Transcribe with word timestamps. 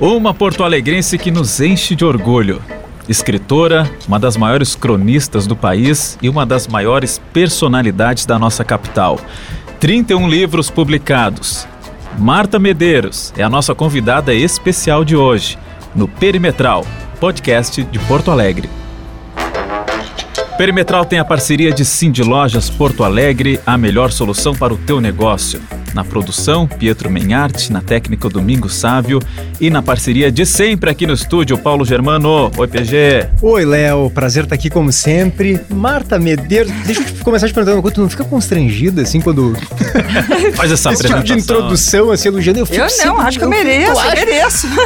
Uma 0.00 0.32
porto-alegrense 0.32 1.18
que 1.18 1.30
nos 1.30 1.60
enche 1.60 1.94
de 1.94 2.06
orgulho. 2.06 2.62
Escritora, 3.06 3.88
uma 4.08 4.18
das 4.18 4.34
maiores 4.34 4.74
cronistas 4.74 5.46
do 5.46 5.54
país 5.54 6.16
e 6.22 6.28
uma 6.30 6.46
das 6.46 6.66
maiores 6.66 7.20
personalidades 7.34 8.24
da 8.24 8.38
nossa 8.38 8.64
capital. 8.64 9.20
31 9.78 10.26
livros 10.26 10.70
publicados. 10.70 11.68
Marta 12.18 12.58
Medeiros 12.58 13.30
é 13.36 13.42
a 13.42 13.50
nossa 13.50 13.74
convidada 13.74 14.32
especial 14.32 15.04
de 15.04 15.14
hoje, 15.14 15.58
no 15.94 16.08
Perimetral, 16.08 16.86
podcast 17.20 17.82
de 17.82 17.98
Porto 17.98 18.30
Alegre. 18.30 18.79
Perimetral 20.60 21.06
tem 21.06 21.18
a 21.18 21.24
parceria 21.24 21.72
de 21.72 21.86
Cindy 21.86 22.22
Lojas 22.22 22.68
Porto 22.68 23.02
Alegre, 23.02 23.58
a 23.64 23.78
melhor 23.78 24.12
solução 24.12 24.54
para 24.54 24.74
o 24.74 24.76
teu 24.76 25.00
negócio. 25.00 25.58
Na 25.94 26.04
produção, 26.04 26.68
Pietro 26.68 27.10
Menharte, 27.10 27.72
na 27.72 27.80
técnica 27.80 28.28
Domingo 28.28 28.68
Sávio 28.68 29.18
e 29.60 29.70
na 29.70 29.82
parceria 29.82 30.30
de 30.30 30.46
sempre 30.46 30.88
aqui 30.88 31.04
no 31.06 31.14
estúdio, 31.14 31.58
Paulo 31.58 31.84
Germano. 31.84 32.50
Oi, 32.56 32.68
PG. 32.68 33.26
Oi, 33.42 33.64
Léo. 33.64 34.08
Prazer 34.10 34.44
estar 34.44 34.54
aqui 34.54 34.70
como 34.70 34.92
sempre. 34.92 35.60
Marta 35.68 36.16
Medeiros. 36.18 36.70
Deixa 36.86 37.00
eu 37.00 37.06
te 37.06 37.12
começar 37.24 37.48
te 37.48 37.54
perguntando 37.54 37.78
uma 37.78 37.82
coisa. 37.82 37.94
Tu 37.96 38.00
não 38.02 38.08
fica 38.10 38.22
constrangida 38.24 39.02
assim 39.02 39.20
quando. 39.20 39.56
Faz 40.54 40.70
essa 40.70 40.92
Esse 40.92 41.04
tipo 41.08 41.22
de 41.24 41.32
introdução, 41.32 42.12
assim, 42.12 42.28
elogiando. 42.28 42.60
Eu, 42.60 42.66
fico 42.66 42.78
Eu 42.78 42.82
não, 42.84 42.88
sempre- 42.90 43.22
acho 43.22 43.38
que 43.38 43.44
eu 43.44 43.46
eu 43.46 43.50
mereço, 43.50 43.98
acho- 43.98 44.14
mereço. 44.16 44.66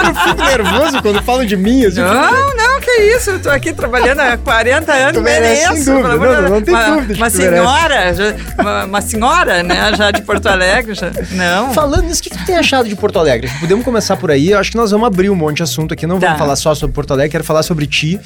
Eu 0.00 0.14
fico 0.14 0.42
nervoso 0.44 1.02
quando 1.02 1.22
falam 1.22 1.44
de 1.44 1.56
mim. 1.56 1.84
Assim, 1.84 2.00
eu 2.00 2.06
Não, 2.06 2.56
não, 2.56 2.80
que 2.80 2.90
isso. 3.16 3.30
Eu 3.30 3.38
tô 3.40 3.50
aqui 3.50 3.72
trabalhando 3.72 4.20
há 4.20 4.36
40 4.36 4.92
anos, 4.92 5.09
Tu 5.12 5.20
merece, 5.22 5.68
mereço. 5.68 5.84
sem 5.84 5.94
dúvida. 5.94 6.16
Não, 6.16 6.42
não, 6.42 6.50
não 6.50 6.62
tem 6.62 6.74
uma, 6.74 6.90
dúvida 6.90 7.14
Uma 7.14 7.30
tu 7.30 7.36
senhora, 7.36 8.14
já- 8.14 8.34
uma, 8.58 8.84
uma 8.84 9.00
senhora, 9.00 9.62
né, 9.62 9.92
já 9.96 10.10
de 10.10 10.22
Porto 10.22 10.46
Alegre. 10.46 10.94
Já. 10.94 11.10
Não. 11.32 11.72
Falando 11.74 12.04
nisso, 12.04 12.20
o 12.20 12.24
que 12.24 12.30
tu 12.30 12.44
tem 12.44 12.56
achado 12.56 12.88
de 12.88 12.96
Porto 12.96 13.18
Alegre? 13.18 13.50
Podemos 13.60 13.84
começar 13.84 14.16
por 14.16 14.30
aí. 14.30 14.50
Eu 14.50 14.58
acho 14.58 14.70
que 14.70 14.76
nós 14.76 14.90
vamos 14.90 15.06
abrir 15.06 15.30
um 15.30 15.34
monte 15.34 15.58
de 15.58 15.62
assunto 15.62 15.94
aqui. 15.94 16.06
Não 16.06 16.18
vamos 16.18 16.32
Tá. 16.34 16.38
falar 16.38 16.56
só 16.56 16.74
sobre 16.74 16.94
Porto 16.94 17.12
Alegre, 17.12 17.30
quero 17.32 17.44
falar 17.44 17.62
sobre 17.62 17.86
ti. 17.86 18.18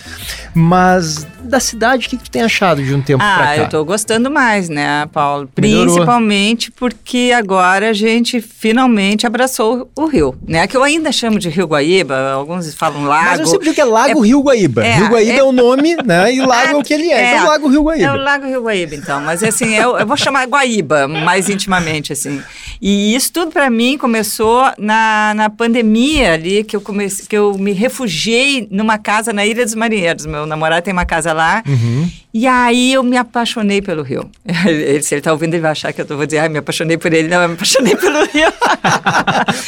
Mas 0.54 1.26
da 1.42 1.60
cidade, 1.60 2.06
o 2.06 2.10
que, 2.10 2.16
que 2.16 2.24
tu 2.24 2.30
tem 2.30 2.42
achado 2.42 2.82
de 2.82 2.94
um 2.94 3.02
tempo 3.02 3.18
pra 3.18 3.34
Ah, 3.34 3.46
cá? 3.46 3.56
eu 3.56 3.68
tô 3.68 3.84
gostando 3.84 4.30
mais, 4.30 4.68
né, 4.68 5.06
Paulo? 5.12 5.48
Melhorou. 5.60 5.84
Principalmente 5.94 6.70
porque 6.70 7.32
agora 7.36 7.90
a 7.90 7.92
gente 7.92 8.40
finalmente 8.40 9.26
abraçou 9.26 9.90
o 9.94 10.06
rio, 10.06 10.34
né? 10.46 10.66
Que 10.66 10.76
eu 10.76 10.82
ainda 10.82 11.12
chamo 11.12 11.38
de 11.38 11.48
Rio 11.48 11.66
Guaíba, 11.66 12.32
alguns 12.32 12.72
falam 12.74 13.04
lago. 13.04 13.24
Mas 13.30 13.40
eu 13.40 13.46
sempre 13.46 13.64
digo 13.64 13.74
que 13.74 13.80
é 13.80 13.84
Lago 13.84 14.20
Rio 14.20 14.40
Guaíba. 14.42 14.84
é, 14.84 14.94
Rio 14.96 15.08
Guaíba 15.08 15.32
é, 15.32 15.38
é- 15.38 15.42
o 15.44 15.52
nome, 15.52 15.96
né? 16.04 16.32
E 16.32 16.40
Lago 16.40 16.73
é 16.74 16.80
o 16.80 16.82
que 16.84 16.94
ele 16.94 17.10
é. 17.10 17.22
É. 17.22 17.34
Então, 17.34 17.46
Lago 17.46 17.68
Rio 17.68 17.82
Guaíba. 17.82 18.04
É 18.04 18.12
o 18.12 18.16
Lago 18.16 18.46
Rio 18.46 18.62
Guaíba, 18.62 18.94
então. 18.94 19.20
Mas 19.20 19.42
assim, 19.42 19.74
eu, 19.74 19.96
eu 19.98 20.06
vou 20.06 20.16
chamar 20.16 20.46
Guaíba 20.46 21.08
mais 21.08 21.48
intimamente, 21.48 22.12
assim. 22.12 22.42
E 22.80 23.14
isso 23.14 23.32
tudo 23.32 23.50
para 23.50 23.70
mim 23.70 23.96
começou 23.96 24.70
na, 24.78 25.32
na 25.34 25.50
pandemia 25.50 26.34
ali, 26.34 26.64
que 26.64 26.76
eu, 26.76 26.80
comecei, 26.80 27.26
que 27.26 27.36
eu 27.36 27.56
me 27.58 27.72
refugiei 27.72 28.68
numa 28.70 28.98
casa 28.98 29.32
na 29.32 29.44
Ilha 29.46 29.64
dos 29.64 29.74
Marinheiros. 29.74 30.26
Meu 30.26 30.46
namorado 30.46 30.82
tem 30.82 30.92
uma 30.92 31.06
casa 31.06 31.32
lá. 31.32 31.62
Uhum. 31.66 32.08
E 32.32 32.46
aí 32.48 32.92
eu 32.92 33.02
me 33.02 33.16
apaixonei 33.16 33.80
pelo 33.80 34.02
Rio. 34.02 34.28
Ele, 34.66 35.02
se 35.02 35.14
ele 35.14 35.22
tá 35.22 35.30
ouvindo, 35.30 35.54
ele 35.54 35.60
vai 35.60 35.70
achar 35.70 35.92
que 35.92 36.00
eu 36.00 36.04
tô, 36.04 36.16
vou 36.16 36.26
dizer, 36.26 36.38
ah, 36.38 36.48
me 36.48 36.58
apaixonei 36.58 36.96
por 36.98 37.12
ele. 37.12 37.28
Não, 37.28 37.40
eu 37.42 37.48
me 37.48 37.54
apaixonei 37.54 37.94
pelo 37.96 38.24
Rio. 38.26 38.52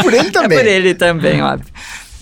Por 0.02 0.12
ele 0.12 0.30
também. 0.30 0.58
É 0.58 0.60
por 0.60 0.68
ele 0.68 0.94
também, 0.94 1.42
óbvio. 1.42 1.72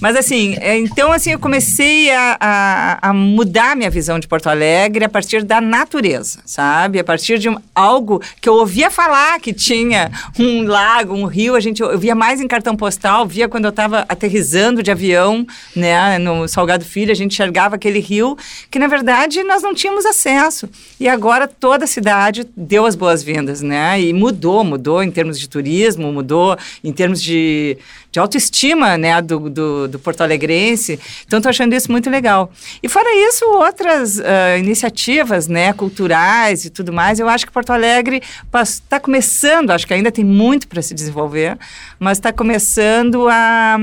Mas 0.05 0.17
assim, 0.17 0.55
é, 0.61 0.77
então 0.77 1.11
assim, 1.11 1.33
eu 1.33 1.39
comecei 1.39 2.11
a, 2.11 2.37
a, 2.39 3.09
a 3.09 3.13
mudar 3.15 3.75
minha 3.75 3.89
visão 3.89 4.19
de 4.19 4.29
Porto 4.29 4.49
Alegre 4.51 5.03
a 5.03 5.09
partir 5.09 5.43
da 5.43 5.63
natureza, 5.63 6.41
sabe? 6.45 6.99
A 6.99 7.05
partir 7.05 7.39
de 7.39 7.49
um- 7.49 7.57
algo 7.75 8.21
que 8.39 8.47
eu 8.47 8.53
ouvia 8.53 8.91
falar 8.91 9.41
que 9.41 9.55
tinha 9.55 10.13
um 10.39 10.65
lago, 10.65 11.15
um 11.15 11.25
rio, 11.25 11.57
a 11.57 11.61
gente 11.61 11.81
eu 11.81 11.99
via 11.99 12.15
mais 12.15 12.39
em 12.39 12.47
cartão 12.47 12.77
postal, 12.77 13.27
via 13.27 13.49
quando 13.49 13.65
eu 13.65 13.71
estava 13.71 14.05
aterrissando 14.07 14.83
de 14.83 14.91
avião, 14.91 15.47
né, 15.75 16.19
no 16.19 16.47
Salgado 16.49 16.85
Filho, 16.85 17.11
a 17.11 17.15
gente 17.15 17.33
enxergava 17.33 17.77
aquele 17.77 17.99
rio 17.99 18.37
que 18.71 18.79
na 18.79 18.87
verdade 18.89 19.43
nós 19.43 19.63
não 19.63 19.73
tínhamos 19.73 20.05
acesso. 20.05 20.69
E 21.01 21.09
agora 21.09 21.49
toda 21.49 21.85
a 21.85 21.89
cidade 21.89 22.47
deu 22.55 22.85
as 22.85 22.95
boas-vindas, 22.95 23.63
né? 23.63 23.99
E 23.99 24.13
mudou, 24.13 24.65
mudou 24.65 25.03
em 25.03 25.11
termos 25.11 25.41
de 25.41 25.49
turismo, 25.49 26.13
mudou 26.13 26.59
em 26.85 26.93
termos 26.93 27.23
de, 27.23 27.79
de 28.15 28.21
autoestima, 28.21 28.97
né, 28.97 29.21
do, 29.21 29.51
do, 29.51 29.89
do 29.89 29.99
porto-alegrense. 29.99 31.01
Então, 31.27 31.39
estou 31.39 31.51
achando 31.51 31.73
isso 31.75 31.91
muito 31.91 32.09
legal. 32.09 32.49
E 32.81 32.89
fora 32.89 33.09
isso, 33.29 33.45
outras 33.45 34.21
ah, 34.21 34.57
iniciativas, 34.57 35.49
né, 35.49 35.73
culturais 35.73 36.65
e 36.65 36.71
tudo 36.71 36.93
mais. 36.93 37.19
Eu 37.19 37.29
acho 37.29 37.45
que 37.45 37.51
Porto 37.51 37.71
Alegre 37.71 38.23
está 38.63 39.01
começando, 39.01 39.71
acho 39.73 39.85
que 39.85 39.93
ainda 39.93 40.13
tem 40.13 40.25
muito 40.25 40.69
para 40.69 40.81
se 40.81 40.95
desenvolver, 40.95 41.59
mas 41.99 42.19
está 42.19 42.33
começando 42.33 43.29
a, 43.29 43.79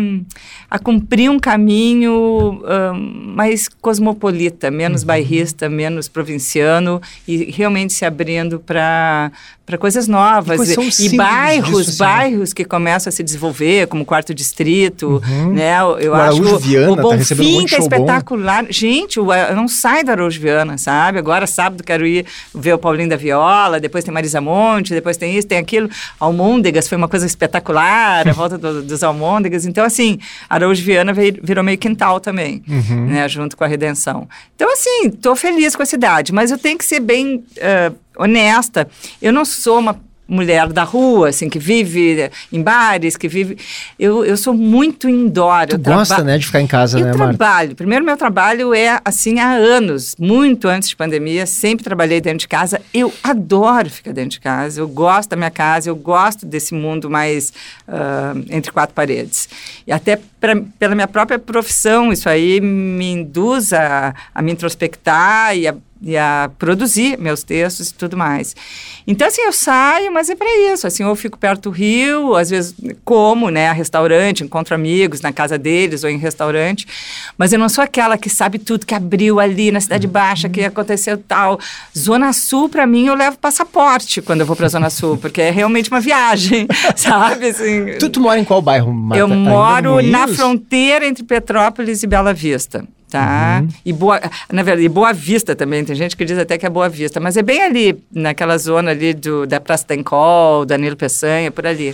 a 0.70 0.80
cumprir 0.80 1.30
um 1.30 1.38
caminho 1.38 2.64
ah, 2.66 2.94
mais 2.94 3.68
cosmopolita, 3.68 4.72
menos 4.72 5.04
bairrista, 5.04 5.68
menos 5.68 6.08
provinciano 6.08 7.02
e 7.28 7.52
realmente 7.52 7.92
se 7.92 8.06
abrindo 8.06 8.62
para 8.62 9.30
para 9.72 9.78
coisas 9.78 10.06
novas 10.06 10.60
e 10.70 10.76
símbolos 10.76 11.14
bairros, 11.16 11.68
disso, 11.70 11.80
assim, 11.80 11.92
né? 11.92 11.98
bairros 11.98 12.54
que 12.54 12.66
começam 12.66 13.10
a 13.10 13.12
se 13.14 13.24
desenvolver, 13.24 13.88
como 13.88 14.04
o 14.04 14.06
Quarto 14.06 14.34
Distrito, 14.34 15.22
né? 15.54 15.80
Eu, 15.80 15.98
eu 16.00 16.12
O 16.12 16.16
acho 16.16 16.24
Araújo 16.44 16.58
que 16.60 16.68
Viana 16.68 16.92
o 16.92 16.96
tá 16.98 17.02
Bonfim 17.02 17.66
que 17.66 17.76
é 17.76 17.78
show 17.78 17.88
bom. 17.88 17.96
espetacular. 17.96 18.66
Gente, 18.70 19.18
eu 19.18 19.56
não 19.56 19.68
saio 19.70 20.04
do 20.04 20.12
Araújo 20.12 20.42
Viana, 20.42 20.78
sabe? 20.78 21.20
Agora 21.20 21.48
sábado 21.48 21.84
quero 21.84 22.06
ir 22.06 22.26
ver 22.54 22.74
o 22.74 22.78
Paulinho 22.78 23.10
da 23.10 23.16
Viola, 23.16 23.80
depois 23.80 24.04
tem 24.04 24.14
Marisa 24.14 24.42
Monte, 24.42 24.94
depois 24.94 25.16
tem 25.16 25.38
isso, 25.38 25.48
tem 25.48 25.58
aquilo. 25.58 25.90
Almôndegas 26.20 26.90
foi 26.90 26.98
uma 26.98 27.08
coisa 27.08 27.26
espetacular, 27.26 28.28
a 28.28 28.34
volta 28.34 28.58
do- 28.58 28.84
dos 28.84 29.04
Almôndegas. 29.04 29.66
Então, 29.66 29.86
assim, 29.86 30.20
Araújo 30.50 30.84
Viana 30.84 31.14
virou 31.14 31.64
meio 31.64 31.78
quintal 31.78 32.20
também, 32.20 32.62
Uhum. 32.68 33.06
né? 33.08 33.28
Junto 33.30 33.56
com 33.56 33.64
a 33.64 33.68
Redenção. 33.68 34.28
Então, 34.54 34.72
assim, 34.74 35.10
tô 35.10 35.34
feliz 35.36 35.76
com 35.78 35.84
a 35.84 35.86
cidade, 35.86 36.34
mas 36.34 36.52
eu 36.52 36.58
tenho 36.58 36.78
que 36.78 36.84
ser 36.86 37.00
bem 37.00 37.44
ah, 37.62 37.92
honesta. 38.18 38.88
Eu 39.22 39.32
não 39.34 39.46
sou 39.46 39.80
uma 39.80 40.00
mulher 40.28 40.70
da 40.70 40.84
rua, 40.84 41.28
assim, 41.28 41.50
que 41.50 41.60
vive 41.60 42.32
em 42.54 42.62
bares, 42.62 43.18
que 43.18 43.28
vive... 43.28 43.58
Eu, 44.00 44.24
eu 44.24 44.38
sou 44.38 44.54
muito 44.54 45.10
indoor. 45.10 45.68
Tu 45.68 45.78
gosta, 45.78 46.16
traba- 46.16 46.24
né, 46.32 46.38
de 46.38 46.46
ficar 46.46 46.62
em 46.62 46.68
casa, 46.68 46.98
eu 46.98 47.06
né, 47.06 47.14
Marta? 47.14 47.38
trabalho. 47.38 47.76
Primeiro, 47.76 48.06
meu 48.06 48.16
trabalho 48.16 48.74
é 48.74 48.98
assim 49.04 49.40
há 49.42 49.50
anos, 49.52 50.16
muito 50.18 50.70
antes 50.70 50.88
de 50.88 50.96
pandemia. 50.96 51.46
Sempre 51.46 51.84
trabalhei 51.84 52.22
dentro 52.22 52.38
de 52.40 52.48
casa. 52.48 52.80
Eu 52.94 53.14
adoro 53.22 53.90
ficar 53.90 54.14
dentro 54.14 54.30
de 54.32 54.40
casa. 54.40 54.80
Eu 54.80 54.88
gosto 54.88 55.32
da 55.32 55.36
minha 55.36 55.52
casa. 55.52 55.90
Eu 55.90 55.98
gosto 55.98 56.46
desse 56.46 56.74
mundo 56.74 57.10
mais 57.10 57.52
ah, 57.86 58.34
entre 58.50 58.72
quatro 58.72 58.96
paredes. 58.96 59.50
E 59.86 59.92
até 59.92 60.18
pra- 60.40 60.62
pela 60.80 60.96
minha 60.96 61.10
própria 61.10 61.40
profissão, 61.40 62.10
isso 62.10 62.30
aí 62.30 62.62
me 62.62 63.12
induz 63.12 63.74
a, 63.74 64.16
a 64.34 64.42
me 64.42 64.54
introspectar 64.54 65.58
e 65.58 65.68
a 65.68 65.76
e 66.02 66.18
a 66.18 66.50
produzir 66.58 67.18
meus 67.20 67.44
textos 67.44 67.90
e 67.90 67.94
tudo 67.94 68.18
mais. 68.18 68.56
Então, 69.06 69.28
assim, 69.28 69.42
eu 69.42 69.52
saio, 69.54 70.12
mas 70.12 70.30
é 70.30 70.36
para 70.36 70.48
isso. 70.74 70.88
Assim, 70.88 71.04
eu 71.04 71.16
fico 71.16 71.38
perto 71.38 71.64
do 71.64 71.70
rio, 71.70 72.36
às 72.36 72.50
vezes 72.50 72.74
como, 73.06 73.50
né, 73.50 73.68
a 73.70 73.74
restaurante, 73.74 74.44
encontro 74.44 74.74
amigos 74.74 75.22
na 75.22 75.32
casa 75.32 75.58
deles 75.58 76.04
ou 76.04 76.10
em 76.10 76.18
restaurante, 76.18 76.88
mas 77.38 77.54
eu 77.54 77.60
não 77.60 77.70
sou 77.70 77.84
aquela 77.84 78.18
que 78.18 78.30
sabe 78.30 78.58
tudo 78.60 78.86
que 78.86 78.96
abriu 78.96 79.40
ali 79.40 79.72
na 79.72 79.80
Cidade 79.80 80.08
Baixa, 80.08 80.50
que 80.50 80.64
aconteceu 80.64 81.18
tal. 81.18 81.60
Zona 81.98 82.34
Sul, 82.34 82.68
para 82.70 82.88
mim, 82.88 83.08
eu 83.08 83.16
levo 83.16 83.38
passaporte 83.38 84.22
quando 84.22 84.42
eu 84.42 84.46
vou 84.46 84.56
para 84.56 84.68
Zona 84.70 84.90
Sul, 84.90 85.18
porque 85.18 85.42
é 85.42 85.52
realmente 85.52 85.90
uma 85.90 86.00
viagem, 86.02 86.68
sabe? 86.96 87.48
Assim, 87.50 87.98
Tu, 88.00 88.10
tu 88.10 88.20
mora 88.22 88.40
em 88.40 88.44
qual 88.44 88.62
bairro, 88.62 88.92
Marta? 88.94 89.20
eu 89.20 89.28
moro 89.28 90.02
na 90.02 90.28
fronteira 90.28 91.06
entre 91.06 91.24
Petrópolis 91.24 92.02
e 92.04 92.08
Bela 92.08 92.34
Vista. 92.34 92.84
Tá? 93.12 93.60
Uhum. 93.62 93.68
E 93.86 93.92
Boa, 93.92 94.22
na 94.52 94.64
verdade, 94.64 94.86
e 94.86 94.90
Boa 94.90 95.12
Vista 95.12 95.54
também, 95.54 95.84
tem 95.84 95.94
gente 95.96 96.16
que 96.16 96.24
diz 96.24 96.38
até 96.38 96.58
que 96.58 96.66
é 96.66 96.70
Boa 96.70 96.88
Vista, 96.88 97.20
mas 97.20 97.36
é 97.36 97.42
bem 97.42 97.62
ali, 97.62 98.02
naquela 98.12 98.58
zona 98.58 98.92
ali 98.92 99.14
do, 99.14 99.46
da 99.46 99.60
Praça 99.60 99.86
da 99.86 99.96
Encol, 99.96 100.66
Danilo 100.66 100.96
Peçanha, 100.96 101.52
por 101.52 101.68
ali. 101.68 101.94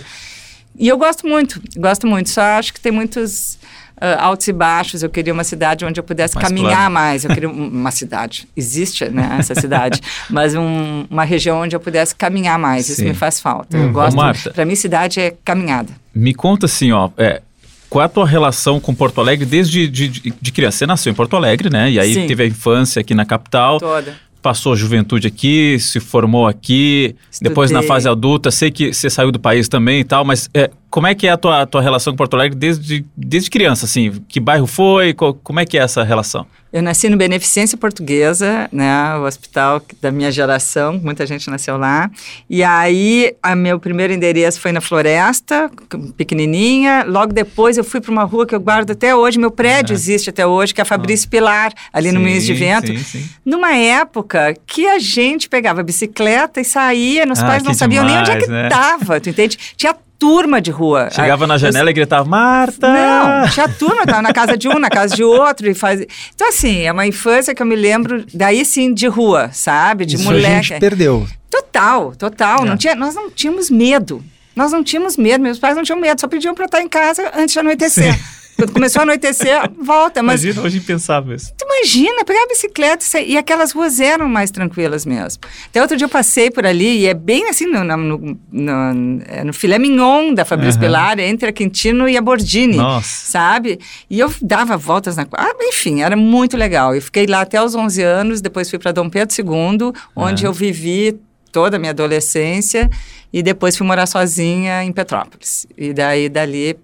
E 0.78 0.86
eu 0.86 0.96
gosto 0.96 1.26
muito, 1.26 1.60
gosto 1.76 2.06
muito, 2.06 2.30
só 2.30 2.40
acho 2.40 2.72
que 2.72 2.80
tem 2.80 2.92
muitos 2.92 3.58
ah, 4.00 4.26
altos 4.26 4.46
e 4.46 4.52
baixos, 4.52 5.02
eu 5.02 5.10
queria 5.10 5.32
uma 5.32 5.42
cidade 5.42 5.84
onde 5.84 5.98
eu 5.98 6.04
pudesse 6.04 6.36
Mais 6.36 6.46
caminhar 6.46 6.76
plano. 6.82 6.90
mais, 6.94 7.24
eu 7.24 7.30
queria 7.34 7.48
um- 7.50 7.68
uma 7.68 7.90
cidade, 7.90 8.46
existe 8.56 9.06
né, 9.10 9.36
essa 9.40 9.56
cidade, 9.56 10.00
mas 10.30 10.54
um- 10.54 11.04
uma 11.10 11.24
região 11.24 11.60
onde 11.62 11.74
eu 11.74 11.80
pudesse 11.80 12.14
caminhar 12.14 12.56
mais, 12.60 12.88
isso 12.88 13.00
Sim. 13.00 13.08
me 13.08 13.14
faz 13.14 13.40
falta. 13.40 13.76
Uhum. 13.76 13.86
Eu 13.86 13.92
gosto, 13.92 14.16
Marta. 14.16 14.52
para 14.52 14.64
mim 14.64 14.76
cidade 14.76 15.18
é 15.18 15.34
caminhada. 15.44 15.88
Me 16.14 16.32
conta 16.32 16.66
assim, 16.66 16.92
ó, 16.92 17.10
é, 17.18 17.42
qual 17.88 18.04
a 18.04 18.08
tua 18.08 18.26
relação 18.26 18.78
com 18.78 18.94
Porto 18.94 19.20
Alegre 19.20 19.46
desde 19.46 19.88
de, 19.88 20.08
de, 20.08 20.34
de 20.40 20.52
criança? 20.52 20.78
Você 20.78 20.86
nasceu 20.86 21.10
em 21.10 21.14
Porto 21.14 21.36
Alegre, 21.36 21.70
né? 21.70 21.90
E 21.90 21.98
aí 21.98 22.14
Sim. 22.14 22.26
teve 22.26 22.42
a 22.42 22.46
infância 22.46 23.00
aqui 23.00 23.14
na 23.14 23.24
capital. 23.24 23.78
Toda. 23.78 24.14
Passou 24.40 24.72
a 24.72 24.76
juventude 24.76 25.26
aqui, 25.26 25.78
se 25.80 25.98
formou 25.98 26.46
aqui, 26.46 27.16
depois 27.42 27.70
na 27.72 27.80
Estudei. 27.80 27.88
fase 27.88 28.08
adulta, 28.08 28.50
sei 28.52 28.70
que 28.70 28.92
você 28.92 29.10
saiu 29.10 29.32
do 29.32 29.40
país 29.40 29.68
também 29.68 30.00
e 30.00 30.04
tal, 30.04 30.24
mas 30.24 30.48
é, 30.54 30.70
como 30.90 31.06
é 31.06 31.14
que 31.14 31.26
é 31.26 31.30
a 31.30 31.36
tua, 31.36 31.62
a 31.62 31.66
tua 31.66 31.80
relação 31.82 32.12
com 32.12 32.16
Porto 32.16 32.34
Alegre 32.34 32.58
desde, 32.58 33.04
desde 33.16 33.50
criança, 33.50 33.84
assim? 33.86 34.12
Que 34.28 34.40
bairro 34.40 34.66
foi? 34.66 35.12
Co- 35.14 35.34
como 35.34 35.60
é 35.60 35.66
que 35.66 35.78
é 35.78 35.82
essa 35.82 36.02
relação? 36.02 36.46
Eu 36.70 36.82
nasci 36.82 37.08
no 37.08 37.16
Beneficência 37.16 37.78
Portuguesa, 37.78 38.68
né, 38.70 39.14
o 39.16 39.22
hospital 39.24 39.80
da 40.02 40.10
minha 40.10 40.30
geração, 40.30 41.00
muita 41.02 41.24
gente 41.24 41.48
nasceu 41.48 41.78
lá. 41.78 42.10
E 42.48 42.62
aí, 42.62 43.34
a 43.42 43.56
meu 43.56 43.80
primeiro 43.80 44.12
endereço 44.12 44.60
foi 44.60 44.70
na 44.70 44.80
Floresta, 44.82 45.70
pequenininha. 46.14 47.04
Logo 47.08 47.32
depois 47.32 47.78
eu 47.78 47.84
fui 47.84 48.00
para 48.02 48.10
uma 48.12 48.24
rua 48.24 48.46
que 48.46 48.54
eu 48.54 48.60
guardo 48.60 48.90
até 48.90 49.14
hoje, 49.14 49.38
meu 49.38 49.50
prédio 49.50 49.94
existe 49.94 50.28
até 50.28 50.46
hoje, 50.46 50.74
que 50.74 50.80
é 50.80 50.82
a 50.82 50.84
Fabrício 50.84 51.28
Pilar, 51.30 51.72
ali 51.90 52.12
no 52.12 52.18
Sim, 52.18 52.24
Moinhos 52.24 52.44
de 52.44 52.52
Vento. 52.52 52.86
sim, 52.88 52.98
sim. 52.98 53.28
Numa 53.44 53.74
época 53.74 54.54
que 54.66 54.86
a 54.86 54.98
gente 54.98 55.48
pegava 55.48 55.82
bicicleta 55.82 56.60
e 56.60 56.64
saía, 56.64 57.24
meus 57.24 57.38
Ah, 57.38 57.46
pais 57.46 57.62
não 57.62 57.72
sabiam 57.72 58.04
nem 58.04 58.18
onde 58.18 58.30
é 58.30 58.38
demais, 58.38 58.44
que 58.44 58.50
né? 58.50 58.68
tava, 58.68 59.20
tu 59.20 59.30
entende? 59.30 59.56
Tinha 59.76 59.94
turma 60.18 60.60
de 60.60 60.70
rua. 60.70 61.08
Chegava 61.10 61.46
na 61.46 61.56
janela 61.56 61.90
e 61.90 61.92
gritava, 61.92 62.28
Marta! 62.28 62.88
não, 62.88 63.48
tinha 63.50 63.68
turma, 63.68 64.04
tava 64.04 64.22
na 64.22 64.32
casa 64.32 64.56
de 64.56 64.68
um, 64.68 64.78
na 64.78 64.90
casa 64.90 65.14
de 65.14 65.22
outro. 65.22 65.68
E 65.68 65.74
faz... 65.74 66.00
Então, 66.34 66.48
assim, 66.48 66.80
é 66.80 66.92
uma 66.92 67.06
infância 67.06 67.54
que 67.54 67.62
eu 67.62 67.66
me 67.66 67.76
lembro, 67.76 68.24
daí 68.34 68.64
sim, 68.64 68.92
de 68.92 69.06
rua, 69.06 69.50
sabe? 69.52 70.04
De 70.04 70.16
Isso 70.16 70.28
a 70.28 70.32
moleque. 70.32 70.68
gente 70.68 70.80
perdeu. 70.80 71.26
Total, 71.50 72.14
total. 72.16 72.62
É. 72.62 72.64
Não 72.64 72.76
tinha, 72.76 72.94
nós 72.94 73.14
não 73.14 73.30
tínhamos 73.30 73.70
medo. 73.70 74.22
Nós 74.56 74.72
não 74.72 74.82
tínhamos 74.82 75.16
medo, 75.16 75.40
meus 75.42 75.58
pais 75.58 75.76
não 75.76 75.84
tinham 75.84 76.00
medo, 76.00 76.20
só 76.20 76.26
pediam 76.26 76.52
para 76.52 76.64
eu 76.64 76.66
estar 76.66 76.82
em 76.82 76.88
casa 76.88 77.30
antes 77.36 77.52
de 77.52 77.60
anoitecer. 77.60 78.18
Quando 78.58 78.72
começou 78.72 78.98
a 79.00 79.02
anoitecer, 79.04 79.70
volta. 79.80 80.20
Mas 80.20 80.42
Imagina 80.42 80.66
hoje 80.66 80.78
impensável 80.78 81.36
isso. 81.36 81.52
Tu 81.56 81.64
imagina, 81.64 82.24
pegar 82.24 82.42
a 82.42 82.46
bicicleta 82.48 83.04
e 83.20 83.32
e 83.32 83.38
aquelas 83.38 83.70
ruas 83.70 84.00
eram 84.00 84.28
mais 84.28 84.50
tranquilas 84.50 85.06
mesmo. 85.06 85.40
Até 85.66 85.80
outro 85.80 85.96
dia 85.96 86.06
eu 86.06 86.08
passei 86.08 86.50
por 86.50 86.66
ali 86.66 87.00
e 87.02 87.06
é 87.06 87.14
bem 87.14 87.48
assim 87.48 87.66
no, 87.66 87.84
no, 87.84 88.36
no, 88.50 89.22
é 89.28 89.44
no 89.44 89.52
filé 89.52 89.78
mignon 89.78 90.34
da 90.34 90.44
Fabrício 90.44 90.80
Aham. 90.80 90.88
Pilar, 90.88 91.18
entre 91.20 91.48
a 91.50 91.52
Quintino 91.52 92.08
e 92.08 92.16
a 92.16 92.20
Bordini. 92.20 92.76
Nossa. 92.78 93.30
Sabe? 93.30 93.78
E 94.10 94.18
eu 94.18 94.32
dava 94.42 94.76
voltas 94.76 95.16
na. 95.16 95.24
Ah, 95.34 95.52
enfim, 95.60 96.00
era 96.02 96.16
muito 96.16 96.56
legal. 96.56 96.94
Eu 96.96 97.00
fiquei 97.02 97.26
lá 97.26 97.42
até 97.42 97.62
os 97.62 97.76
11 97.76 98.02
anos, 98.02 98.40
depois 98.40 98.68
fui 98.68 98.78
para 98.78 98.90
Dom 98.90 99.08
Pedro 99.08 99.32
II, 99.38 99.92
onde 100.16 100.44
É. 100.44 100.48
eu 100.48 100.52
vivi 100.52 101.16
toda 101.52 101.76
a 101.76 101.78
minha 101.78 101.92
adolescência 101.92 102.90
e 103.32 103.42
depois 103.42 103.76
fui 103.76 103.86
morar 103.86 104.06
sozinha 104.06 104.82
em 104.82 104.90
Petrópolis. 104.92 105.66
E 105.76 105.92
daí, 105.92 106.28
dali, 106.28 106.76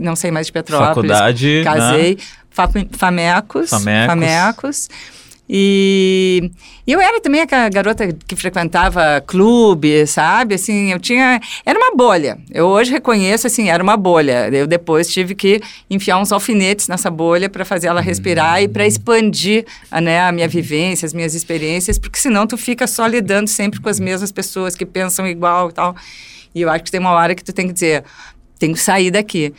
não 0.00 0.14
sei 0.16 0.30
mais 0.30 0.46
de 0.46 0.52
Petrópolis. 0.52 0.88
Faculdade, 1.10 1.58
né? 1.58 1.64
Casei. 1.64 2.18
Fa- 2.50 2.68
Famecos. 2.92 3.70
Famecos. 3.70 4.06
Famecos. 4.06 4.88
E 5.54 6.50
eu 6.86 6.98
era 7.00 7.20
também 7.20 7.42
aquela 7.42 7.68
garota 7.68 8.08
que 8.26 8.34
frequentava 8.34 9.22
clube, 9.26 10.06
sabe? 10.06 10.54
Assim, 10.54 10.92
eu 10.92 10.98
tinha. 10.98 11.40
Era 11.66 11.78
uma 11.78 11.94
bolha. 11.94 12.38
Eu 12.50 12.66
hoje 12.66 12.90
reconheço, 12.90 13.46
assim, 13.46 13.68
era 13.68 13.82
uma 13.82 13.96
bolha. 13.96 14.48
Eu 14.50 14.66
depois 14.66 15.08
tive 15.12 15.34
que 15.34 15.60
enfiar 15.90 16.18
uns 16.18 16.32
alfinetes 16.32 16.88
nessa 16.88 17.10
bolha 17.10 17.50
para 17.50 17.64
fazer 17.66 17.88
ela 17.88 18.00
respirar 18.00 18.62
e 18.62 18.68
para 18.68 18.86
expandir 18.86 19.66
a, 19.90 20.00
né, 20.00 20.22
a 20.22 20.32
minha 20.32 20.48
vivência, 20.48 21.04
as 21.04 21.12
minhas 21.12 21.34
experiências, 21.34 21.98
porque 21.98 22.18
senão 22.18 22.46
tu 22.46 22.56
fica 22.56 22.86
só 22.86 23.06
lidando 23.06 23.48
sempre 23.48 23.78
com 23.80 23.88
as 23.90 24.00
mesmas 24.00 24.32
pessoas 24.32 24.74
que 24.74 24.86
pensam 24.86 25.26
igual 25.26 25.68
e 25.68 25.72
tal. 25.72 25.94
E 26.54 26.62
eu 26.62 26.70
acho 26.70 26.84
que 26.84 26.90
tem 26.90 27.00
uma 27.00 27.12
hora 27.12 27.34
que 27.34 27.44
tu 27.44 27.52
tem 27.52 27.66
que 27.66 27.72
dizer: 27.74 28.04
tenho 28.62 28.74
que 28.74 28.80
sair 28.80 29.10
daqui 29.10 29.52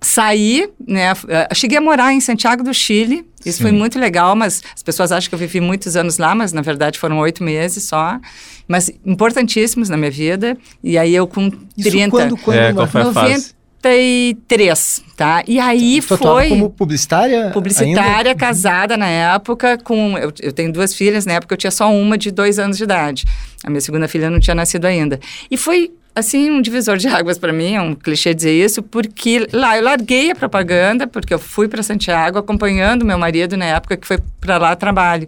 saí, 0.00 0.68
né? 0.86 1.12
eh, 1.28 1.48
Cheguei 1.54 1.78
a 1.78 1.80
morar 1.80 2.12
em 2.12 2.20
Santiago 2.20 2.62
do 2.62 2.72
Chile. 2.72 3.24
Isso 3.44 3.58
Sim. 3.58 3.64
foi 3.64 3.72
muito 3.72 3.98
legal, 3.98 4.34
mas 4.34 4.62
as 4.74 4.82
pessoas 4.82 5.12
acham 5.12 5.28
que 5.28 5.34
eu 5.34 5.38
vivi 5.38 5.60
muitos 5.60 5.96
anos 5.96 6.18
lá, 6.18 6.34
mas 6.34 6.52
na 6.52 6.62
verdade 6.62 6.98
foram 6.98 7.18
oito 7.18 7.42
meses 7.42 7.84
só. 7.84 8.18
Mas 8.66 8.90
importantíssimos 9.04 9.88
na 9.88 9.96
minha 9.96 10.10
vida. 10.10 10.56
E 10.82 10.96
aí 10.96 11.14
eu 11.14 11.26
com 11.26 11.50
Isso 11.76 11.90
30... 11.90 12.10
quando, 12.10 12.36
quando 12.38 12.58
É, 12.58 12.72
qual 12.72 12.86
foi 12.86 13.00
a 13.02 13.12
fase? 13.12 13.54
93, 13.82 15.02
tá? 15.16 15.42
E 15.46 15.58
aí 15.58 16.02
Tu 16.02 16.14
atuava 16.14 16.40
foi 16.40 16.48
como 16.50 16.70
publicitária? 16.70 17.50
publicitária, 17.50 18.30
ainda? 18.30 18.34
casada 18.34 18.96
na 18.96 19.06
época, 19.06 19.78
com. 19.78 20.18
Eu, 20.18 20.32
eu 20.40 20.52
tenho 20.52 20.70
duas 20.70 20.94
filhas, 20.94 21.24
na 21.24 21.34
época 21.34 21.54
eu 21.54 21.58
tinha 21.58 21.70
só 21.70 21.90
uma 21.90 22.18
de 22.18 22.30
dois 22.30 22.58
anos 22.58 22.76
de 22.76 22.84
idade. 22.84 23.24
A 23.64 23.70
minha 23.70 23.80
segunda 23.80 24.06
filha 24.06 24.28
não 24.28 24.38
tinha 24.38 24.54
nascido 24.54 24.84
ainda. 24.84 25.18
E 25.50 25.56
foi. 25.56 25.92
Assim, 26.14 26.50
um 26.50 26.60
divisor 26.60 26.96
de 26.96 27.06
águas 27.06 27.38
para 27.38 27.52
mim, 27.52 27.74
é 27.74 27.80
um 27.80 27.94
clichê 27.94 28.34
dizer 28.34 28.52
isso, 28.52 28.82
porque 28.82 29.46
lá 29.52 29.76
eu 29.76 29.84
larguei 29.84 30.32
a 30.32 30.34
propaganda, 30.34 31.06
porque 31.06 31.32
eu 31.32 31.38
fui 31.38 31.68
para 31.68 31.82
Santiago 31.82 32.38
acompanhando 32.38 33.04
meu 33.04 33.16
marido 33.16 33.56
na 33.56 33.66
época 33.66 33.96
que 33.96 34.06
foi 34.06 34.18
para 34.40 34.58
lá 34.58 34.74
trabalho. 34.74 35.26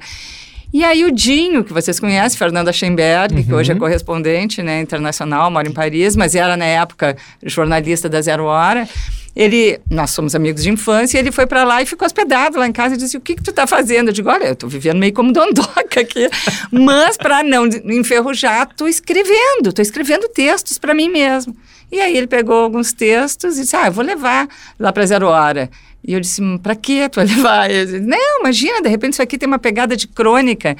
E 0.72 0.82
aí 0.84 1.04
o 1.04 1.10
Dinho, 1.12 1.62
que 1.62 1.72
vocês 1.72 2.00
conhecem, 2.00 2.38
Fernanda 2.38 2.72
Schemberg, 2.72 3.44
que 3.44 3.52
hoje 3.52 3.72
é 3.72 3.74
correspondente 3.74 4.62
né, 4.62 4.80
internacional, 4.80 5.50
mora 5.50 5.68
em 5.68 5.72
Paris, 5.72 6.16
mas 6.16 6.34
era 6.34 6.56
na 6.56 6.64
época 6.64 7.14
jornalista 7.44 8.08
da 8.08 8.22
Zero 8.22 8.44
Hora. 8.44 8.88
Ele, 9.36 9.78
nós 9.90 10.10
somos 10.10 10.34
amigos 10.34 10.62
de 10.62 10.70
infância, 10.70 11.18
ele 11.18 11.30
foi 11.32 11.46
para 11.46 11.64
lá 11.64 11.82
e 11.82 11.86
ficou 11.86 12.04
hospedado 12.06 12.58
lá 12.58 12.66
em 12.66 12.72
casa 12.72 12.94
e 12.94 12.98
disse: 12.98 13.16
O 13.16 13.20
que, 13.20 13.34
que 13.34 13.42
tu 13.42 13.52
tá 13.52 13.66
fazendo? 13.66 14.08
Eu 14.08 14.12
digo: 14.12 14.30
Olha, 14.30 14.44
eu 14.44 14.56
tô 14.56 14.66
vivendo 14.66 14.98
meio 14.98 15.12
como 15.12 15.32
dondoca 15.32 16.00
aqui, 16.00 16.28
mas 16.70 17.16
para 17.16 17.42
não 17.42 17.66
enferrujar, 17.66 18.68
tô 18.74 18.86
escrevendo, 18.86 19.72
tô 19.74 19.80
escrevendo 19.80 20.28
textos 20.28 20.78
para 20.78 20.94
mim 20.94 21.08
mesmo. 21.08 21.56
E 21.90 22.00
aí 22.00 22.16
ele 22.16 22.26
pegou 22.26 22.56
alguns 22.56 22.92
textos 22.92 23.56
e 23.56 23.62
disse: 23.62 23.76
Ah, 23.76 23.86
eu 23.86 23.92
vou 23.92 24.04
levar 24.04 24.48
lá 24.78 24.92
para 24.92 25.06
Zero 25.06 25.28
Hora. 25.28 25.70
E 26.04 26.12
eu 26.12 26.20
disse, 26.20 26.42
para 26.62 26.74
que 26.74 27.08
tu 27.08 27.16
vai 27.16 27.26
levar? 27.34 27.68
Disse, 27.68 28.00
não, 28.00 28.40
imagina, 28.40 28.82
de 28.82 28.88
repente 28.88 29.14
isso 29.14 29.22
aqui 29.22 29.38
tem 29.38 29.46
uma 29.46 29.58
pegada 29.58 29.96
de 29.96 30.06
crônica. 30.08 30.76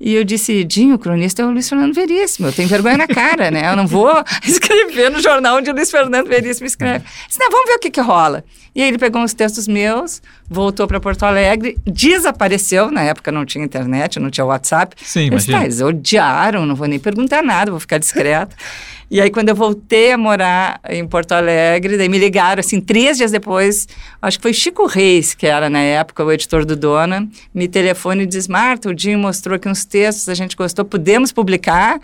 E 0.00 0.14
eu 0.14 0.22
disse, 0.22 0.62
Dinho, 0.62 0.94
o 0.94 0.98
cronista 0.98 1.42
é 1.42 1.44
o 1.44 1.50
Luiz 1.50 1.68
Fernando 1.68 1.92
Veríssimo, 1.92 2.46
eu 2.46 2.52
tenho 2.52 2.68
vergonha 2.68 2.96
na 2.96 3.08
cara, 3.08 3.50
né? 3.50 3.68
Eu 3.68 3.74
não 3.74 3.86
vou 3.86 4.12
escrever 4.46 5.10
no 5.10 5.20
jornal 5.20 5.56
onde 5.56 5.70
o 5.70 5.74
Luiz 5.74 5.90
Fernando 5.90 6.28
Veríssimo 6.28 6.66
escreve. 6.66 7.04
Eu 7.04 7.26
Disse, 7.26 7.40
não, 7.40 7.50
vamos 7.50 7.66
ver 7.66 7.76
o 7.76 7.78
que 7.80 7.90
que 7.90 8.00
rola. 8.00 8.44
E 8.76 8.80
aí 8.80 8.86
ele 8.86 8.98
pegou 8.98 9.20
uns 9.20 9.34
textos 9.34 9.66
meus, 9.66 10.22
voltou 10.48 10.86
para 10.86 11.00
Porto 11.00 11.24
Alegre, 11.24 11.76
desapareceu, 11.84 12.92
na 12.92 13.02
época 13.02 13.32
não 13.32 13.44
tinha 13.44 13.64
internet, 13.64 14.20
não 14.20 14.30
tinha 14.30 14.44
WhatsApp. 14.44 14.94
Sim, 15.02 15.30
eu 15.32 15.36
disse, 15.36 15.50
tá, 15.50 15.64
eles 15.64 15.80
odiaram, 15.80 16.64
não 16.64 16.76
vou 16.76 16.86
nem 16.86 17.00
perguntar 17.00 17.42
nada, 17.42 17.72
vou 17.72 17.80
ficar 17.80 17.98
discreta. 17.98 18.54
E 19.10 19.20
aí, 19.20 19.30
quando 19.30 19.48
eu 19.48 19.54
voltei 19.54 20.12
a 20.12 20.18
morar 20.18 20.80
em 20.88 21.06
Porto 21.06 21.32
Alegre, 21.32 21.96
daí 21.96 22.08
me 22.08 22.18
ligaram, 22.18 22.60
assim, 22.60 22.78
três 22.78 23.16
dias 23.16 23.30
depois, 23.30 23.88
acho 24.20 24.38
que 24.38 24.42
foi 24.42 24.52
Chico 24.52 24.86
Reis, 24.86 25.34
que 25.34 25.46
era 25.46 25.70
na 25.70 25.80
época 25.80 26.22
o 26.22 26.30
editor 26.30 26.64
do 26.64 26.76
Dona, 26.76 27.26
me 27.54 27.66
telefone 27.66 28.24
e 28.24 28.26
diz, 28.26 28.46
Marta, 28.46 28.90
o 28.90 28.94
Dinho 28.94 29.18
mostrou 29.18 29.56
aqui 29.56 29.68
uns 29.68 29.84
textos, 29.84 30.28
a 30.28 30.34
gente 30.34 30.54
gostou, 30.54 30.84
podemos 30.84 31.32
publicar? 31.32 31.98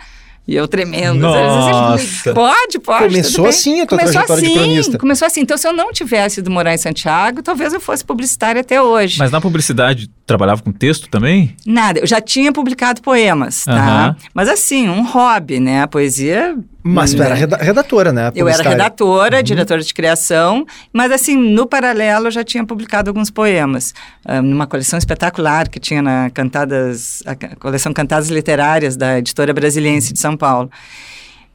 E 0.47 0.55
eu 0.55 0.67
tremendo. 0.67 1.21
Nossa. 1.21 1.39
Eles 1.39 2.05
diziam, 2.11 2.35
pode, 2.35 2.79
pode. 2.79 3.05
Começou 3.05 3.31
tudo 3.31 3.41
bem." 3.41 3.49
assim 3.49 3.81
a 3.81 3.85
tua 3.87 3.97
começou 3.97 4.13
trajetória 4.13 4.41
de 4.41 4.47
assim, 4.47 4.59
cronista. 4.59 4.97
Começou 4.99 5.25
assim. 5.25 5.41
Então, 5.41 5.57
se 5.57 5.67
eu 5.67 5.73
não 5.73 5.91
tivesse 5.91 6.39
ido 6.39 6.51
morar 6.51 6.73
em 6.73 6.77
Santiago, 6.77 7.41
talvez 7.41 7.73
eu 7.73 7.79
fosse 7.79 8.05
publicitária 8.05 8.61
até 8.61 8.79
hoje. 8.79 9.17
Mas 9.17 9.31
na 9.31 9.41
publicidade, 9.41 10.07
trabalhava 10.25 10.61
com 10.61 10.71
texto 10.71 11.09
também? 11.09 11.55
Nada, 11.65 11.99
eu 11.99 12.05
já 12.05 12.21
tinha 12.21 12.51
publicado 12.51 13.01
poemas, 13.01 13.65
tá? 13.65 13.73
Aham. 13.73 14.15
Mas 14.35 14.47
assim, 14.47 14.87
um 14.87 15.03
hobby, 15.03 15.59
né? 15.59 15.81
A 15.81 15.87
poesia. 15.87 16.55
Mas 16.87 17.13
tu 17.13 17.17
né? 17.19 17.25
era 17.25 17.33
reda- 17.35 17.57
redatora, 17.57 18.13
né? 18.13 18.31
Eu 18.35 18.47
era 18.47 18.61
redatora, 18.61 19.37
Uhum. 19.37 19.43
diretora 19.43 19.81
de 19.81 19.91
criação, 19.93 20.65
mas 20.93 21.11
assim, 21.11 21.35
no 21.35 21.65
paralelo 21.65 22.27
eu 22.27 22.31
já 22.31 22.43
tinha 22.43 22.63
publicado 22.63 23.09
alguns 23.09 23.31
poemas. 23.31 23.91
ah, 24.23 24.41
numa 24.41 24.67
coleção 24.67 24.99
espetacular 24.99 25.67
que 25.67 25.79
tinha 25.79 26.01
na 26.01 26.29
Cantadas, 26.29 27.23
a 27.25 27.35
coleção 27.55 27.91
Cantadas 27.91 28.29
Literárias 28.29 28.95
da 28.95 29.17
editora 29.17 29.51
Brasiliense 29.53 30.13
de 30.13 30.19
São 30.19 30.37
Paulo. 30.37 30.69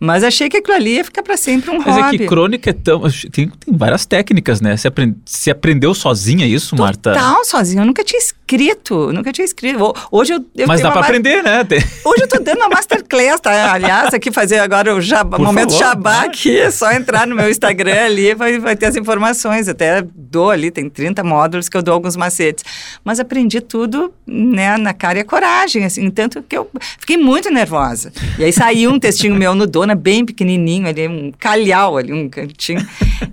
Mas 0.03 0.25
achei 0.25 0.49
que 0.49 0.57
aquilo 0.57 0.75
ali 0.75 0.95
ia 0.97 1.05
ficar 1.05 1.23
para 1.23 1.37
sempre 1.37 1.71
um 1.71 1.77
Mas 1.79 1.95
hobby. 1.95 2.17
é 2.17 2.19
que 2.19 2.27
crônica 2.27 2.71
é 2.71 2.73
tão. 2.73 3.03
Tem, 3.31 3.49
tem 3.49 3.77
várias 3.77 4.07
técnicas, 4.07 4.59
né? 4.61 4.75
Você, 4.75 4.89
você 5.27 5.51
aprendeu 5.51 5.93
sozinha 5.95 6.47
isso, 6.47 6.75
Marta? 6.75 7.13
Total, 7.13 7.45
sozinha. 7.45 7.83
Eu 7.83 7.87
nunca 7.87 8.03
tinha 8.03 8.19
escrito, 8.55 9.13
nunca 9.13 9.33
tinha 9.33 9.45
escrito. 9.45 9.83
Ho- 9.83 9.95
Hoje 10.11 10.33
eu, 10.35 10.45
eu 10.57 10.67
Mas 10.67 10.81
dá 10.81 10.91
pra 10.91 10.97
uma 10.97 11.01
ma- 11.03 11.07
aprender, 11.07 11.43
né? 11.43 11.61
Hoje 12.05 12.23
eu 12.23 12.29
tô 12.29 12.39
dando 12.41 12.59
uma 12.59 12.69
masterclass, 12.69 13.41
tá? 13.41 13.73
Aliás, 13.73 14.13
aqui 14.13 14.31
fazer 14.33 14.59
agora 14.59 14.95
o 14.95 15.01
Por 15.01 15.39
momento 15.39 15.71
favor, 15.73 15.79
jabá 15.79 16.23
aqui, 16.23 16.59
é 16.59 16.71
só 16.71 16.91
entrar 16.93 17.27
no 17.27 17.37
meu 17.37 17.49
Instagram 17.49 18.05
ali, 18.07 18.35
vai, 18.35 18.59
vai 18.59 18.75
ter 18.77 18.87
as 18.87 18.97
informações. 18.97 19.69
Até 19.69 20.03
dou 20.15 20.51
ali, 20.51 20.71
tem 20.71 20.89
30 20.89 21.23
módulos 21.23 21.69
que 21.69 21.77
eu 21.77 21.83
dou 21.83 21.95
alguns 21.95 22.17
macetes. 22.17 22.65
Mas 23.05 23.21
aprendi 23.21 23.61
tudo, 23.61 24.13
né, 24.27 24.77
na 24.77 24.93
cara 24.93 25.19
e 25.19 25.21
a 25.23 25.25
coragem, 25.25 25.85
assim, 25.85 26.11
tanto 26.11 26.43
que 26.43 26.57
eu 26.57 26.69
fiquei 26.99 27.17
muito 27.17 27.51
nervosa. 27.51 28.13
E 28.39 28.45
aí 28.45 28.53
saiu 28.53 28.91
um 28.91 28.99
textinho 28.99 29.35
meu 29.35 29.55
no 29.55 29.67
Dona, 29.67 29.95
bem 29.95 30.25
pequenininho 30.25 30.89
ali, 30.89 31.07
um 31.07 31.33
calhau 31.39 31.97
ali, 31.97 32.13
um 32.13 32.29
cantinho. 32.29 32.87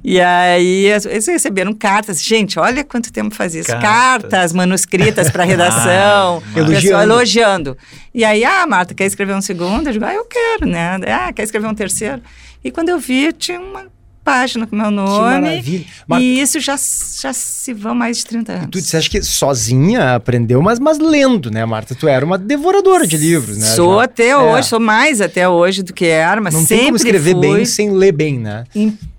E 0.04 0.20
aí 0.20 0.86
eles 0.86 1.28
receberam 1.28 1.74
cartas. 1.74 2.22
Gente, 2.24 2.60
olha 2.60 2.84
quanto 2.84 3.12
tempo 3.12 3.34
faz 3.34 3.56
isso. 3.56 3.68
Cartas. 3.68 3.88
Cartas, 3.88 4.54
manuscritas 4.54 5.07
para 5.32 5.44
redação. 5.44 6.38
Ah, 6.38 6.42
pessoal 6.42 6.68
Elogiando. 6.70 7.04
elogiando. 7.04 7.78
E 8.14 8.24
aí, 8.26 8.44
ah, 8.44 8.66
Marta, 8.68 8.94
quer 8.94 9.06
escrever 9.06 9.36
um 9.36 9.42
segundo? 9.42 9.88
Eu 9.88 9.94
digo, 9.94 10.06
ah, 10.06 10.14
eu 10.14 10.26
quero, 10.26 10.66
né? 10.66 10.98
Ah, 11.08 11.32
quer 11.34 11.44
escrever 11.44 11.68
um 11.68 11.76
terceiro? 11.76 12.22
E 12.64 12.72
quando 12.72 12.90
eu 12.90 13.00
vi, 13.00 13.32
tinha 13.34 13.60
uma 13.60 13.86
página 14.24 14.68
com 14.68 14.76
meu 14.76 14.88
Que 14.88 14.92
nome. 14.92 15.42
maravilha. 15.42 15.86
Marta, 16.06 16.24
E 16.26 16.42
isso 16.42 16.60
já, 16.60 16.76
já 16.76 17.32
se 17.32 17.74
vão 17.74 17.96
mais 17.96 18.18
de 18.18 18.26
30 18.26 18.52
anos. 18.52 18.68
tu 18.72 18.82
disseste 18.82 19.10
que 19.10 19.22
sozinha 19.24 20.16
aprendeu, 20.16 20.62
mas, 20.62 20.80
mas 20.80 21.00
lendo, 21.00 21.50
né, 21.50 21.64
Marta? 21.66 21.96
Tu 21.96 22.08
era 22.10 22.26
uma 22.26 22.38
devoradora 22.38 23.08
de 23.08 23.16
livros, 23.16 23.58
né? 23.58 23.66
Sou 23.68 24.00
já. 24.00 24.04
até 24.04 24.30
É. 24.30 24.38
hoje, 24.38 24.68
sou 24.68 24.80
mais 24.82 25.22
até 25.22 25.48
hoje 25.48 25.82
do 25.82 25.94
que 25.94 26.06
era, 26.06 26.42
mas 26.42 26.54
Não 26.54 26.62
sempre 26.62 26.76
tem 26.78 26.86
como 26.88 26.98
escrever 26.98 27.32
fui. 27.34 27.42
bem 27.42 27.64
sem 27.66 27.90
ler 27.92 28.12
bem, 28.12 28.38
né? 28.38 28.66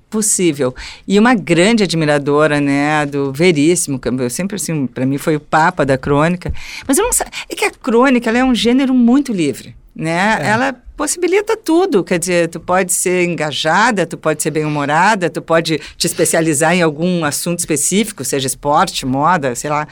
Possível. 0.08 0.74
E 1.06 1.18
uma 1.18 1.34
grande 1.34 1.84
admiradora, 1.84 2.60
né, 2.60 3.06
do 3.06 3.32
Veríssimo, 3.32 3.98
que 3.98 4.08
eu 4.08 4.30
sempre 4.30 4.56
assim, 4.56 4.86
para 4.86 5.06
mim 5.06 5.18
foi 5.18 5.36
o 5.36 5.40
papa 5.40 5.84
da 5.84 5.98
crônica. 5.98 6.52
Mas 6.86 6.98
eu 6.98 7.04
não 7.04 7.12
sei, 7.12 7.26
é 7.48 7.54
que 7.54 7.64
a 7.64 7.70
crônica, 7.70 8.28
ela 8.28 8.38
é 8.38 8.44
um 8.44 8.54
gênero 8.54 8.94
muito 8.94 9.32
livre, 9.32 9.74
né? 9.94 10.38
É. 10.40 10.48
Ela 10.48 10.74
possibilita 10.96 11.56
tudo, 11.56 12.02
quer 12.02 12.18
dizer, 12.18 12.48
tu 12.48 12.58
pode 12.58 12.92
ser 12.92 13.24
engajada, 13.24 14.04
tu 14.04 14.18
pode 14.18 14.42
ser 14.42 14.50
bem-humorada, 14.50 15.30
tu 15.30 15.40
pode 15.40 15.80
te 15.96 16.06
especializar 16.08 16.74
em 16.74 16.82
algum 16.82 17.24
assunto 17.24 17.60
específico, 17.60 18.24
seja 18.24 18.48
esporte, 18.48 19.06
moda, 19.06 19.54
sei 19.54 19.70
lá. 19.70 19.86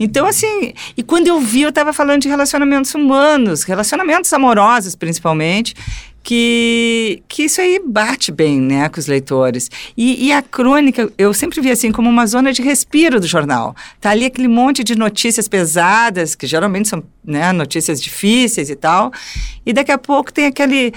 Então, 0.00 0.26
assim, 0.26 0.74
e 0.96 1.02
quando 1.02 1.28
eu 1.28 1.38
vi, 1.38 1.62
eu 1.62 1.68
estava 1.68 1.92
falando 1.92 2.22
de 2.22 2.28
relacionamentos 2.28 2.92
humanos, 2.92 3.62
relacionamentos 3.62 4.32
amorosos, 4.32 4.96
principalmente, 4.96 5.76
que, 6.22 7.22
que 7.26 7.44
isso 7.44 7.60
aí 7.60 7.82
bate 7.84 8.30
bem 8.30 8.60
né, 8.60 8.88
com 8.88 9.00
os 9.00 9.06
leitores. 9.06 9.70
E, 9.96 10.26
e, 10.26 10.32
a 10.32 10.40
crônica, 10.40 11.10
eu 11.18 11.34
sempre 11.34 11.60
vi 11.60 11.70
assim 11.70 11.90
como 11.90 12.08
uma 12.08 12.26
zona 12.26 12.52
de 12.52 12.62
respiro 12.62 13.18
do 13.18 13.26
jornal. 13.26 13.74
Tá 14.00 14.10
ali 14.10 14.26
aquele 14.26 14.48
monte 14.48 14.84
de 14.84 14.96
notícias 14.96 15.48
pesadas, 15.48 16.34
que 16.34 16.46
geralmente 16.46 16.88
são 16.88 17.02
né, 17.24 17.52
notícias 17.52 18.00
difíceis 18.00 18.70
e 18.70 18.76
tal, 18.76 19.12
e 19.66 19.72
daqui 19.72 19.90
a 19.90 19.98
pouco 19.98 20.32
tem 20.32 20.46
aquele 20.46 20.92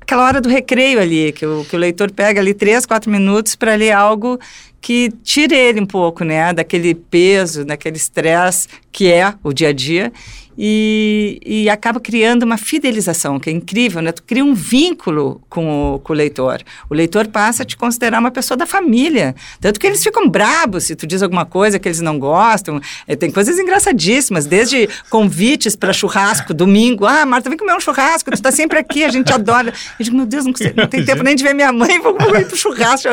aquela 0.00 0.26
hora 0.26 0.38
do 0.38 0.50
recreio 0.50 1.00
ali, 1.00 1.32
que 1.32 1.46
o, 1.46 1.64
que 1.64 1.74
o 1.74 1.78
leitor 1.78 2.10
pega 2.10 2.38
ali 2.38 2.52
três, 2.52 2.84
quatro 2.84 3.10
minutos 3.10 3.56
para 3.56 3.74
ler 3.74 3.92
algo 3.92 4.38
que 4.78 5.10
tire 5.22 5.54
ele 5.54 5.80
um 5.80 5.86
pouco, 5.86 6.24
né, 6.24 6.52
daquele 6.52 6.94
peso, 6.94 7.64
daquele 7.64 7.96
estresse 7.96 8.68
que 8.92 9.10
é 9.10 9.32
o 9.42 9.50
dia 9.50 9.68
a 9.70 9.72
dia 9.72 10.12
e, 10.56 11.40
e 11.44 11.68
acaba 11.68 11.98
criando 11.98 12.44
uma 12.44 12.56
fidelização, 12.56 13.38
que 13.38 13.50
é 13.50 13.52
incrível, 13.52 14.00
né? 14.00 14.12
Tu 14.12 14.22
cria 14.22 14.44
um 14.44 14.54
vínculo 14.54 15.40
com 15.48 15.94
o, 15.94 15.98
com 15.98 16.12
o 16.12 16.16
leitor. 16.16 16.62
O 16.88 16.94
leitor 16.94 17.26
passa 17.28 17.62
a 17.62 17.66
te 17.66 17.76
considerar 17.76 18.18
uma 18.18 18.30
pessoa 18.30 18.56
da 18.56 18.66
família. 18.66 19.34
Tanto 19.60 19.80
que 19.80 19.86
eles 19.86 20.02
ficam 20.02 20.28
brabos 20.28 20.84
se 20.84 20.94
tu 20.94 21.06
diz 21.06 21.22
alguma 21.22 21.44
coisa 21.44 21.78
que 21.78 21.88
eles 21.88 22.00
não 22.00 22.18
gostam. 22.18 22.80
É, 23.06 23.16
tem 23.16 23.30
coisas 23.30 23.58
engraçadíssimas, 23.58 24.46
desde 24.46 24.88
convites 25.10 25.74
para 25.74 25.92
churrasco, 25.92 26.54
domingo. 26.54 27.06
Ah, 27.06 27.26
Marta, 27.26 27.48
vem 27.48 27.58
comer 27.58 27.74
um 27.74 27.80
churrasco, 27.80 28.30
tu 28.30 28.34
está 28.34 28.52
sempre 28.52 28.78
aqui, 28.78 29.04
a 29.04 29.08
gente 29.08 29.32
adora. 29.32 29.72
Eu 29.98 30.04
digo, 30.04 30.16
meu 30.16 30.26
Deus, 30.26 30.44
não, 30.44 30.52
não 30.76 30.86
tem 30.86 31.04
tempo 31.04 31.22
nem 31.22 31.34
de 31.34 31.42
ver 31.42 31.54
minha 31.54 31.72
mãe, 31.72 31.98
vou 32.00 32.16
ir 32.36 32.46
pro 32.46 32.56
churrasco. 32.56 33.08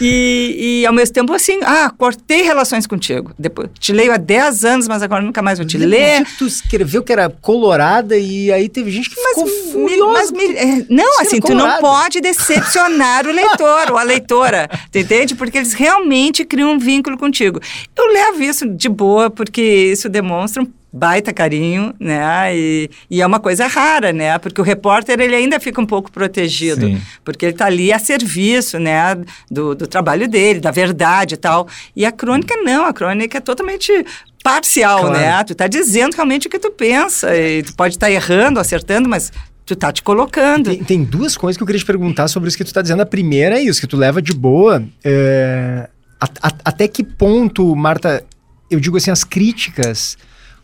E, 0.00 0.80
e 0.82 0.86
ao 0.86 0.92
mesmo 0.92 1.12
tempo, 1.14 1.32
assim, 1.32 1.60
ah, 1.62 1.92
cortei 1.96 2.42
relações 2.42 2.86
contigo. 2.86 3.32
Depois, 3.38 3.68
te 3.78 3.92
leio 3.92 4.12
há 4.12 4.16
10 4.16 4.64
anos, 4.64 4.88
mas 4.88 5.02
agora 5.02 5.22
nunca 5.22 5.42
mais 5.42 5.58
vou 5.58 5.66
te 5.66 5.76
ler 5.76 6.24
escreveu 6.64 7.02
que 7.02 7.12
era 7.12 7.28
colorada 7.28 8.16
e 8.16 8.50
aí 8.52 8.68
teve 8.68 8.90
gente 8.90 9.10
que 9.10 9.16
ficou 9.16 9.44
mas, 9.44 9.72
furiosa. 9.72 10.32
Mas, 10.34 10.56
é, 10.56 10.86
não, 10.88 11.20
assim, 11.20 11.40
tu 11.40 11.54
não 11.54 11.78
pode 11.78 12.20
decepcionar 12.20 13.26
o 13.26 13.32
leitor 13.32 13.90
ou 13.90 13.98
a 13.98 14.02
leitora, 14.02 14.68
tu 14.90 14.98
entende? 14.98 15.34
Porque 15.34 15.58
eles 15.58 15.72
realmente 15.72 16.44
criam 16.44 16.72
um 16.72 16.78
vínculo 16.78 17.18
contigo. 17.18 17.60
Eu 17.96 18.06
levo 18.12 18.42
isso 18.42 18.68
de 18.68 18.88
boa, 18.88 19.30
porque 19.30 19.62
isso 19.62 20.08
demonstra 20.08 20.62
um 20.62 20.66
baita 20.92 21.32
carinho, 21.32 21.94
né? 21.98 22.54
E, 22.54 22.90
e, 23.10 23.22
é 23.22 23.26
uma 23.26 23.40
coisa 23.40 23.66
rara, 23.66 24.12
né? 24.12 24.36
Porque 24.38 24.60
o 24.60 24.64
repórter 24.64 25.18
ele 25.18 25.34
ainda 25.34 25.58
fica 25.58 25.80
um 25.80 25.86
pouco 25.86 26.12
protegido, 26.12 26.86
Sim. 26.86 27.00
porque 27.24 27.46
ele 27.46 27.52
está 27.52 27.66
ali 27.66 27.92
a 27.92 27.98
serviço, 27.98 28.78
né? 28.78 29.16
Do, 29.50 29.74
do 29.74 29.86
trabalho 29.86 30.28
dele, 30.28 30.60
da 30.60 30.70
verdade 30.70 31.34
e 31.34 31.38
tal. 31.38 31.66
E 31.96 32.04
a 32.04 32.12
crônica 32.12 32.54
não, 32.58 32.84
a 32.84 32.92
crônica 32.92 33.38
é 33.38 33.40
totalmente 33.40 34.04
parcial, 34.44 35.00
claro. 35.00 35.18
né? 35.18 35.44
Tu 35.44 35.54
tá 35.54 35.66
dizendo 35.66 36.14
realmente 36.14 36.46
o 36.46 36.50
que 36.50 36.58
tu 36.58 36.70
pensa. 36.70 37.34
E 37.34 37.62
tu 37.62 37.74
pode 37.74 37.94
estar 37.94 38.08
tá 38.08 38.12
errando, 38.12 38.60
acertando, 38.60 39.08
mas 39.08 39.32
tu 39.64 39.74
tá 39.74 39.90
te 39.90 40.02
colocando. 40.02 40.70
Tem, 40.70 40.84
tem, 40.84 41.04
duas 41.04 41.38
coisas 41.38 41.56
que 41.56 41.62
eu 41.62 41.66
queria 41.66 41.80
te 41.80 41.86
perguntar 41.86 42.28
sobre 42.28 42.48
isso 42.48 42.58
que 42.58 42.64
tu 42.64 42.74
tá 42.74 42.82
dizendo. 42.82 43.00
A 43.00 43.06
primeira 43.06 43.58
é 43.58 43.62
isso, 43.62 43.80
que 43.80 43.86
tu 43.86 43.96
leva 43.96 44.20
de 44.20 44.34
boa. 44.34 44.84
É, 45.02 45.88
a, 46.20 46.26
a, 46.48 46.52
até 46.66 46.86
que 46.86 47.02
ponto, 47.02 47.74
Marta, 47.74 48.22
eu 48.70 48.78
digo 48.78 48.98
assim, 48.98 49.10
as 49.10 49.24
críticas 49.24 50.18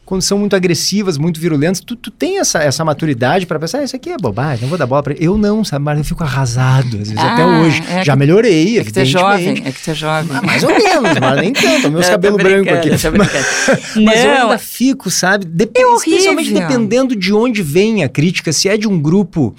quando 0.09 0.23
são 0.23 0.38
muito 0.38 0.57
agressivas, 0.57 1.19
muito 1.19 1.38
virulentas, 1.38 1.81
tu, 1.81 1.95
tu 1.95 2.11
tem 2.11 2.38
essa, 2.38 2.62
essa 2.62 2.83
maturidade 2.83 3.45
para 3.45 3.59
pensar, 3.59 3.81
ah, 3.81 3.85
isso 3.85 3.95
aqui 3.95 4.09
é 4.09 4.17
bobagem, 4.17 4.62
não 4.62 4.71
vou 4.71 4.79
dar 4.79 4.87
bola 4.87 5.03
para 5.03 5.12
Eu 5.21 5.37
não, 5.37 5.62
sabe, 5.62 5.85
mas 5.85 5.99
eu 5.99 6.05
fico 6.05 6.25
arrasado, 6.25 6.97
às 6.97 7.11
vezes, 7.11 7.19
ah, 7.19 7.35
até 7.35 7.45
hoje. 7.45 7.83
É 7.91 8.03
Já 8.03 8.15
que, 8.15 8.19
melhorei, 8.19 8.79
é 8.79 8.85
que 8.85 8.91
tu 8.91 9.00
é 9.00 9.05
jovem, 9.05 9.62
é 9.67 9.71
que 9.71 9.83
tu 9.83 9.91
é 9.91 9.95
jovem. 9.95 10.35
Ah, 10.35 10.41
mais 10.41 10.65
ou 10.65 10.71
menos, 10.71 11.19
mas 11.21 11.41
nem 11.43 11.53
tanto, 11.53 11.91
meus 11.91 12.09
cabelos 12.09 12.43
brancos 12.43 12.73
aqui. 12.73 12.88
Mas, 12.88 13.03
mas 14.03 14.25
eu 14.25 14.31
ainda 14.31 14.57
fico, 14.57 15.11
sabe, 15.11 15.45
dep 15.45 15.77
é 15.77 15.83
especialmente 15.97 16.55
dependendo 16.55 17.15
de 17.15 17.35
onde 17.35 17.62
vem 17.62 18.03
a 18.03 18.09
crítica, 18.09 18.50
se 18.50 18.67
é 18.67 18.79
de 18.79 18.88
um 18.88 18.99
grupo 18.99 19.55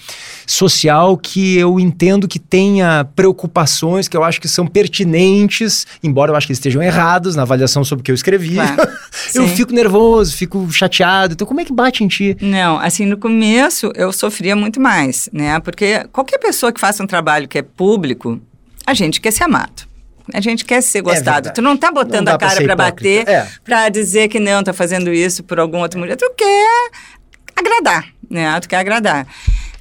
social 0.48 1.16
que 1.16 1.60
eu 1.60 1.80
entendo 1.80 2.28
que 2.28 2.40
tenha 2.40 3.06
preocupações 3.16 4.08
que 4.08 4.18
eu 4.18 4.24
acho 4.24 4.42
que 4.42 4.48
são 4.48 4.66
pertinentes, 4.66 5.86
embora 6.04 6.32
eu 6.32 6.36
acho 6.36 6.48
que 6.48 6.54
estejam 6.54 6.82
errados 6.82 7.36
na 7.36 7.44
avaliação 7.44 7.84
sobre 7.84 8.02
o 8.02 8.04
que 8.04 8.10
eu 8.10 8.16
escrevi. 8.16 8.56
Claro. 8.56 8.90
eu 9.36 9.48
fico 9.50 9.72
nervoso, 9.72 10.39
fico 10.40 10.72
chateado. 10.72 11.34
Então, 11.34 11.46
como 11.46 11.60
é 11.60 11.66
que 11.66 11.74
bate 11.74 12.04
em 12.04 12.08
ti? 12.08 12.36
Não, 12.42 12.80
assim, 12.80 13.06
no 13.06 13.18
começo 13.18 13.92
eu 13.96 14.12
sofria 14.12 14.56
muito 14.56 14.80
mais, 14.80 15.30
né? 15.32 15.60
Porque 15.60 16.06
qualquer 16.12 16.38
pessoa 16.38 16.72
que 16.72 16.80
faça 16.80 17.04
um 17.04 17.08
trabalho 17.08 17.48
que 17.48 17.58
é 17.58 17.62
público, 17.62 18.42
a 18.86 18.94
gente 18.94 19.22
quer 19.22 19.32
ser 19.32 19.44
amado. 19.44 19.88
A 20.34 20.42
gente 20.42 20.64
quer 20.64 20.82
ser 20.82 21.00
é 21.00 21.02
gostado. 21.02 21.50
É 21.50 21.52
tu 21.52 21.62
não 21.62 21.76
tá 21.76 21.92
botando 21.92 22.28
não 22.28 22.36
a 22.36 22.38
cara 22.38 22.62
para 22.62 22.76
bater, 22.76 23.28
é. 23.28 23.48
para 23.64 23.90
dizer 23.90 24.28
que 24.28 24.40
não, 24.40 24.64
tá 24.64 24.74
fazendo 24.74 25.12
isso 25.12 25.44
por 25.44 25.60
alguma 25.60 25.84
outra 25.84 26.00
mulher. 26.00 26.16
Tu 26.16 26.32
quer 26.38 26.90
agradar, 27.56 28.06
né? 28.30 28.60
Tu 28.60 28.70
quer 28.70 28.78
agradar. 28.78 29.28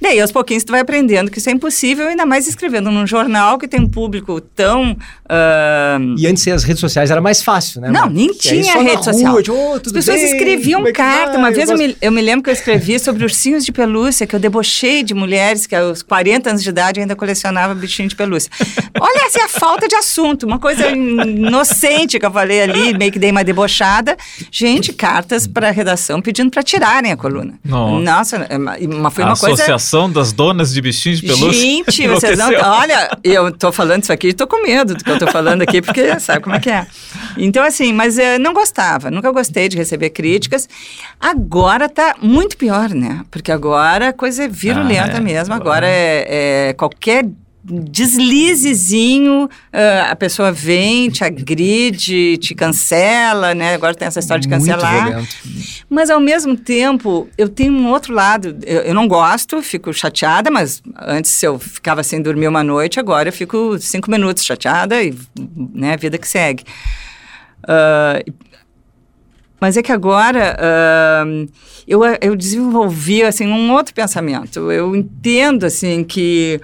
Daí, 0.01 0.19
aos 0.19 0.31
pouquinhos, 0.31 0.63
tu 0.63 0.71
vai 0.71 0.79
aprendendo 0.79 1.29
que 1.29 1.39
isso 1.39 1.49
é 1.49 1.53
impossível, 1.53 2.07
ainda 2.07 2.25
mais 2.25 2.47
escrevendo 2.47 2.89
num 2.89 3.05
jornal 3.05 3.57
que 3.57 3.67
tem 3.67 3.79
um 3.79 3.87
público 3.87 4.39
tão... 4.39 4.93
Uh... 5.25 6.15
E 6.17 6.25
antes 6.25 6.47
as 6.47 6.63
redes 6.63 6.79
sociais 6.79 7.11
era 7.11 7.21
mais 7.21 7.43
fácil, 7.43 7.81
né? 7.81 7.91
Não, 7.91 8.09
nem 8.09 8.29
tinha 8.33 8.81
rede 8.81 9.03
social. 9.03 9.33
Rua, 9.33 9.43
oh, 9.49 9.75
As 9.75 9.91
pessoas 9.91 10.21
bem? 10.21 10.31
escreviam 10.31 10.87
é 10.87 10.91
carta. 10.91 11.37
Uma 11.37 11.51
vez 11.51 11.69
eu, 11.69 11.75
eu, 11.75 11.77
me, 11.77 11.97
eu 12.01 12.11
me 12.11 12.21
lembro 12.21 12.43
que 12.43 12.49
eu 12.49 12.53
escrevi 12.53 12.97
sobre 12.99 13.23
ursinhos 13.23 13.65
de 13.65 13.71
pelúcia, 13.71 14.25
que 14.25 14.35
eu 14.35 14.39
debochei 14.39 15.03
de 15.03 15.13
mulheres 15.13 15.67
que 15.67 15.75
aos 15.75 16.01
40 16.01 16.49
anos 16.49 16.63
de 16.63 16.69
idade 16.69 16.99
ainda 16.99 17.15
colecionava 17.15 17.75
bichinho 17.75 18.09
de 18.09 18.15
pelúcia. 18.15 18.49
Olha 18.99 19.25
essa 19.25 19.39
é 19.39 19.43
a 19.43 19.49
falta 19.49 19.87
de 19.87 19.95
assunto, 19.95 20.45
uma 20.45 20.59
coisa 20.59 20.89
inocente 20.89 22.19
que 22.19 22.25
eu 22.25 22.31
falei 22.31 22.61
ali, 22.61 22.97
meio 22.97 23.11
que 23.11 23.19
dei 23.19 23.31
uma 23.31 23.43
debochada. 23.43 24.17
Gente, 24.51 24.93
cartas 24.93 25.45
para 25.45 25.69
a 25.69 25.71
redação 25.71 26.21
pedindo 26.21 26.49
para 26.49 26.63
tirarem 26.63 27.11
a 27.11 27.17
coluna. 27.17 27.53
Nossa, 27.63 27.99
Nossa 27.99 28.35
é 28.49 28.57
foi 29.11 29.23
uma 29.23 29.35
coisa 29.35 29.77
Associação 29.89 30.11
das 30.11 30.31
Donas 30.31 30.71
de 30.71 30.81
Bichinhos 30.81 31.19
de 31.19 31.27
Pelúcia. 31.27 31.61
Gente, 31.61 32.07
vocês 32.07 32.37
não. 32.37 32.51
Olha, 32.53 33.09
eu 33.23 33.51
tô 33.51 33.71
falando 33.71 34.03
isso 34.03 34.13
aqui 34.13 34.27
e 34.29 34.33
tô 34.33 34.45
com 34.45 34.61
medo 34.61 34.93
do 34.93 35.03
que 35.03 35.09
eu 35.09 35.17
tô 35.17 35.27
falando 35.27 35.63
aqui, 35.63 35.81
porque 35.81 36.17
sabe 36.19 36.41
como 36.41 36.55
é 36.55 36.59
que 36.59 36.69
é. 36.69 36.85
Então, 37.37 37.63
assim, 37.63 37.91
mas 37.91 38.17
eu 38.17 38.39
não 38.39 38.53
gostava, 38.53 39.09
nunca 39.09 39.31
gostei 39.31 39.67
de 39.67 39.77
receber 39.77 40.11
críticas. 40.11 40.69
Agora 41.19 41.89
tá 41.89 42.15
muito 42.21 42.55
pior, 42.55 42.89
né? 42.91 43.25
Porque 43.31 43.51
agora 43.51 44.09
a 44.09 44.13
coisa 44.13 44.43
é 44.43 44.47
virulenta 44.47 45.13
ah, 45.13 45.17
é. 45.17 45.21
mesmo. 45.21 45.53
Agora 45.53 45.87
é, 45.87 46.69
é 46.69 46.73
qualquer 46.73 47.25
deslizezinho, 47.63 49.45
uh, 49.45 50.09
a 50.09 50.15
pessoa 50.15 50.51
vem, 50.51 51.09
te 51.09 51.23
agride, 51.23 52.37
te 52.37 52.55
cancela, 52.55 53.53
né? 53.53 53.73
Agora 53.73 53.93
tem 53.93 54.07
essa 54.07 54.19
história 54.19 54.41
de 54.41 54.47
cancelar. 54.47 55.07
Violento. 55.07 55.35
Mas 55.89 56.09
ao 56.09 56.19
mesmo 56.19 56.55
tempo, 56.55 57.27
eu 57.37 57.49
tenho 57.49 57.73
um 57.73 57.89
outro 57.89 58.13
lado. 58.13 58.57
Eu, 58.65 58.81
eu, 58.81 58.93
não 58.93 59.07
gosto, 59.07 59.61
fico 59.61 59.93
chateada, 59.93 60.49
mas 60.49 60.81
antes 60.97 61.41
eu 61.43 61.59
ficava 61.59 62.01
sem 62.01 62.21
dormir 62.21 62.47
uma 62.47 62.63
noite, 62.63 62.99
agora 62.99 63.29
eu 63.29 63.33
fico 63.33 63.77
cinco 63.79 64.09
minutos 64.09 64.45
chateada 64.45 65.01
e, 65.03 65.13
né, 65.73 65.97
vida 65.97 66.17
que 66.17 66.27
segue. 66.27 66.63
Uh, 67.63 68.33
mas 69.59 69.75
é 69.75 69.83
que 69.83 69.91
agora 69.91 70.57
uh, 70.57 71.49
eu, 71.85 71.99
eu 72.21 72.35
desenvolvi 72.35 73.21
assim 73.23 73.47
um 73.47 73.73
outro 73.73 73.93
pensamento. 73.93 74.71
Eu 74.71 74.95
entendo 74.95 75.65
assim 75.65 76.03
que 76.03 76.61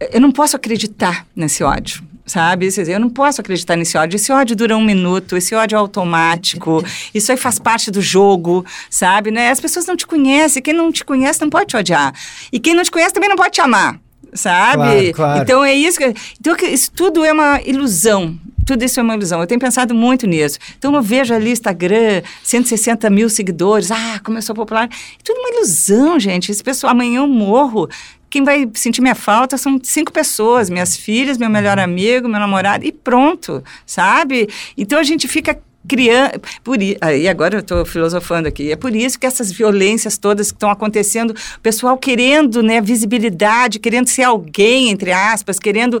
eu 0.00 0.20
não 0.20 0.30
posso 0.32 0.56
acreditar 0.56 1.26
nesse 1.34 1.62
ódio 1.64 2.02
sabe? 2.26 2.68
Eu 2.88 3.00
não 3.00 3.08
posso 3.08 3.40
acreditar 3.40 3.76
nesse 3.76 3.96
ódio. 3.96 4.16
Esse 4.16 4.32
ódio 4.32 4.56
dura 4.56 4.76
um 4.76 4.84
minuto, 4.84 5.36
esse 5.36 5.54
ódio 5.54 5.76
é 5.76 5.78
automático, 5.78 6.84
isso 7.14 7.30
aí 7.30 7.38
faz 7.38 7.58
parte 7.58 7.90
do 7.90 8.02
jogo, 8.02 8.66
sabe? 8.90 9.30
Né? 9.30 9.50
As 9.50 9.60
pessoas 9.60 9.86
não 9.86 9.96
te 9.96 10.06
conhecem, 10.06 10.60
quem 10.60 10.74
não 10.74 10.90
te 10.90 11.04
conhece 11.04 11.40
não 11.40 11.48
pode 11.48 11.66
te 11.66 11.76
odiar. 11.76 12.12
E 12.52 12.58
quem 12.58 12.74
não 12.74 12.82
te 12.82 12.90
conhece 12.90 13.14
também 13.14 13.28
não 13.28 13.36
pode 13.36 13.52
te 13.52 13.60
amar, 13.60 13.98
sabe? 14.34 15.12
Claro, 15.12 15.12
claro. 15.12 15.42
Então 15.42 15.64
é 15.64 15.72
isso 15.72 15.98
que. 15.98 16.12
Então 16.40 16.56
isso 16.68 16.90
tudo 16.90 17.24
é 17.24 17.32
uma 17.32 17.60
ilusão. 17.62 18.36
Tudo 18.66 18.84
isso 18.84 18.98
é 18.98 19.02
uma 19.02 19.14
ilusão. 19.14 19.40
Eu 19.40 19.46
tenho 19.46 19.60
pensado 19.60 19.94
muito 19.94 20.26
nisso. 20.26 20.58
Então 20.76 20.92
eu 20.92 21.00
vejo 21.00 21.32
ali 21.32 21.52
Instagram, 21.52 22.22
160 22.42 23.08
mil 23.10 23.30
seguidores. 23.30 23.92
Ah, 23.92 24.20
sou 24.42 24.56
popular. 24.56 24.88
Tudo 25.22 25.38
uma 25.38 25.50
ilusão, 25.50 26.18
gente. 26.18 26.50
Esse 26.50 26.64
pessoal, 26.64 26.90
amanhã 26.90 27.20
eu 27.20 27.28
morro 27.28 27.88
quem 28.28 28.44
vai 28.44 28.68
sentir 28.74 29.00
minha 29.00 29.14
falta 29.14 29.56
são 29.56 29.78
cinco 29.82 30.12
pessoas, 30.12 30.68
minhas 30.68 30.96
filhas, 30.96 31.38
meu 31.38 31.48
melhor 31.48 31.78
amigo, 31.78 32.28
meu 32.28 32.40
namorado, 32.40 32.84
e 32.84 32.92
pronto, 32.92 33.62
sabe? 33.84 34.48
Então 34.76 34.98
a 34.98 35.02
gente 35.02 35.28
fica 35.28 35.58
criando. 35.86 36.40
Por, 36.62 36.78
aí 37.00 37.28
agora 37.28 37.56
eu 37.56 37.60
estou 37.60 37.84
filosofando 37.86 38.48
aqui. 38.48 38.72
É 38.72 38.76
por 38.76 38.94
isso 38.94 39.18
que 39.18 39.26
essas 39.26 39.52
violências 39.52 40.18
todas 40.18 40.50
que 40.50 40.56
estão 40.56 40.70
acontecendo, 40.70 41.30
o 41.30 41.60
pessoal 41.60 41.96
querendo 41.96 42.62
né, 42.62 42.80
visibilidade, 42.80 43.78
querendo 43.78 44.08
ser 44.08 44.24
alguém, 44.24 44.90
entre 44.90 45.12
aspas, 45.12 45.58
querendo 45.58 46.00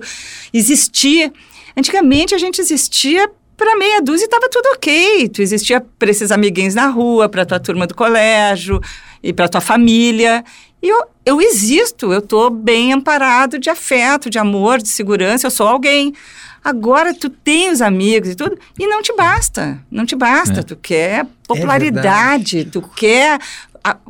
existir. 0.52 1.32
Antigamente 1.76 2.34
a 2.34 2.38
gente 2.38 2.60
existia 2.60 3.30
para 3.56 3.74
meia 3.76 4.02
dúzia 4.02 4.26
estava 4.26 4.48
tudo 4.50 4.66
ok. 4.74 5.28
Tu 5.28 5.40
existia 5.40 5.80
para 5.80 6.10
esses 6.10 6.30
amiguinhos 6.30 6.74
na 6.74 6.88
rua, 6.88 7.28
para 7.28 7.46
tua 7.46 7.58
turma 7.58 7.86
do 7.86 7.94
colégio 7.94 8.80
e 9.22 9.32
para 9.32 9.48
tua 9.48 9.60
família. 9.60 10.44
E 10.86 10.88
eu, 10.88 11.04
eu 11.24 11.40
existo, 11.40 12.12
eu 12.12 12.20
estou 12.20 12.48
bem 12.48 12.92
amparado 12.92 13.58
de 13.58 13.68
afeto, 13.68 14.30
de 14.30 14.38
amor, 14.38 14.80
de 14.80 14.86
segurança, 14.86 15.44
eu 15.44 15.50
sou 15.50 15.66
alguém. 15.66 16.14
Agora 16.62 17.12
tu 17.12 17.28
tem 17.28 17.72
os 17.72 17.82
amigos 17.82 18.30
e 18.30 18.34
tudo, 18.36 18.56
e 18.78 18.86
não 18.86 19.02
te 19.02 19.12
basta. 19.16 19.80
Não 19.90 20.06
te 20.06 20.14
basta. 20.14 20.60
É. 20.60 20.62
Tu 20.62 20.76
quer 20.76 21.26
popularidade, 21.48 22.60
é 22.60 22.64
tu 22.66 22.80
quer 22.80 23.40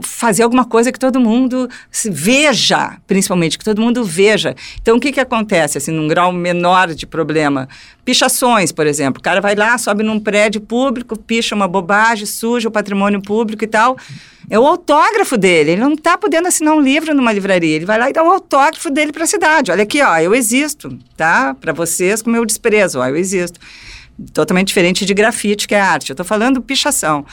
fazer 0.01 0.43
alguma 0.43 0.65
coisa 0.65 0.93
que 0.93 0.99
todo 0.99 1.21
mundo 1.21 1.69
veja, 2.05 2.97
principalmente, 3.07 3.59
que 3.59 3.65
todo 3.65 3.81
mundo 3.81 4.05
veja. 4.05 4.55
Então, 4.81 4.97
o 4.97 5.01
que, 5.01 5.13
que 5.13 5.21
acontece, 5.21 5.79
assim, 5.79 5.91
num 5.91 6.09
grau 6.09 6.33
menor 6.33 6.95
de 6.95 7.07
problema? 7.07 7.69
Pichações, 8.05 8.73
por 8.73 8.87
exemplo. 8.87 9.21
O 9.21 9.23
cara 9.23 9.41
vai 9.41 9.55
lá, 9.55 9.77
sobe 9.79 10.03
num 10.03 10.21
prédio 10.21 10.61
público, 10.61 11.19
picha 11.19 11.55
uma 11.55 11.67
bobagem, 11.67 12.27
suja 12.27 12.69
o 12.69 12.71
patrimônio 12.71 13.21
público 13.21 13.65
e 13.65 13.67
tal. 13.67 13.97
É 14.49 14.59
o 14.59 14.67
autógrafo 14.67 15.37
dele. 15.37 15.73
Ele 15.73 15.81
não 15.81 15.95
está 15.95 16.17
podendo 16.17 16.47
assinar 16.47 16.75
um 16.75 16.81
livro 16.81 17.15
numa 17.15 17.33
livraria. 17.33 17.77
Ele 17.77 17.85
vai 17.85 17.99
lá 17.99 18.09
e 18.09 18.13
dá 18.13 18.23
o 18.23 18.31
autógrafo 18.31 18.91
dele 18.91 19.13
para 19.13 19.25
a 19.25 19.27
cidade. 19.27 19.73
Olha 19.73 19.83
aqui, 19.83 20.01
ó, 20.01 20.17
eu 20.19 20.35
existo, 20.35 20.97
tá? 21.17 21.55
Para 21.55 21.73
vocês, 21.73 22.23
com 22.23 22.31
meu 22.31 22.45
desprezo, 22.45 23.01
ó, 23.01 23.07
eu 23.07 23.17
existo. 23.17 23.59
Totalmente 24.33 24.69
diferente 24.69 25.05
de 25.05 25.13
grafite, 25.13 25.67
que 25.67 25.75
é 25.75 25.81
arte. 25.81 26.11
Eu 26.11 26.15
estou 26.15 26.25
falando 26.25 26.63
pichação. 26.63 27.27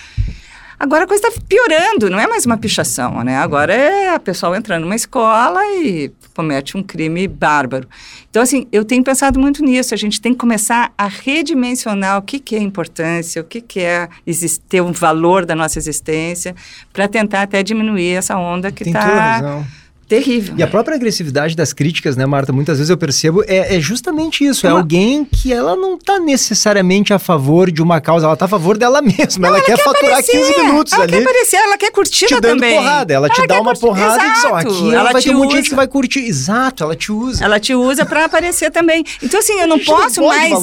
Agora 0.84 1.06
a 1.06 1.08
coisa 1.08 1.30
está 1.30 1.42
piorando, 1.48 2.10
não 2.10 2.20
é 2.20 2.28
mais 2.28 2.46
uma 2.46 2.58
pichação, 2.58 3.24
né? 3.24 3.38
Agora 3.38 3.74
é 3.74 4.14
a 4.14 4.20
pessoa 4.20 4.58
entrando 4.58 4.82
numa 4.82 4.98
escola 4.98 5.62
e 5.78 6.12
comete 6.36 6.76
um 6.76 6.84
crime 6.84 7.26
bárbaro. 7.26 7.88
Então, 8.30 8.44
assim, 8.44 8.68
eu 8.70 8.84
tenho 8.84 9.02
pensado 9.02 9.40
muito 9.40 9.64
nisso. 9.64 9.94
A 9.94 9.98
gente 9.98 10.20
tem 10.20 10.34
que 10.34 10.40
começar 10.40 10.92
a 10.98 11.08
redimensionar 11.08 12.18
o 12.18 12.22
que, 12.22 12.38
que 12.38 12.54
é 12.58 12.60
importância, 12.60 13.42
o 13.42 13.46
que, 13.46 13.62
que 13.62 13.80
é 13.80 14.10
ter 14.68 14.82
um 14.82 14.92
valor 14.92 15.46
da 15.46 15.56
nossa 15.56 15.80
existência, 15.80 16.54
para 16.92 17.08
tentar 17.08 17.44
até 17.44 17.64
diminuir 17.64 18.16
essa 18.16 18.38
onda 18.38 18.70
que 18.70 18.84
está 18.84 19.64
terrível. 20.14 20.54
E 20.58 20.62
a 20.62 20.68
própria 20.68 20.96
agressividade 20.96 21.56
das 21.56 21.74
críticas, 21.74 22.16
né, 22.16 22.26
Marta? 22.26 22.54
Muitas 22.54 22.78
vezes 22.78 22.90
eu 22.92 22.98
percebo 22.98 23.44
é, 23.48 23.76
é 23.76 23.80
justamente 23.80 24.46
isso. 24.46 24.68
É 24.68 24.70
uma... 24.70 24.80
alguém 24.80 25.26
que 25.26 25.52
ela 25.52 25.76
não 25.76 25.96
está 25.96 26.20
necessariamente 26.20 27.14
a 27.14 27.18
favor 27.18 27.72
de 27.72 27.82
uma 27.82 28.00
causa, 28.00 28.26
ela 28.26 28.34
está 28.34 28.46
a 28.46 28.48
favor 28.48 28.78
dela 28.78 29.02
mesma. 29.02 29.40
Não, 29.40 29.50
ela, 29.50 29.58
ela, 29.58 29.66
quer, 29.66 29.78
quer 29.78 29.84
faturar 29.84 30.20
aparecer. 30.20 30.32
15 30.32 30.64
minutos 30.64 30.94
ela 30.94 31.04
ali. 31.04 31.16
Ela 31.16 31.24
quer 31.24 31.30
aparecer, 31.30 31.56
ela 31.58 31.78
quer 31.78 31.92
curtir 31.92 32.26
te 32.28 32.40
dando 32.40 32.60
porrada. 32.60 33.14
Ela, 33.14 33.28
ela 33.28 33.36
te 33.36 33.48
dá 33.48 33.56
uma 33.56 33.66
curtir. 33.66 33.82
porrada 33.82 34.24
Exato. 34.24 34.30
e 34.30 34.34
diz, 34.34 34.46
ó, 34.46 34.56
aqui 34.56 34.96
ela 34.96 35.12
vai 35.12 35.22
ter 35.22 35.36
um 35.36 35.40
monte 35.40 35.50
de 35.50 35.56
gente 35.58 35.70
que 35.70 35.76
vai 35.76 35.88
curtir. 35.88 36.20
Exato, 36.20 36.84
ela 36.84 36.96
te 36.96 37.12
usa. 37.12 37.44
Ela 37.44 37.60
te 37.60 37.74
usa 37.74 38.06
para 38.06 38.26
aparecer 38.26 38.70
também. 38.70 39.04
Então, 39.22 39.40
assim, 39.40 39.60
eu 39.60 39.68
não 39.68 39.80
posso 39.80 40.22
não 40.22 40.28
mais 40.28 40.54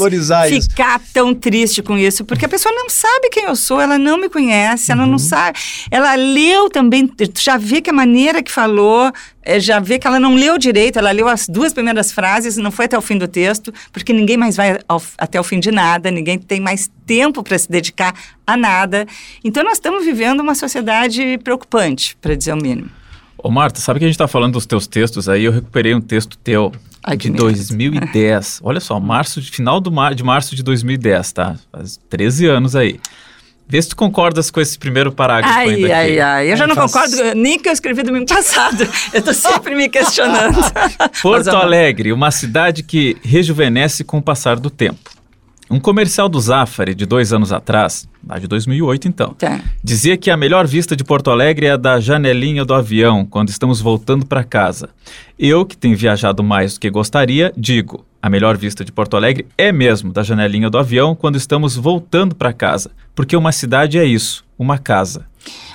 ficar 0.49 1.01
isso. 1.01 1.13
tão 1.13 1.35
triste 1.35 1.83
com 1.83 1.99
isso, 1.99 2.25
porque 2.25 2.45
a 2.45 2.49
pessoa 2.49 2.73
não 2.73 2.89
sabe 2.89 3.31
quem 3.31 3.45
eu 3.45 3.57
sou, 3.57 3.81
ela 3.81 3.99
não 3.99 4.17
me 4.17 4.29
conhece, 4.29 4.93
ela 4.93 5.03
uhum. 5.03 5.11
não 5.11 5.19
sabe. 5.19 5.59
Ela 5.91 6.15
leu 6.15 6.71
também, 6.71 7.11
já 7.37 7.57
vê 7.57 7.81
que 7.81 7.91
a 7.91 7.93
maneira 7.93 8.43
que 8.43 8.53
falou 8.53 9.11
é, 9.40 9.40
já 9.59 9.81
vê 9.81 9.99
que 9.99 10.07
ela 10.07 10.21
não 10.21 10.35
leu 10.35 10.59
direito, 10.59 10.99
ela 10.99 11.11
leu 11.11 11.29
as 11.29 11.49
duas 11.49 11.73
primeiras 11.73 12.13
frases, 12.13 12.57
não 12.57 12.71
foi 12.71 12.85
até 12.85 12.97
o 12.97 13.01
fim 13.01 13.17
do 13.17 13.27
texto, 13.27 13.73
porque 13.93 14.13
ninguém 14.13 14.37
mais 14.37 14.57
vai 14.57 14.79
ao, 14.89 15.03
até 15.17 15.41
o 15.41 15.45
fim 15.45 15.59
de 15.59 15.71
nada, 15.71 16.11
ninguém 16.11 16.39
tem 16.39 16.61
mais 16.61 16.91
tempo 17.07 17.43
para 17.43 17.59
se 17.59 17.71
dedicar 17.71 18.15
a 18.47 18.57
nada. 18.57 19.07
Então 19.43 19.65
nós 19.65 19.75
estamos 19.75 20.05
vivendo 20.05 20.41
uma 20.41 20.55
sociedade 20.55 21.39
preocupante, 21.39 22.17
para 22.21 22.35
dizer 22.35 22.53
o 22.53 22.57
mínimo. 22.57 22.91
Ô 23.43 23.51
Marta, 23.51 23.81
sabe 23.81 23.99
que 23.99 24.05
a 24.05 24.09
gente 24.09 24.17
está 24.17 24.29
falando 24.29 24.53
dos 24.53 24.67
teus 24.67 24.87
textos 24.87 25.29
aí? 25.29 25.45
Eu 25.45 25.53
recuperei 25.53 25.95
um 25.95 26.01
texto 26.01 26.37
teu 26.37 26.73
Ai, 27.03 27.17
de 27.17 27.31
2010. 27.31 28.61
Olha 28.63 28.81
só, 28.81 29.01
março, 29.01 29.41
final 29.41 29.81
do 29.81 29.91
mar, 29.91 30.15
de 30.15 30.23
março 30.23 30.55
de 30.55 30.63
2010, 30.63 31.33
tá? 31.33 31.57
Faz 31.73 31.99
13 32.11 32.47
anos 32.47 32.77
aí. 32.77 33.01
Vê 33.71 33.81
se 33.81 33.91
tu 33.91 33.97
concordas 33.97 34.51
com 34.51 34.61
esse 34.61 34.77
primeiro 34.77 35.13
parágrafo 35.13 35.57
ai, 35.57 35.69
ainda 35.69 35.97
ai, 35.97 36.11
aqui. 36.11 36.21
ai. 36.21 36.53
Eu 36.53 36.57
já 36.57 36.67
não 36.67 36.75
faz... 36.75 36.93
concordo 36.93 37.35
nem 37.37 37.57
que 37.57 37.69
eu 37.69 37.73
escrevi 37.73 38.03
domingo 38.03 38.27
passado. 38.27 38.87
Eu 39.15 39.23
tô 39.23 39.33
sempre 39.33 39.77
me 39.77 39.89
questionando. 39.89 40.59
Porto 41.23 41.51
Alegre, 41.51 42.13
uma 42.13 42.33
cidade 42.33 42.83
que 42.83 43.17
rejuvenesce 43.23 44.03
com 44.03 44.19
o 44.19 44.23
passar 44.23 44.59
do 44.59 44.71
tempo. 44.71 45.20
Um 45.71 45.79
comercial 45.79 46.29
do 46.29 46.41
Zafari 46.41 46.97
de 46.97 47.07
dois 47.07 47.33
anos 47.33 47.53
atrás, 47.53 48.09
lá 48.27 48.41
de 48.41 48.49
2008 48.49 49.07
então, 49.07 49.35
tá. 49.35 49.61
dizia 49.83 50.17
que 50.17 50.29
a 50.29 50.37
melhor 50.37 50.67
vista 50.67 50.97
de 50.97 51.05
Porto 51.05 51.31
Alegre 51.31 51.67
é 51.67 51.71
a 51.71 51.77
da 51.77 52.01
janelinha 52.01 52.65
do 52.65 52.75
avião, 52.75 53.25
quando 53.25 53.51
estamos 53.51 53.81
voltando 53.81 54.27
para 54.27 54.43
casa. 54.43 54.89
Eu, 55.39 55.65
que 55.65 55.77
tenho 55.77 55.97
viajado 55.97 56.43
mais 56.43 56.75
do 56.75 56.81
que 56.81 56.91
gostaria, 56.91 57.53
digo, 57.57 58.05
a 58.21 58.29
melhor 58.29 58.57
vista 58.57 58.85
de 58.85 58.91
Porto 58.91 59.17
Alegre 59.17 59.47
é 59.57 59.71
mesmo 59.71 60.13
da 60.13 60.25
janelinha 60.25 60.69
do 60.69 60.77
avião 60.77 61.15
quando 61.15 61.37
estamos 61.37 61.77
voltando 61.77 62.35
para 62.35 62.53
casa, 62.53 62.91
porque 63.15 63.37
uma 63.37 63.53
cidade 63.53 63.97
é 63.97 64.05
isso, 64.05 64.45
uma 64.59 64.77
casa. 64.77 65.25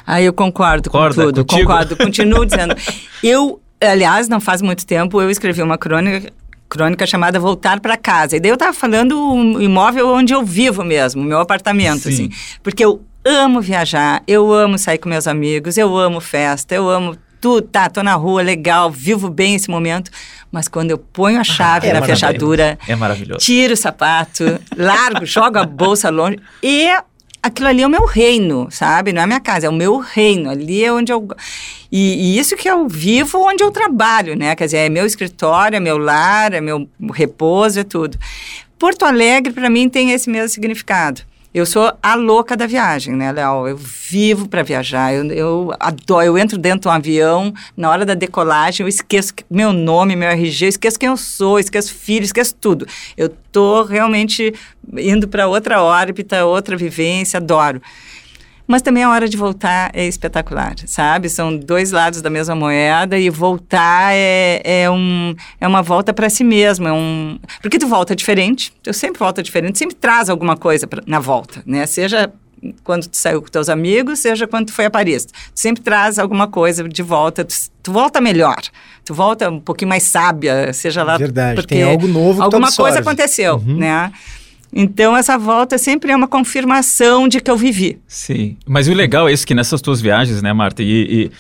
Ah, 0.06 0.22
eu 0.22 0.34
concordo 0.34 0.90
Concorda 0.90 1.16
com 1.16 1.30
tudo, 1.30 1.46
contigo? 1.46 1.70
concordo, 1.70 1.96
continuo 1.96 2.46
dizendo. 2.46 2.76
Eu, 3.24 3.60
aliás, 3.82 4.28
não 4.28 4.40
faz 4.40 4.62
muito 4.62 4.86
tempo, 4.86 5.20
eu 5.20 5.32
escrevi 5.32 5.64
uma 5.64 5.80
crônica 5.80 6.32
crônica 6.76 7.08
chamada 7.08 7.40
Voltar 7.40 7.80
para 7.80 7.96
Casa. 7.96 8.36
E 8.36 8.40
daí 8.40 8.52
eu 8.52 8.56
estava 8.56 8.74
falando 8.74 9.18
o 9.18 9.62
imóvel 9.62 10.10
onde 10.10 10.34
eu 10.34 10.44
vivo 10.44 10.84
mesmo, 10.84 11.22
o 11.22 11.26
meu 11.26 11.40
apartamento, 11.40 12.04
Sim. 12.04 12.10
assim. 12.10 12.30
Porque 12.62 12.84
eu 12.84 13.02
amo 13.24 13.62
viajar, 13.62 14.22
eu 14.28 14.52
amo 14.54 14.78
sair 14.78 14.98
com 14.98 15.08
meus 15.08 15.26
amigos, 15.26 15.78
eu 15.78 15.98
amo 15.98 16.20
festa, 16.20 16.76
eu 16.76 16.90
amo 16.90 17.18
tudo, 17.40 17.62
tá, 17.62 17.90
tô 17.90 18.04
na 18.04 18.16
rua, 18.16 18.42
legal, 18.42 18.92
vivo 18.92 19.30
bem 19.30 19.56
esse 19.56 19.70
momento. 19.70 20.12
Mas 20.52 20.68
quando 20.68 20.92
eu 20.92 20.98
ponho 20.98 21.38
a 21.38 21.42
ah, 21.42 21.44
chave 21.44 21.88
ah, 21.88 21.92
é 21.92 21.94
na 21.94 22.02
fechadura, 22.02 22.78
é 22.88 22.96
maravilhoso. 22.96 23.40
tiro 23.40 23.74
o 23.74 23.78
sapato, 23.78 24.44
largo, 24.76 25.26
jogo 25.26 25.58
a 25.58 25.66
bolsa 25.66 26.10
longe 26.10 26.40
e 26.62 26.90
aquilo 27.46 27.68
ali 27.68 27.84
é 27.84 27.88
o 27.88 27.90
meu 27.90 28.06
reino, 28.06 28.68
sabe? 28.72 29.14
Não 29.14 29.22
é 29.22 29.24
a 29.24 29.28
minha 29.28 29.40
casa, 29.40 29.68
é 29.68 29.70
o 29.70 29.74
meu 29.74 29.98
reino. 29.98 30.50
Ali 30.50 30.84
é 30.84 30.92
onde 30.92 31.12
eu. 31.12 31.28
E, 31.92 32.36
e, 32.36 32.40
isso 32.40 32.56
que 32.56 32.68
eu 32.70 32.88
vivo, 32.88 33.40
onde 33.40 33.64
eu 33.64 33.72
trabalho, 33.72 34.36
né? 34.36 34.56
Quer 34.56 34.66
dizer, 34.66 34.78
é 34.78 34.90
meu 34.90 35.06
escritório, 35.06 35.78
é 35.78 35.80
meu 35.80 35.98
lar, 35.98 36.54
é 36.54 36.62
meu 36.62 36.90
repouso, 37.14 37.80
é 37.80 37.84
tudo. 37.84 38.18
Porto 38.80 39.06
Alegre, 39.06 39.54
para 39.54 39.70
mim, 39.70 39.88
tem 39.88 40.12
esse 40.12 40.30
mesmo 40.30 40.50
significado. 40.50 41.22
Eu 41.56 41.66
sou 41.66 41.90
a 42.04 42.16
louca 42.16 42.58
da 42.58 42.68
viagem, 42.68 43.16
né, 43.16 43.32
Léo? 43.32 43.66
Eu 43.66 43.78
vivo 43.78 44.46
para 44.46 44.62
viajar. 44.62 45.14
Eu, 45.14 45.32
eu 45.32 45.74
adoro. 45.80 46.26
Eu 46.26 46.38
entro 46.38 46.58
dentro 46.58 46.82
de 46.82 46.88
um 46.90 46.92
avião, 46.92 47.54
na 47.78 47.90
hora 47.90 48.06
da 48.06 48.14
decolagem, 48.14 48.84
eu 48.84 48.90
esqueço 48.90 49.34
meu 49.50 49.72
nome, 49.72 50.18
meu 50.18 50.28
RG, 50.28 50.66
esqueço 50.66 51.00
quem 51.00 51.08
eu 51.08 51.16
sou, 51.16 51.58
esqueço 51.58 51.94
filho, 51.94 52.26
esqueço 52.26 52.56
tudo. 52.56 52.86
Eu 53.16 53.30
tô 53.54 53.84
realmente 53.84 54.54
indo 54.98 55.30
para 55.30 55.48
outra 55.48 55.82
órbita, 55.82 56.44
outra 56.44 56.76
vivência, 56.76 57.38
adoro. 57.38 57.82
Mas 58.68 58.82
também 58.82 59.04
a 59.04 59.10
hora 59.10 59.30
de 59.30 59.38
voltar 59.38 59.92
é 59.94 60.06
espetacular, 60.06 60.76
sabe? 60.86 61.30
São 61.30 61.56
dois 61.56 61.92
lados 61.92 62.22
da 62.22 62.30
mesma 62.30 62.56
moeda 62.56 63.18
e 63.18 63.30
voltar 63.30 64.14
é, 64.14 64.62
é, 64.64 64.90
um, 64.90 65.36
é 65.62 65.68
uma 65.68 65.82
volta 65.82 66.14
para 66.14 66.30
si 66.30 66.44
mesmo. 66.44 66.88
É 66.88 66.94
um... 66.94 67.38
Porque 67.62 67.78
tu 67.78 67.88
volta 67.88 68.16
diferente, 68.16 68.74
eu 68.86 68.94
sempre 68.94 69.20
volto 69.20 69.44
diferente, 69.44 69.78
sempre 69.78 69.96
traz 69.96 70.30
alguma 70.30 70.58
coisa 70.58 70.88
pra, 70.88 71.04
na 71.06 71.20
volta, 71.20 71.62
né? 71.66 71.86
Seja 71.86 72.32
quando 72.84 73.08
tu 73.08 73.18
saiu 73.18 73.42
com 73.42 73.48
teus 73.48 73.70
amigos, 73.70 74.20
seja 74.20 74.48
quando 74.48 74.68
tu 74.68 74.74
foi 74.74 74.86
a 74.86 74.90
Paris. 74.90 75.26
Tu 75.26 75.34
sempre 75.54 75.84
traz 75.84 76.18
alguma 76.18 76.48
coisa 76.48 76.88
de 76.88 77.04
volta, 77.04 77.46
tu, 77.46 77.54
tu 77.84 77.92
volta 77.92 78.20
melhor, 78.20 78.58
tu 79.04 79.14
volta 79.14 79.50
um 79.50 79.60
pouquinho 79.60 79.90
mais 79.90 80.04
sábia, 80.04 80.74
seja 80.74 81.04
lá... 81.04 81.18
Verdade, 81.18 81.66
tem 81.68 81.84
algo 81.84 82.08
novo 82.08 82.40
que 82.40 82.44
Alguma 82.44 82.72
coisa 82.72 83.00
aconteceu, 83.00 83.58
uhum. 83.58 83.78
né? 83.78 84.12
Então, 84.78 85.16
essa 85.16 85.38
volta 85.38 85.78
sempre 85.78 86.12
é 86.12 86.16
uma 86.16 86.28
confirmação 86.28 87.30
de 87.30 87.40
que 87.40 87.50
eu 87.50 87.56
vivi. 87.56 87.98
Sim. 88.06 88.58
Mas 88.68 88.90
o 88.90 88.94
legal 88.94 89.30
é 89.30 89.32
isso 89.32 89.48
que 89.48 89.56
nessas 89.56 89.82
tuas 89.82 90.02
viagens, 90.02 90.42
né, 90.42 90.52
Marta? 90.52 90.84
E, 90.84 91.30
e 91.30 91.32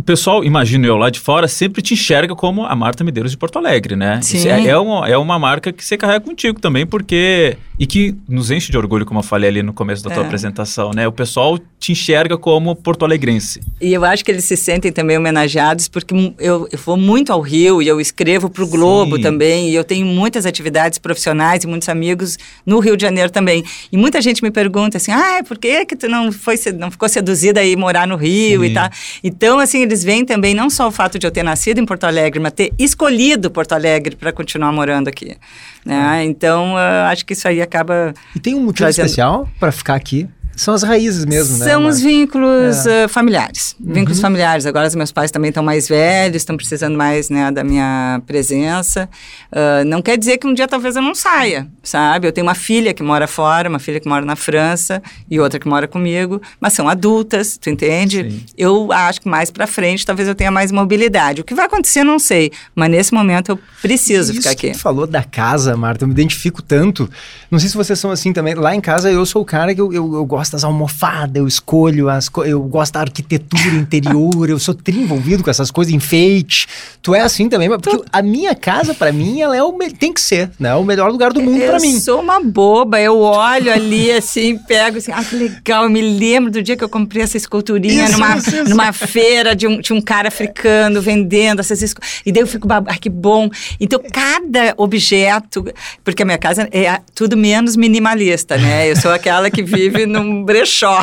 o 0.00 0.02
pessoal, 0.02 0.42
imagino 0.42 0.86
eu 0.86 0.96
lá 0.96 1.10
de 1.10 1.20
fora, 1.20 1.46
sempre 1.46 1.82
te 1.82 1.92
enxerga 1.92 2.34
como 2.34 2.64
a 2.64 2.74
Marta 2.74 3.04
Medeiros 3.04 3.32
de 3.32 3.36
Porto 3.36 3.58
Alegre, 3.58 3.96
né? 3.96 4.20
Sim. 4.22 4.48
É, 4.48 4.68
é, 4.68 4.78
uma, 4.78 5.06
é 5.06 5.16
uma 5.16 5.38
marca 5.38 5.70
que 5.72 5.84
você 5.84 5.96
carrega 5.96 6.20
contigo 6.20 6.58
também, 6.58 6.86
porque. 6.86 7.56
E 7.78 7.86
que 7.86 8.14
nos 8.28 8.50
enche 8.50 8.70
de 8.70 8.76
orgulho, 8.76 9.06
como 9.06 9.20
eu 9.20 9.24
falei 9.24 9.48
ali 9.48 9.62
no 9.62 9.72
começo 9.72 10.04
da 10.04 10.10
tua 10.10 10.22
é. 10.22 10.26
apresentação, 10.26 10.90
né? 10.94 11.08
O 11.08 11.12
pessoal 11.12 11.58
te 11.78 11.92
enxerga 11.92 12.36
como 12.36 12.76
porto-alegrense. 12.76 13.62
E 13.80 13.94
eu 13.94 14.04
acho 14.04 14.22
que 14.22 14.30
eles 14.30 14.44
se 14.44 14.54
sentem 14.54 14.92
também 14.92 15.16
homenageados, 15.16 15.88
porque 15.88 16.14
eu, 16.38 16.68
eu 16.70 16.78
vou 16.84 16.98
muito 16.98 17.32
ao 17.32 17.40
Rio 17.40 17.80
e 17.80 17.88
eu 17.88 17.98
escrevo 17.98 18.50
para 18.50 18.62
o 18.62 18.66
Globo 18.66 19.16
Sim. 19.16 19.22
também, 19.22 19.70
e 19.70 19.74
eu 19.74 19.82
tenho 19.82 20.04
muitas 20.04 20.44
atividades 20.44 20.98
profissionais 20.98 21.64
e 21.64 21.66
muitos 21.66 21.88
amigos 21.88 22.38
no 22.66 22.80
Rio 22.80 22.98
de 22.98 23.02
Janeiro 23.02 23.30
também. 23.30 23.64
E 23.90 23.96
muita 23.96 24.20
gente 24.20 24.42
me 24.42 24.50
pergunta 24.50 24.98
assim: 24.98 25.10
ah, 25.10 25.42
por 25.48 25.56
que, 25.56 25.86
que 25.86 25.96
tu 25.96 26.06
não, 26.06 26.30
foi, 26.30 26.56
não 26.78 26.90
ficou 26.90 27.08
seduzida 27.08 27.60
a 27.60 27.64
ir 27.64 27.76
morar 27.76 28.06
no 28.06 28.18
Sim. 28.18 28.24
Rio 28.24 28.62
e 28.62 28.74
tal? 28.74 28.90
Então, 29.24 29.49
Então, 29.50 29.58
assim, 29.58 29.82
eles 29.82 30.04
veem 30.04 30.24
também 30.24 30.54
não 30.54 30.70
só 30.70 30.86
o 30.86 30.92
fato 30.92 31.18
de 31.18 31.26
eu 31.26 31.30
ter 31.32 31.42
nascido 31.42 31.78
em 31.80 31.84
Porto 31.84 32.04
Alegre, 32.04 32.38
mas 32.38 32.52
ter 32.52 32.72
escolhido 32.78 33.50
Porto 33.50 33.72
Alegre 33.72 34.14
para 34.14 34.32
continuar 34.32 34.70
morando 34.70 35.08
aqui. 35.08 35.36
Né? 35.84 36.24
Então, 36.24 36.74
uh, 36.74 37.10
acho 37.10 37.26
que 37.26 37.32
isso 37.32 37.48
aí 37.48 37.60
acaba. 37.60 38.14
E 38.36 38.38
tem 38.38 38.54
um 38.54 38.60
motivo 38.60 38.84
trazendo... 38.84 39.06
especial 39.06 39.48
para 39.58 39.72
ficar 39.72 39.96
aqui? 39.96 40.28
São 40.56 40.74
as 40.74 40.82
raízes 40.82 41.24
mesmo, 41.24 41.56
né? 41.56 41.64
São 41.64 41.86
os 41.86 42.00
vínculos 42.00 42.86
é. 42.86 43.06
uh, 43.06 43.08
familiares. 43.08 43.74
Uhum. 43.80 43.94
Vínculos 43.94 44.20
familiares. 44.20 44.66
Agora 44.66 44.86
os 44.86 44.94
meus 44.94 45.10
pais 45.10 45.30
também 45.30 45.48
estão 45.48 45.62
mais 45.62 45.88
velhos, 45.88 46.36
estão 46.36 46.56
precisando 46.56 46.98
mais 46.98 47.30
né, 47.30 47.50
da 47.50 47.64
minha 47.64 48.20
presença. 48.26 49.08
Uh, 49.50 49.84
não 49.86 50.02
quer 50.02 50.18
dizer 50.18 50.36
que 50.38 50.46
um 50.46 50.52
dia 50.52 50.68
talvez 50.68 50.96
eu 50.96 51.02
não 51.02 51.14
saia, 51.14 51.66
sabe? 51.82 52.28
Eu 52.28 52.32
tenho 52.32 52.46
uma 52.46 52.54
filha 52.54 52.92
que 52.92 53.02
mora 53.02 53.26
fora, 53.26 53.68
uma 53.68 53.78
filha 53.78 53.98
que 53.98 54.08
mora 54.08 54.24
na 54.24 54.36
França 54.36 55.02
e 55.30 55.40
outra 55.40 55.58
que 55.58 55.66
mora 55.66 55.88
comigo, 55.88 56.42
mas 56.60 56.74
são 56.74 56.88
adultas, 56.88 57.56
tu 57.56 57.70
entende? 57.70 58.30
Sim. 58.30 58.42
Eu 58.56 58.92
acho 58.92 59.22
que 59.22 59.28
mais 59.28 59.50
para 59.50 59.66
frente 59.66 60.04
talvez 60.04 60.28
eu 60.28 60.34
tenha 60.34 60.50
mais 60.50 60.70
mobilidade. 60.70 61.40
O 61.40 61.44
que 61.44 61.54
vai 61.54 61.66
acontecer, 61.66 62.04
não 62.04 62.18
sei. 62.18 62.52
Mas 62.74 62.90
nesse 62.90 63.14
momento 63.14 63.52
eu 63.52 63.58
preciso 63.80 64.32
Isso 64.32 64.42
ficar 64.42 64.50
aqui. 64.50 64.68
Que 64.68 64.76
tu 64.76 64.80
falou 64.80 65.06
da 65.06 65.22
casa, 65.22 65.74
Marta, 65.76 66.04
eu 66.04 66.08
me 66.08 66.12
identifico 66.12 66.60
tanto. 66.60 67.08
Não 67.50 67.58
sei 67.58 67.68
se 67.68 67.76
vocês 67.76 67.98
são 67.98 68.10
assim 68.10 68.32
também. 68.32 68.54
Lá 68.54 68.74
em 68.74 68.80
casa 68.80 69.10
eu 69.10 69.24
sou 69.24 69.40
o 69.40 69.44
cara 69.44 69.74
que 69.74 69.80
eu, 69.80 69.90
eu, 69.92 70.14
eu 70.14 70.24
gosto 70.24 70.49
gosto 70.50 70.52
das 70.52 70.64
almofadas, 70.64 71.36
eu 71.36 71.46
escolho 71.46 72.08
as 72.08 72.30
eu 72.44 72.60
gosto 72.62 72.94
da 72.94 73.00
arquitetura 73.00 73.74
interior, 73.74 74.48
eu 74.48 74.58
sou 74.58 74.76
envolvido 74.88 75.44
com 75.44 75.50
essas 75.50 75.70
coisas, 75.70 75.92
enfeite. 75.92 76.66
Tu 77.02 77.14
é 77.14 77.20
assim 77.20 77.48
também, 77.48 77.68
porque 77.68 78.02
a 78.12 78.22
minha 78.22 78.54
casa, 78.54 78.92
para 78.94 79.12
mim, 79.12 79.40
ela 79.40 79.56
é 79.56 79.62
o 79.62 79.80
tem 79.98 80.12
que 80.12 80.20
ser, 80.20 80.50
né? 80.58 80.74
O 80.74 80.84
melhor 80.84 81.10
lugar 81.10 81.32
do 81.32 81.40
mundo 81.40 81.64
para 81.64 81.78
mim. 81.78 81.94
Eu 81.94 82.00
sou 82.00 82.20
uma 82.20 82.40
boba, 82.40 83.00
eu 83.00 83.18
olho 83.20 83.72
ali 83.72 84.10
assim, 84.10 84.58
pego 84.68 84.98
assim, 84.98 85.12
ah, 85.12 85.24
que 85.24 85.36
legal, 85.36 85.84
eu 85.84 85.90
me 85.90 86.02
lembro 86.02 86.50
do 86.50 86.62
dia 86.62 86.76
que 86.76 86.84
eu 86.84 86.88
comprei 86.88 87.22
essa 87.22 87.36
esculturinha 87.36 88.04
isso, 88.04 88.12
numa, 88.12 88.36
isso, 88.36 88.56
isso. 88.56 88.68
numa 88.68 88.92
feira 88.92 89.54
de 89.54 89.66
um, 89.66 89.80
de 89.80 89.92
um 89.92 90.00
cara 90.00 90.28
africano 90.28 91.00
vendendo 91.00 91.60
essas 91.60 91.82
esculturas. 91.82 92.20
E 92.26 92.32
daí 92.32 92.42
eu 92.42 92.46
fico, 92.46 92.68
ah, 92.70 92.82
que 93.00 93.08
bom. 93.08 93.48
Então, 93.78 94.00
cada 94.12 94.74
objeto, 94.76 95.64
porque 96.04 96.22
a 96.22 96.26
minha 96.26 96.38
casa 96.38 96.68
é 96.72 97.00
tudo 97.14 97.36
menos 97.36 97.76
minimalista, 97.76 98.56
né? 98.56 98.90
Eu 98.90 98.96
sou 98.96 99.12
aquela 99.12 99.50
que 99.50 99.62
vive 99.62 100.06
num 100.06 100.29
brechó, 100.44 101.00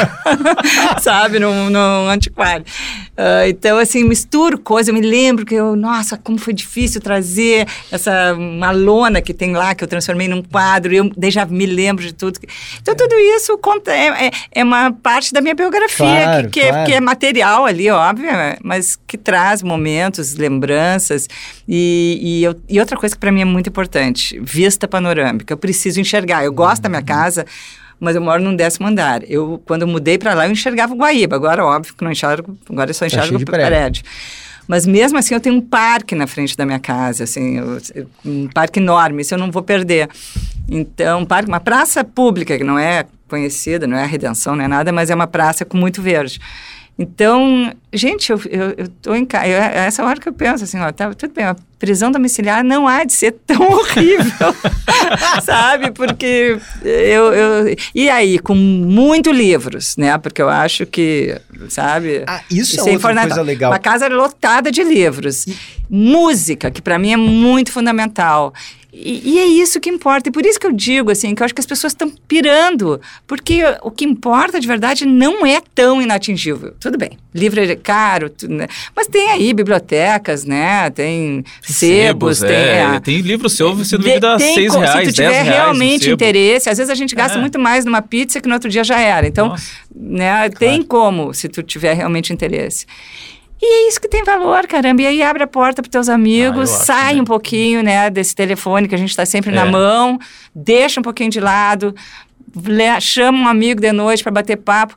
sabe, 1.02 1.40
num, 1.40 1.70
num 1.70 2.10
antiquário. 2.10 2.66
Uh, 3.18 3.50
então, 3.50 3.78
assim, 3.78 4.04
misturo 4.04 4.60
coisas. 4.60 4.90
Eu 4.90 4.94
me 4.94 5.02
lembro 5.02 5.46
que 5.46 5.56
eu, 5.56 5.76
nossa, 5.76 6.18
como 6.18 6.38
foi 6.38 6.54
difícil 6.54 7.02
trazer 7.02 7.68
essa 7.92 8.34
uma 8.34 8.72
lona 8.72 9.22
que 9.22 9.34
tem 9.34 9.54
lá, 9.54 9.74
que 9.74 9.84
eu 9.84 9.88
transformei 9.88 10.28
num 10.28 10.44
quadro, 10.44 10.94
eu 10.94 11.12
já 11.32 11.46
me 11.46 11.66
lembro 11.66 12.06
de 12.06 12.14
tudo. 12.14 12.40
Então, 12.80 12.96
tudo 12.96 13.16
isso 13.16 13.58
conta, 13.58 13.92
é, 13.92 14.28
é, 14.28 14.32
é 14.52 14.64
uma 14.64 14.92
parte 14.92 15.34
da 15.34 15.42
minha 15.42 15.56
biografia, 15.56 16.06
claro, 16.06 16.50
que, 16.50 16.62
que, 16.62 16.68
claro. 16.68 16.84
é, 16.84 16.86
que 16.86 16.94
é 16.94 17.02
material 17.02 17.66
ali, 17.66 17.90
óbvio, 17.90 18.30
mas 18.64 18.96
que 19.08 19.18
traz 19.18 19.64
momentos, 19.64 20.36
lembranças. 20.36 21.28
E, 21.68 22.20
e, 22.22 22.44
eu, 22.44 22.56
e 22.70 22.80
outra 22.80 22.98
coisa 22.98 23.16
que 23.16 23.20
para 23.20 23.32
mim 23.32 23.42
é 23.42 23.46
muito 23.46 23.70
importante, 23.70 24.40
vista 24.42 24.88
panorâmica. 24.88 25.54
Eu 25.54 25.58
preciso 25.58 26.00
enxergar. 26.00 26.44
Eu 26.44 26.54
gosto 26.54 26.78
uhum. 26.78 26.84
da 26.84 26.90
minha 26.90 27.02
casa, 27.02 27.46
mas 28.00 28.16
eu 28.16 28.22
moro 28.22 28.42
num 28.42 28.56
décimo 28.56 28.88
andar. 28.88 29.22
Eu, 29.30 29.62
quando 29.66 29.84
eu 29.84 29.88
mudei 29.88 30.18
para 30.18 30.34
lá, 30.34 30.48
eu 30.48 30.52
enxergava 30.52 30.94
o 30.94 30.98
Guaíba. 30.98 31.36
Agora, 31.36 31.66
óbvio 31.66 31.94
que 31.96 32.04
não 32.04 32.12
enxergo, 32.12 32.58
agora 32.70 32.90
eu 32.90 32.94
só 32.94 33.02
tá 33.02 33.08
enxergo 33.08 33.38
tá 33.38 33.44
o 33.44 33.46
prédio. 33.46 33.68
prédio. 33.68 34.04
Mas 34.68 34.86
mesmo 34.86 35.18
assim, 35.18 35.34
eu 35.34 35.40
tenho 35.40 35.56
um 35.56 35.62
parque 35.62 36.14
na 36.14 36.28
frente 36.28 36.58
da 36.58 36.66
minha 36.66 36.80
casa, 36.80 37.24
assim, 37.24 37.58
eu, 37.58 38.08
um 38.26 38.48
parque 38.50 38.80
enorme, 38.80 39.22
isso 39.22 39.34
eu 39.34 39.38
não 39.38 39.50
vou 39.50 39.64
perder. 39.64 40.10
Então, 40.68 41.22
um 41.22 41.26
parque, 41.26 41.48
uma 41.48 41.62
praça 41.62 42.04
pública, 42.04 42.58
que 42.58 42.66
não 42.66 42.78
é 42.78 43.06
conhecida, 43.30 43.88
não 43.88 43.98
é 43.98 44.04
a 44.04 44.06
Redenção, 44.06 44.56
não 44.56 44.66
é 44.66 44.68
nada, 44.68 44.92
mas 44.92 45.10
é 45.10 45.16
uma 45.16 45.28
praça 45.28 45.64
com 45.64 45.78
muito 45.78 46.02
verde. 46.02 46.40
Então, 47.00 47.72
gente, 47.94 48.32
eu, 48.32 48.42
eu, 48.50 48.74
eu 48.76 48.88
tô 49.02 49.14
em 49.14 49.24
casa. 49.24 49.46
É 49.46 49.86
essa 49.86 50.04
hora 50.04 50.20
que 50.20 50.28
eu 50.28 50.34
penso 50.34 50.64
assim, 50.64 50.80
ó, 50.80 50.92
tá, 50.92 51.14
tudo 51.14 51.32
bem, 51.32 51.46
a 51.46 51.56
prisão 51.78 52.12
domiciliar 52.12 52.64
não 52.64 52.88
há 52.88 53.04
de 53.04 53.14
ser 53.14 53.34
tão 53.46 53.62
horrível, 53.70 54.56
sabe? 55.46 55.92
Porque 55.92 56.58
eu, 56.84 57.34
eu. 57.34 57.76
E 57.94 58.10
aí, 58.10 58.40
com 58.40 58.56
muito 58.56 59.32
livros, 59.32 59.96
né? 59.96 60.18
Porque 60.18 60.42
eu 60.42 60.50
acho 60.50 60.88
que, 60.88 61.40
sabe? 61.70 62.24
Ah, 62.26 62.42
isso, 62.50 62.76
isso 62.76 62.90
é, 62.90 62.94
outra 62.94 63.22
coisa 63.22 63.42
legal. 63.44 63.72
Uma 63.72 63.80
casa 63.80 64.08
lotada 64.08 64.72
de 64.72 64.84
livros. 64.84 65.46
Música, 65.88 66.72
que 66.72 66.82
para 66.82 66.98
mim 66.98 67.14
é 67.14 67.18
muito 67.18 67.72
fundamental. 67.72 68.54
E, 69.00 69.34
e, 69.34 69.40
é 69.40 69.46
isso 69.46 69.80
que 69.80 69.90
importa. 69.90 70.30
E 70.30 70.32
por 70.32 70.44
isso 70.44 70.60
que 70.60 70.66
eu 70.66 70.72
digo, 70.72 71.12
assim, 71.12 71.36
que 71.36 71.44
eu 71.44 71.46
acho 71.46 71.54
que 71.54 71.62
as 71.62 71.66
pessoas 71.68 71.94
estão 71.94 72.12
pirando. 72.28 73.00
Porque 73.28 73.62
o 73.84 73.92
que 73.92 74.04
importa, 74.04 74.60
de 74.60 74.68
verdade, 74.68 75.06
não 75.06 75.46
é 75.46 75.62
tão 75.76 76.02
inatingível. 76.02 76.74
Tudo 76.80 76.98
bem, 76.98 77.12
livro 77.34 77.62
é 77.62 77.76
caro, 77.76 78.30
tudo, 78.30 78.56
né? 78.56 78.68
mas 78.96 79.06
tem 79.08 79.30
aí 79.30 79.54
bibliotecas, 79.54 80.46
né? 80.46 80.90
Tem 80.90 81.44
sebos, 81.62 82.40
tem... 82.40 82.50
É, 82.50 83.00
tem 83.00 83.22
livro 83.22 83.48
seu 83.50 83.68
sendo 83.86 84.04
vendido 84.04 84.28
a 84.28 84.40
seis 84.40 84.74
reais, 84.74 85.08
Se 85.08 85.14
tu 85.14 85.16
tiver 85.16 85.44
realmente 85.44 86.10
interesse, 86.10 86.70
às 86.70 86.78
vezes 86.78 86.90
a 86.90 86.96
gente 86.96 87.14
gasta 87.14 87.38
é. 87.38 87.42
muito 87.42 87.60
mais 87.60 87.86
numa 87.86 88.02
pizza 88.02 88.42
que 88.42 88.48
no 88.48 88.56
outro 88.56 88.70
dia 88.70 88.84
já 88.84 89.00
era. 89.00 89.28
Então, 89.28 89.50
Nossa, 89.50 89.72
né, 89.96 90.50
claro. 90.50 90.54
tem 90.58 90.82
como, 90.82 91.34
se 91.34 91.48
tu 91.48 91.62
tiver 91.62 91.94
realmente 91.94 92.34
interesse. 92.34 92.88
E 93.62 93.66
é 93.66 93.88
isso 93.88 94.00
que 94.00 94.08
tem 94.08 94.24
valor, 94.24 94.68
caramba. 94.68 95.02
E 95.02 95.08
aí 95.08 95.22
abre 95.22 95.44
a 95.44 95.48
porta 95.48 95.82
para 95.82 95.90
teus 95.90 96.10
amigos, 96.10 96.72
ah, 96.72 96.86
sai 96.86 97.14
acho, 97.14 97.22
um 97.22 97.26
pouquinho, 97.26 97.82
né, 97.82 98.10
desse 98.10 98.36
telefone 98.36 98.88
que 98.88 98.96
a 98.96 98.98
gente 98.98 99.10
está 99.10 99.26
sempre 99.26 99.52
é. 99.52 99.56
na 99.56 99.66
mão, 99.66 100.20
deixa 100.54 101.00
um 101.00 101.04
pouquinho 101.04 101.32
de 101.32 101.40
lado, 101.40 101.96
chama 103.02 103.40
um 103.40 103.48
amigo 103.48 103.82
de 103.82 103.92
noite 103.92 104.24
para 104.24 104.32
bater 104.32 104.58
papo. 104.58 104.96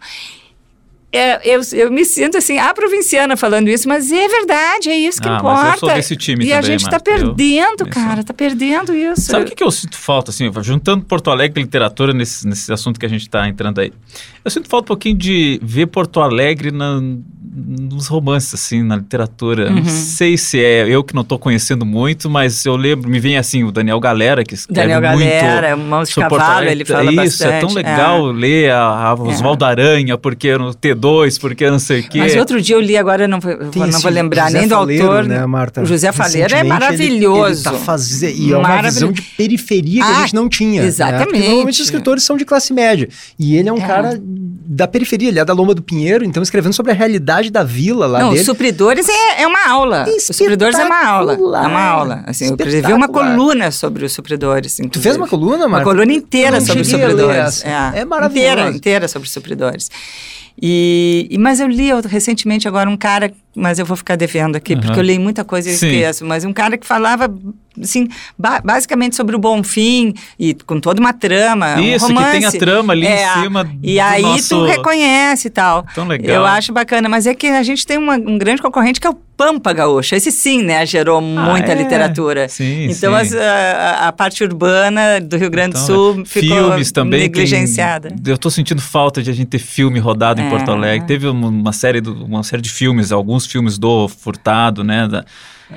É, 1.12 1.56
eu, 1.56 1.60
eu 1.72 1.90
me 1.90 2.04
sinto 2.04 2.38
assim, 2.38 2.56
a 2.56 2.72
provinciana 2.72 3.36
falando 3.36 3.68
isso, 3.68 3.88
mas 3.88 4.12
é 4.12 4.28
verdade, 4.28 4.90
é 4.90 4.96
isso 4.96 5.20
que 5.20 5.28
ah, 5.28 5.38
importa. 5.38 5.62
Mas 5.62 5.72
eu 5.72 5.78
sou 5.80 5.88
desse 5.88 6.16
time 6.16 6.44
e 6.44 6.48
também, 6.48 6.58
a 6.58 6.62
gente 6.62 6.82
está 6.82 7.00
perdendo, 7.00 7.80
eu, 7.80 7.88
cara, 7.88 8.20
está 8.20 8.32
perdendo 8.32 8.94
isso. 8.94 9.22
Sabe 9.22 9.44
o 9.44 9.48
que, 9.48 9.56
que 9.56 9.64
eu 9.64 9.70
sinto 9.72 9.98
falta, 9.98 10.30
assim, 10.30 10.48
juntando 10.62 11.04
Porto 11.04 11.30
Alegre 11.30 11.60
e 11.60 11.64
literatura 11.64 12.12
nesse, 12.12 12.46
nesse 12.46 12.72
assunto 12.72 13.00
que 13.00 13.06
a 13.06 13.08
gente 13.08 13.22
está 13.22 13.48
entrando 13.48 13.80
aí? 13.80 13.92
Eu 14.44 14.50
sinto 14.50 14.68
falta 14.68 14.84
um 14.84 14.88
pouquinho 14.88 15.16
de 15.16 15.58
ver 15.62 15.86
Porto 15.86 16.20
Alegre 16.20 16.70
na, 16.70 17.00
nos 17.52 18.06
romances, 18.06 18.54
assim, 18.54 18.82
na 18.82 18.96
literatura. 18.96 19.68
Uhum. 19.68 19.76
Não 19.76 19.84
sei 19.84 20.38
se 20.38 20.62
é 20.62 20.88
eu 20.88 21.02
que 21.02 21.14
não 21.14 21.22
estou 21.22 21.38
conhecendo 21.38 21.84
muito, 21.84 22.30
mas 22.30 22.64
eu 22.64 22.76
lembro, 22.76 23.10
me 23.10 23.18
vem 23.18 23.36
assim, 23.36 23.64
o 23.64 23.72
Daniel 23.72 23.98
Galera, 23.98 24.44
que 24.44 24.54
escreve 24.54 24.88
Daniel 24.88 25.12
muito. 25.12 25.28
Daniel 25.28 25.42
Galera, 25.42 25.76
Mãos 25.76 26.08
de 26.08 26.14
Cavalo, 26.14 26.66
ele 26.66 26.84
fala 26.84 27.10
Isso, 27.10 27.16
bastante. 27.16 27.52
é 27.52 27.60
tão 27.60 27.74
legal 27.74 28.30
é. 28.30 28.32
ler 28.32 28.70
a, 28.70 28.80
a 28.80 29.14
Oswaldo 29.14 29.64
é. 29.64 29.68
Aranha, 29.68 30.16
porque 30.16 30.56
no 30.56 30.72
T2, 31.00 31.40
porque 31.40 31.70
não 31.70 31.78
sei 31.78 32.00
o 32.00 32.08
quê. 32.08 32.18
Mas 32.18 32.36
outro 32.36 32.60
dia 32.60 32.76
eu 32.76 32.80
li, 32.80 32.96
agora 32.96 33.24
eu 33.24 33.28
não, 33.28 33.40
vou, 33.40 33.56
não 33.56 34.00
vou 34.00 34.10
lembrar 34.10 34.46
José 34.46 34.58
nem 34.58 34.68
do 34.68 34.74
Faleiro, 34.74 35.06
autor. 35.06 35.24
Né, 35.26 35.46
Marta? 35.46 35.82
O 35.82 35.86
José 35.86 36.12
Faleiro 36.12 36.54
é 36.54 36.62
maravilhoso. 36.62 37.44
Ele, 37.44 37.52
ele 37.52 37.62
tá 37.62 37.72
fazendo, 37.72 38.36
e 38.36 38.52
é 38.52 38.56
uma 38.56 38.82
visão 38.82 39.12
de 39.12 39.22
periferia 39.22 40.02
que 40.02 40.10
ah, 40.10 40.18
a 40.18 40.20
gente 40.22 40.34
não 40.34 40.48
tinha. 40.48 40.82
Né? 40.82 40.88
Exatamente. 40.88 41.38
Né? 41.40 41.48
normalmente 41.48 41.80
os 41.80 41.86
escritores 41.86 42.22
são 42.22 42.36
de 42.36 42.44
classe 42.44 42.72
média. 42.72 43.08
E 43.38 43.56
ele 43.56 43.68
é 43.68 43.72
um 43.72 43.78
é. 43.78 43.86
cara 43.86 44.20
da 44.22 44.86
periferia, 44.86 45.28
ele 45.28 45.38
é 45.38 45.44
da 45.44 45.52
Loma 45.52 45.74
do 45.74 45.82
Pinheiro, 45.82 46.24
então 46.24 46.42
escrevendo 46.42 46.72
sobre 46.72 46.92
a 46.92 46.94
realidade 46.94 47.50
da 47.50 47.64
vila 47.64 48.06
lá 48.06 48.20
Não, 48.20 48.30
dele. 48.30 48.44
Supridores 48.44 49.08
é, 49.08 49.42
é 49.42 49.46
uma 49.46 49.68
aula. 49.68 50.06
Os 50.08 50.36
Supridores 50.36 50.78
é 50.78 50.84
uma 50.84 51.06
aula. 51.06 51.32
É 51.32 51.66
uma 51.66 51.82
aula. 51.82 52.24
Assim, 52.26 52.46
eu 52.46 52.54
escrevi 52.54 52.92
uma 52.92 53.08
coluna 53.08 53.70
sobre 53.70 54.04
os 54.04 54.12
supridores. 54.12 54.78
Inclusive. 54.78 54.90
Tu 54.90 55.00
fez 55.00 55.16
uma 55.16 55.26
coluna, 55.26 55.66
Marta? 55.66 55.88
Uma 55.88 55.94
coluna 55.94 56.12
inteira 56.12 56.60
sobre 56.60 56.82
os 56.82 56.88
supridores. 56.88 57.64
É, 57.64 58.00
é 58.00 58.04
maravilhoso. 58.04 58.50
Inteira, 58.50 58.70
inteira 58.70 59.08
sobre 59.08 59.26
os 59.26 59.32
supridores. 59.32 59.90
E, 60.60 60.89
e, 61.30 61.38
mas 61.38 61.60
eu 61.60 61.68
li 61.68 61.88
recentemente 62.06 62.66
agora 62.66 62.88
um 62.88 62.96
cara, 62.96 63.32
mas 63.54 63.78
eu 63.78 63.86
vou 63.86 63.96
ficar 63.96 64.16
devendo 64.16 64.56
aqui, 64.56 64.74
uhum. 64.74 64.80
porque 64.80 64.98
eu 64.98 65.02
li 65.02 65.18
muita 65.18 65.44
coisa 65.44 65.68
e 65.68 65.72
esqueço, 65.72 66.24
mas 66.24 66.44
um 66.44 66.52
cara 66.52 66.78
que 66.78 66.86
falava 66.86 67.32
assim, 67.80 68.08
ba 68.38 68.60
basicamente 68.64 69.16
sobre 69.16 69.36
o 69.36 69.38
Bom 69.38 69.62
Fim 69.62 70.14
e 70.38 70.54
com 70.54 70.80
toda 70.80 71.00
uma 71.00 71.12
trama, 71.12 71.80
Isso, 71.80 72.04
um 72.04 72.08
romance. 72.08 72.32
que 72.32 72.38
tem 72.38 72.46
a 72.46 72.52
trama 72.52 72.92
ali 72.92 73.06
é, 73.06 73.24
em 73.24 73.42
cima 73.42 73.70
E 73.82 74.00
aí 74.00 74.22
nosso... 74.22 74.48
tu 74.48 74.64
reconhece 74.64 75.48
e 75.48 75.50
tal. 75.50 75.86
Tão 75.94 76.06
legal. 76.06 76.36
Eu 76.36 76.44
acho 76.44 76.72
bacana, 76.72 77.08
mas 77.08 77.26
é 77.26 77.34
que 77.34 77.46
a 77.46 77.62
gente 77.62 77.86
tem 77.86 77.98
uma, 77.98 78.14
um 78.14 78.38
grande 78.38 78.60
concorrente 78.60 79.00
que 79.00 79.06
é 79.06 79.10
o 79.10 79.16
Pampa 79.40 79.72
Gaúcha. 79.72 80.16
Esse 80.16 80.30
sim, 80.30 80.62
né, 80.62 80.84
gerou 80.84 81.16
ah, 81.16 81.22
muita 81.22 81.72
é? 81.72 81.74
literatura. 81.74 82.46
Sim, 82.46 82.90
então 82.90 83.14
sim. 83.14 83.20
As, 83.20 83.34
a, 83.34 84.08
a, 84.08 84.12
parte 84.12 84.44
urbana 84.44 85.18
do 85.18 85.34
Rio 85.38 85.48
Grande 85.48 85.78
então, 85.78 85.80
do 85.80 85.86
Sul 85.86 86.26
ficou 86.26 86.58
filmes 86.58 86.92
também 86.92 87.20
negligenciada. 87.20 88.10
Tem, 88.10 88.18
eu 88.26 88.34
estou 88.34 88.50
sentindo 88.50 88.82
falta 88.82 89.22
de 89.22 89.30
a 89.30 89.32
gente 89.32 89.48
ter 89.48 89.58
filme 89.58 89.98
rodado 89.98 90.42
é. 90.42 90.44
em 90.44 90.50
Porto 90.50 90.70
Alegre. 90.70 91.06
Teve 91.06 91.26
uma, 91.26 91.72
série 91.72 92.02
do, 92.02 92.22
uma 92.22 92.42
série 92.42 92.60
de 92.60 92.68
filmes, 92.68 93.12
alguns 93.12 93.46
filmes 93.46 93.78
do 93.78 94.08
Furtado, 94.08 94.84
né, 94.84 95.08
da, 95.08 95.24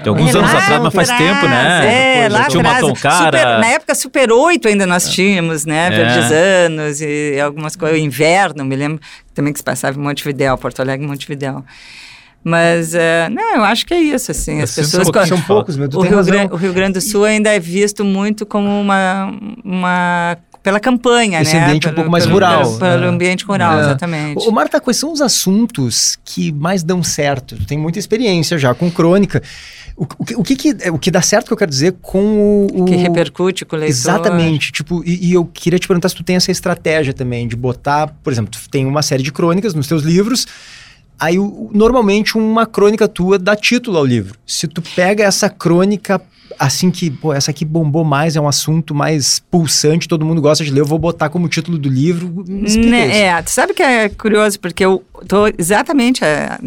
de 0.01 0.09
alguns 0.09 0.35
é, 0.35 0.39
anos 0.39 0.53
atrás, 0.53 0.83
mas 0.83 0.93
faz 0.93 1.09
atrás, 1.09 1.33
tempo, 1.33 1.47
né? 1.47 2.23
É, 2.25 2.27
lá 2.27 2.47
tinha 2.49 2.63
atrás. 2.63 2.83
Um 2.83 2.93
cara. 2.93 3.37
Super, 3.37 3.59
na 3.59 3.67
época, 3.67 3.95
Super 3.95 4.31
8 4.33 4.67
ainda 4.67 4.85
nós 4.85 5.07
tínhamos, 5.07 5.63
né? 5.63 5.87
É. 5.87 5.89
Verdes 5.89 6.31
anos 6.31 6.99
e 6.99 7.39
algumas 7.39 7.77
coisas. 7.77 7.97
Inverno, 7.97 8.65
me 8.65 8.75
lembro 8.75 8.99
também 9.33 9.53
que 9.53 9.59
se 9.59 9.63
passava 9.63 9.97
em 9.97 10.03
Montevidéu, 10.03 10.57
Porto 10.57 10.81
Alegre, 10.81 11.07
Montevidéu. 11.07 11.63
Mas, 12.43 12.93
uh, 12.93 13.29
não, 13.31 13.55
eu 13.55 13.63
acho 13.63 13.85
que 13.85 13.93
é 13.93 14.01
isso, 14.01 14.31
assim, 14.31 14.61
as 14.61 14.75
pessoas... 14.75 15.07
São, 15.07 15.25
são 15.25 15.41
poucos, 15.41 15.77
meu, 15.77 15.87
o 15.93 16.01
Rio, 16.01 16.23
Grande, 16.23 16.53
o 16.53 16.57
Rio 16.57 16.73
Grande 16.73 16.93
do 16.93 17.01
Sul 17.01 17.23
ainda 17.23 17.49
é 17.49 17.59
visto 17.59 18.03
muito 18.03 18.45
como 18.45 18.67
uma, 18.81 19.33
uma 19.63 20.37
pela 20.63 20.79
campanha, 20.79 21.41
Esse 21.41 21.55
né? 21.55 21.65
ambiente 21.65 21.83
pelo, 21.83 21.91
um 21.91 21.95
pouco 21.95 22.11
mais 22.11 22.23
pelo, 22.23 22.35
rural. 22.35 22.63
Pelo, 22.63 22.79
pelo 22.79 23.03
é. 23.03 23.07
ambiente 23.07 23.43
rural, 23.43 23.77
é. 23.77 23.81
exatamente. 23.81 24.47
Ô, 24.47 24.51
Marta, 24.51 24.79
quais 24.79 24.97
são 24.97 25.11
os 25.11 25.21
assuntos 25.21 26.17
que 26.23 26.53
mais 26.53 26.81
dão 26.81 27.03
certo? 27.03 27.57
Tu 27.57 27.65
tem 27.65 27.77
muita 27.77 27.99
experiência 27.99 28.57
já 28.57 28.73
com 28.73 28.89
crônica. 28.89 29.43
O, 29.97 30.05
o, 30.05 30.07
o, 30.37 30.43
que, 30.43 30.55
que, 30.55 30.89
o 30.89 30.97
que 30.97 31.11
dá 31.11 31.21
certo 31.21 31.47
que 31.47 31.53
eu 31.53 31.57
quero 31.57 31.69
dizer 31.69 31.95
com 32.01 32.67
o. 32.73 32.85
Que 32.85 32.95
repercute 32.95 33.65
com 33.65 33.75
o 33.75 33.79
leitor. 33.79 33.93
Exatamente. 33.93 34.71
Tipo, 34.71 35.03
e, 35.05 35.29
e, 35.29 35.33
eu 35.33 35.45
queria 35.45 35.77
te 35.77 35.87
perguntar 35.87 36.07
se 36.09 36.15
tu 36.15 36.23
tem 36.23 36.37
essa 36.37 36.49
estratégia 36.49 37.13
também 37.13 37.45
de 37.47 37.55
botar, 37.57 38.07
por 38.23 38.31
exemplo, 38.31 38.49
tu 38.49 38.69
tem 38.69 38.85
uma 38.85 39.01
série 39.01 39.21
de 39.21 39.31
crônicas 39.31 39.73
nos 39.73 39.87
teus 39.87 40.01
livros. 40.01 40.47
Aí, 41.23 41.37
normalmente, 41.71 42.37
uma 42.37 42.65
crônica 42.65 43.07
tua 43.07 43.39
dá 43.39 43.55
título 43.55 43.97
ao 43.97 44.03
livro. 44.03 44.37
Se 44.45 44.67
tu 44.67 44.81
pega 44.81 45.23
essa 45.23 45.49
crônica 45.49 46.21
assim 46.59 46.91
que, 46.91 47.09
pô, 47.09 47.33
essa 47.33 47.51
aqui 47.51 47.65
bombou 47.65 48.03
mais, 48.03 48.35
é 48.35 48.41
um 48.41 48.47
assunto 48.47 48.93
mais 48.93 49.39
pulsante, 49.39 50.07
todo 50.07 50.25
mundo 50.25 50.41
gosta 50.41 50.63
de 50.63 50.71
ler, 50.71 50.81
eu 50.81 50.85
vou 50.85 50.99
botar 50.99 51.29
como 51.29 51.47
título 51.47 51.77
do 51.77 51.89
livro. 51.89 52.43
Né, 52.47 53.21
é, 53.21 53.41
tu 53.41 53.49
sabe 53.49 53.73
que 53.73 53.81
é 53.81 54.09
curioso, 54.09 54.59
porque 54.59 54.83
eu 54.85 55.03
tô 55.27 55.47
exatamente 55.57 56.23
é, 56.23 56.57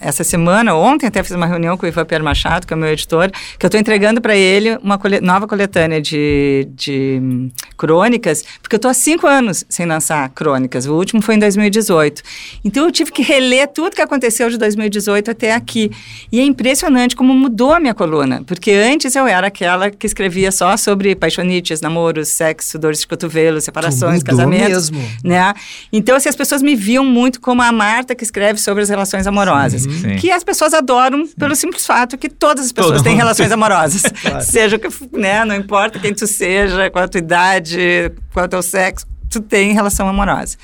essa 0.00 0.24
semana, 0.24 0.74
ontem 0.74 1.06
até 1.06 1.22
fiz 1.22 1.32
uma 1.32 1.46
reunião 1.46 1.76
com 1.76 1.86
o 1.86 1.88
Ivan 1.88 2.04
Pierre 2.04 2.24
Machado, 2.24 2.66
que 2.66 2.72
é 2.72 2.76
o 2.76 2.78
meu 2.78 2.88
editor, 2.90 3.30
que 3.58 3.64
eu 3.64 3.68
estou 3.68 3.80
entregando 3.80 4.20
para 4.20 4.36
ele 4.36 4.76
uma 4.82 4.98
cole 4.98 5.20
nova 5.20 5.46
coletânea 5.46 6.00
de, 6.00 6.68
de 6.74 7.50
crônicas, 7.80 8.44
porque 8.60 8.76
eu 8.76 8.76
estou 8.76 8.90
há 8.90 8.94
cinco 8.94 9.26
anos 9.26 9.64
sem 9.66 9.86
lançar 9.86 10.28
crônicas, 10.28 10.84
o 10.84 10.94
último 10.94 11.22
foi 11.22 11.36
em 11.36 11.38
2018. 11.38 12.22
Então 12.62 12.84
eu 12.84 12.92
tive 12.92 13.10
que 13.10 13.22
reler 13.22 13.68
tudo 13.68 13.96
que 13.96 14.02
aconteceu 14.02 14.50
de 14.50 14.58
2018 14.58 15.30
até 15.30 15.54
aqui. 15.54 15.90
E 16.30 16.40
é 16.40 16.44
impressionante 16.44 17.16
como 17.16 17.32
mudou 17.32 17.72
a 17.72 17.80
minha 17.80 17.94
coluna, 17.94 18.42
porque 18.46 18.70
antes 18.72 19.16
eu 19.16 19.26
era 19.26 19.46
aquela 19.46 19.90
que 19.90 20.06
escrevia 20.06 20.52
só 20.52 20.76
sobre 20.76 21.16
paixonites, 21.16 21.80
namoros, 21.80 22.28
sexo, 22.28 22.78
dores 22.78 23.00
de 23.00 23.06
cotovelo, 23.06 23.58
separações, 23.62 24.22
casamentos. 24.22 24.90
Mesmo. 24.90 25.10
Né? 25.24 25.54
Então, 25.90 26.16
assim, 26.16 26.28
as 26.28 26.36
pessoas 26.36 26.60
me 26.60 26.76
viam 26.76 27.02
muito 27.02 27.40
como 27.40 27.62
a 27.62 27.72
Marta 27.72 28.14
que 28.14 28.22
escreve 28.22 28.60
sobre 28.60 28.82
as 28.82 28.90
relações 28.90 29.26
amorosas. 29.26 29.82
Sim, 29.82 29.90
sim. 29.90 30.16
Que 30.16 30.30
as 30.30 30.44
pessoas 30.44 30.74
adoram 30.74 31.24
sim. 31.24 31.32
pelo 31.38 31.56
simples 31.56 31.86
fato 31.86 32.18
que 32.18 32.28
todas 32.28 32.66
as 32.66 32.72
pessoas 32.72 32.96
Todo 32.96 33.04
têm 33.04 33.16
relações 33.16 33.50
amorosas. 33.50 34.02
claro. 34.20 34.44
Seja 34.44 34.78
que, 34.78 34.88
né, 35.12 35.46
não 35.46 35.54
importa 35.54 35.98
quem 35.98 36.12
tu 36.12 36.26
seja, 36.26 36.90
qual 36.90 37.06
a 37.06 37.08
tua 37.08 37.20
idade, 37.20 37.69
qual 38.32 38.44
é 38.44 38.46
o 38.46 38.48
teu 38.48 38.62
sexo, 38.62 39.06
tu 39.30 39.40
tem 39.40 39.72
relação 39.72 40.08
amorosa. 40.08 40.56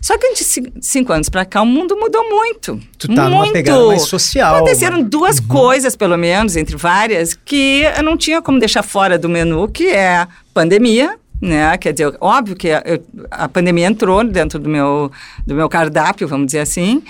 Só 0.00 0.16
que 0.18 0.34
de 0.34 0.44
cinco 0.80 1.12
anos 1.12 1.28
para 1.28 1.44
cá 1.44 1.62
o 1.62 1.66
mundo 1.66 1.96
mudou 1.96 2.28
muito. 2.28 2.80
Tu 2.98 3.08
tá 3.08 3.22
muito. 3.22 3.34
numa 3.34 3.52
pegada 3.52 3.86
mais 3.86 4.02
social. 4.02 4.56
Aconteceram 4.56 5.02
duas 5.02 5.38
uhum. 5.38 5.48
coisas, 5.48 5.96
pelo 5.96 6.16
menos, 6.16 6.56
entre 6.56 6.76
várias, 6.76 7.34
que 7.34 7.82
eu 7.96 8.02
não 8.02 8.16
tinha 8.16 8.40
como 8.42 8.58
deixar 8.58 8.82
fora 8.82 9.18
do 9.18 9.28
menu, 9.28 9.68
que 9.68 9.88
é 9.88 10.26
pandemia, 10.52 11.16
né? 11.40 11.76
Quer 11.78 11.92
dizer, 11.92 12.16
óbvio 12.20 12.56
que 12.56 12.70
a, 12.70 12.82
a 13.30 13.48
pandemia 13.48 13.86
entrou 13.86 14.22
dentro 14.24 14.58
do 14.58 14.68
meu, 14.68 15.10
do 15.46 15.54
meu 15.54 15.68
cardápio, 15.68 16.28
vamos 16.28 16.46
dizer 16.46 16.60
assim, 16.60 17.02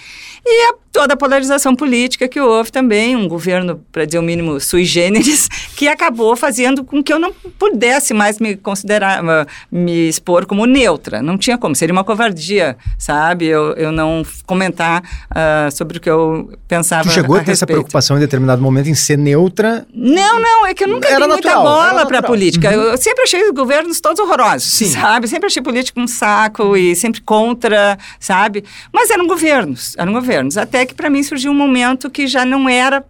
e 0.47 0.71
a 0.71 0.75
toda 0.97 1.13
a 1.13 1.17
polarização 1.17 1.77
política 1.77 2.27
que 2.27 2.41
houve 2.41 2.73
também, 2.73 3.15
um 3.15 3.29
governo, 3.29 3.83
para 3.93 4.07
dizer 4.07 4.19
o 4.19 4.23
mínimo, 4.23 4.59
sui 4.59 4.83
generis, 4.87 5.47
que 5.77 5.87
acabou 5.87 6.35
fazendo 6.35 6.83
com 6.83 7.03
que 7.03 7.13
eu 7.13 7.19
não 7.19 7.35
pudesse 7.59 8.15
mais 8.15 8.39
me 8.39 8.57
considerar, 8.57 9.23
me 9.71 10.09
expor 10.09 10.47
como 10.47 10.65
neutra. 10.65 11.21
Não 11.21 11.37
tinha 11.37 11.59
como, 11.59 11.77
seria 11.77 11.93
uma 11.93 12.03
covardia, 12.03 12.79
sabe? 12.97 13.45
Eu, 13.45 13.75
eu 13.75 13.93
não 13.93 14.25
comentar 14.47 15.03
uh, 15.03 15.71
sobre 15.71 15.99
o 15.99 16.01
que 16.01 16.09
eu 16.09 16.51
pensava. 16.67 17.03
Tu 17.03 17.13
chegou 17.13 17.37
a, 17.37 17.41
a 17.41 17.45
ter 17.45 17.53
essa 17.53 17.67
preocupação 17.67 18.17
em 18.17 18.21
determinado 18.21 18.63
momento 18.63 18.89
em 18.89 18.95
ser 18.95 19.19
neutra? 19.19 19.87
Não, 19.93 20.41
não, 20.41 20.67
é 20.67 20.73
que 20.73 20.85
eu 20.85 20.89
nunca 20.89 21.09
era 21.09 21.27
dei 21.27 21.29
natural, 21.29 21.63
muita 21.63 21.71
bola 21.71 22.07
para 22.07 22.21
a 22.21 22.23
política. 22.23 22.71
Uhum. 22.71 22.75
Eu 22.75 22.97
sempre 22.97 23.25
achei 23.25 23.43
os 23.45 23.51
governos 23.51 24.01
todos 24.01 24.19
horrorosos, 24.19 24.73
Sim. 24.73 24.87
sabe? 24.87 25.29
Sempre 25.29 25.49
achei 25.49 25.63
política 25.63 26.01
um 26.01 26.07
saco 26.07 26.75
e 26.75 26.97
sempre 26.97 27.21
contra, 27.21 27.99
sabe? 28.19 28.65
Mas 28.91 29.11
eram 29.11 29.27
governos, 29.27 29.95
eram 29.99 30.15
governos. 30.15 30.36
Até 30.57 30.85
que 30.87 30.95
para 30.95 31.11
mim 31.11 31.23
surgiu 31.23 31.53
um 31.53 31.55
momento 31.55 32.11
que 32.11 32.27
já 32.27 32.45
não 32.45 32.69
era 32.69 33.05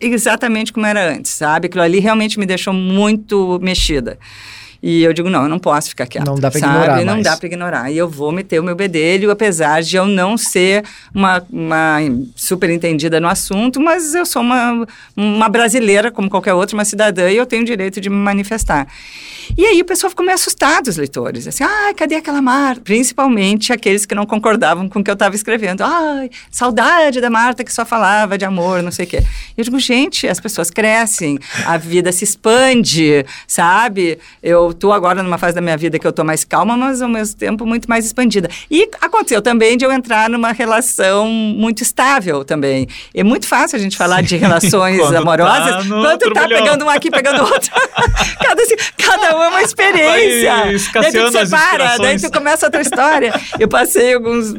exatamente 0.00 0.72
como 0.72 0.86
era 0.86 1.12
antes, 1.12 1.32
sabe? 1.32 1.66
Aquilo 1.66 1.82
ali 1.82 1.98
realmente 1.98 2.38
me 2.38 2.46
deixou 2.46 2.72
muito 2.72 3.58
mexida. 3.60 4.18
E 4.80 5.02
eu 5.02 5.12
digo, 5.12 5.28
não, 5.28 5.42
eu 5.42 5.48
não 5.48 5.58
posso 5.58 5.88
ficar 5.88 6.06
quieta. 6.06 6.30
Não 6.30 6.38
dá 6.38 6.50
para 6.50 6.60
ignorar. 6.60 7.04
Não 7.04 7.14
mais. 7.14 7.24
dá 7.24 7.36
para 7.36 7.46
ignorar. 7.46 7.90
E 7.90 7.98
eu 7.98 8.08
vou 8.08 8.30
meter 8.30 8.60
o 8.60 8.62
meu 8.62 8.76
bedelho, 8.76 9.30
apesar 9.30 9.82
de 9.82 9.96
eu 9.96 10.06
não 10.06 10.38
ser 10.38 10.84
uma, 11.12 11.44
uma 11.50 11.98
super 12.36 12.70
entendida 12.70 13.18
no 13.18 13.26
assunto, 13.26 13.80
mas 13.80 14.14
eu 14.14 14.24
sou 14.24 14.40
uma, 14.40 14.86
uma 15.16 15.48
brasileira, 15.48 16.12
como 16.12 16.30
qualquer 16.30 16.54
outra, 16.54 16.76
uma 16.76 16.84
cidadã, 16.84 17.28
e 17.28 17.36
eu 17.36 17.44
tenho 17.44 17.62
o 17.62 17.66
direito 17.66 18.00
de 18.00 18.08
me 18.08 18.16
manifestar. 18.16 18.86
E 19.56 19.64
aí 19.64 19.80
o 19.80 19.84
pessoal 19.84 20.10
ficou 20.10 20.24
meio 20.24 20.34
assustado, 20.34 20.88
os 20.88 20.96
leitores. 20.96 21.46
Assim, 21.46 21.64
ah, 21.64 21.92
cadê 21.96 22.16
aquela 22.16 22.42
Marta? 22.42 22.80
Principalmente 22.82 23.72
aqueles 23.72 24.06
que 24.06 24.14
não 24.14 24.26
concordavam 24.26 24.88
com 24.88 25.00
o 25.00 25.04
que 25.04 25.10
eu 25.10 25.14
estava 25.14 25.34
escrevendo. 25.34 25.82
Ai, 25.82 26.30
saudade 26.50 27.20
da 27.20 27.30
Marta 27.30 27.64
que 27.64 27.72
só 27.72 27.84
falava 27.84 28.36
de 28.36 28.44
amor, 28.44 28.82
não 28.82 28.90
sei 28.90 29.04
o 29.04 29.08
quê. 29.08 29.22
E 29.56 29.60
eu 29.60 29.64
digo, 29.64 29.78
gente, 29.78 30.26
as 30.26 30.40
pessoas 30.40 30.70
crescem, 30.70 31.38
a 31.64 31.76
vida 31.76 32.12
se 32.12 32.24
expande, 32.24 33.24
sabe? 33.46 34.18
Eu 34.42 34.70
estou 34.70 34.92
agora 34.92 35.22
numa 35.22 35.38
fase 35.38 35.54
da 35.54 35.60
minha 35.60 35.76
vida 35.76 35.98
que 35.98 36.06
eu 36.06 36.10
estou 36.10 36.24
mais 36.24 36.44
calma, 36.44 36.76
mas 36.76 37.02
ao 37.02 37.08
mesmo 37.08 37.36
tempo 37.36 37.66
muito 37.66 37.88
mais 37.88 38.06
expandida. 38.06 38.48
E 38.70 38.88
aconteceu 39.00 39.42
também 39.42 39.76
de 39.76 39.84
eu 39.84 39.92
entrar 39.92 40.28
numa 40.28 40.52
relação 40.52 41.26
muito 41.26 41.82
estável 41.82 42.44
também. 42.44 42.86
É 43.14 43.24
muito 43.24 43.46
fácil 43.46 43.76
a 43.76 43.80
gente 43.80 43.96
falar 43.96 44.22
de 44.22 44.36
relações 44.36 44.98
quando 44.98 45.16
amorosas 45.16 45.86
tá 45.86 45.88
quando 45.88 46.32
tá 46.32 46.48
pegando 46.48 46.84
um 46.84 46.90
aqui, 46.90 47.10
pegando 47.10 47.42
outro. 47.42 47.70
cada, 48.40 48.62
assim, 48.62 48.76
é 49.42 49.48
uma 49.48 49.62
experiência. 49.62 50.52
daí 50.94 51.12
tu 51.12 51.32
separa, 51.32 51.98
daí 51.98 52.20
tu 52.20 52.30
começa 52.30 52.66
outra 52.66 52.80
história. 52.80 53.32
Eu 53.58 53.68
passei 53.68 54.14
alguns 54.14 54.50
uh, 54.50 54.58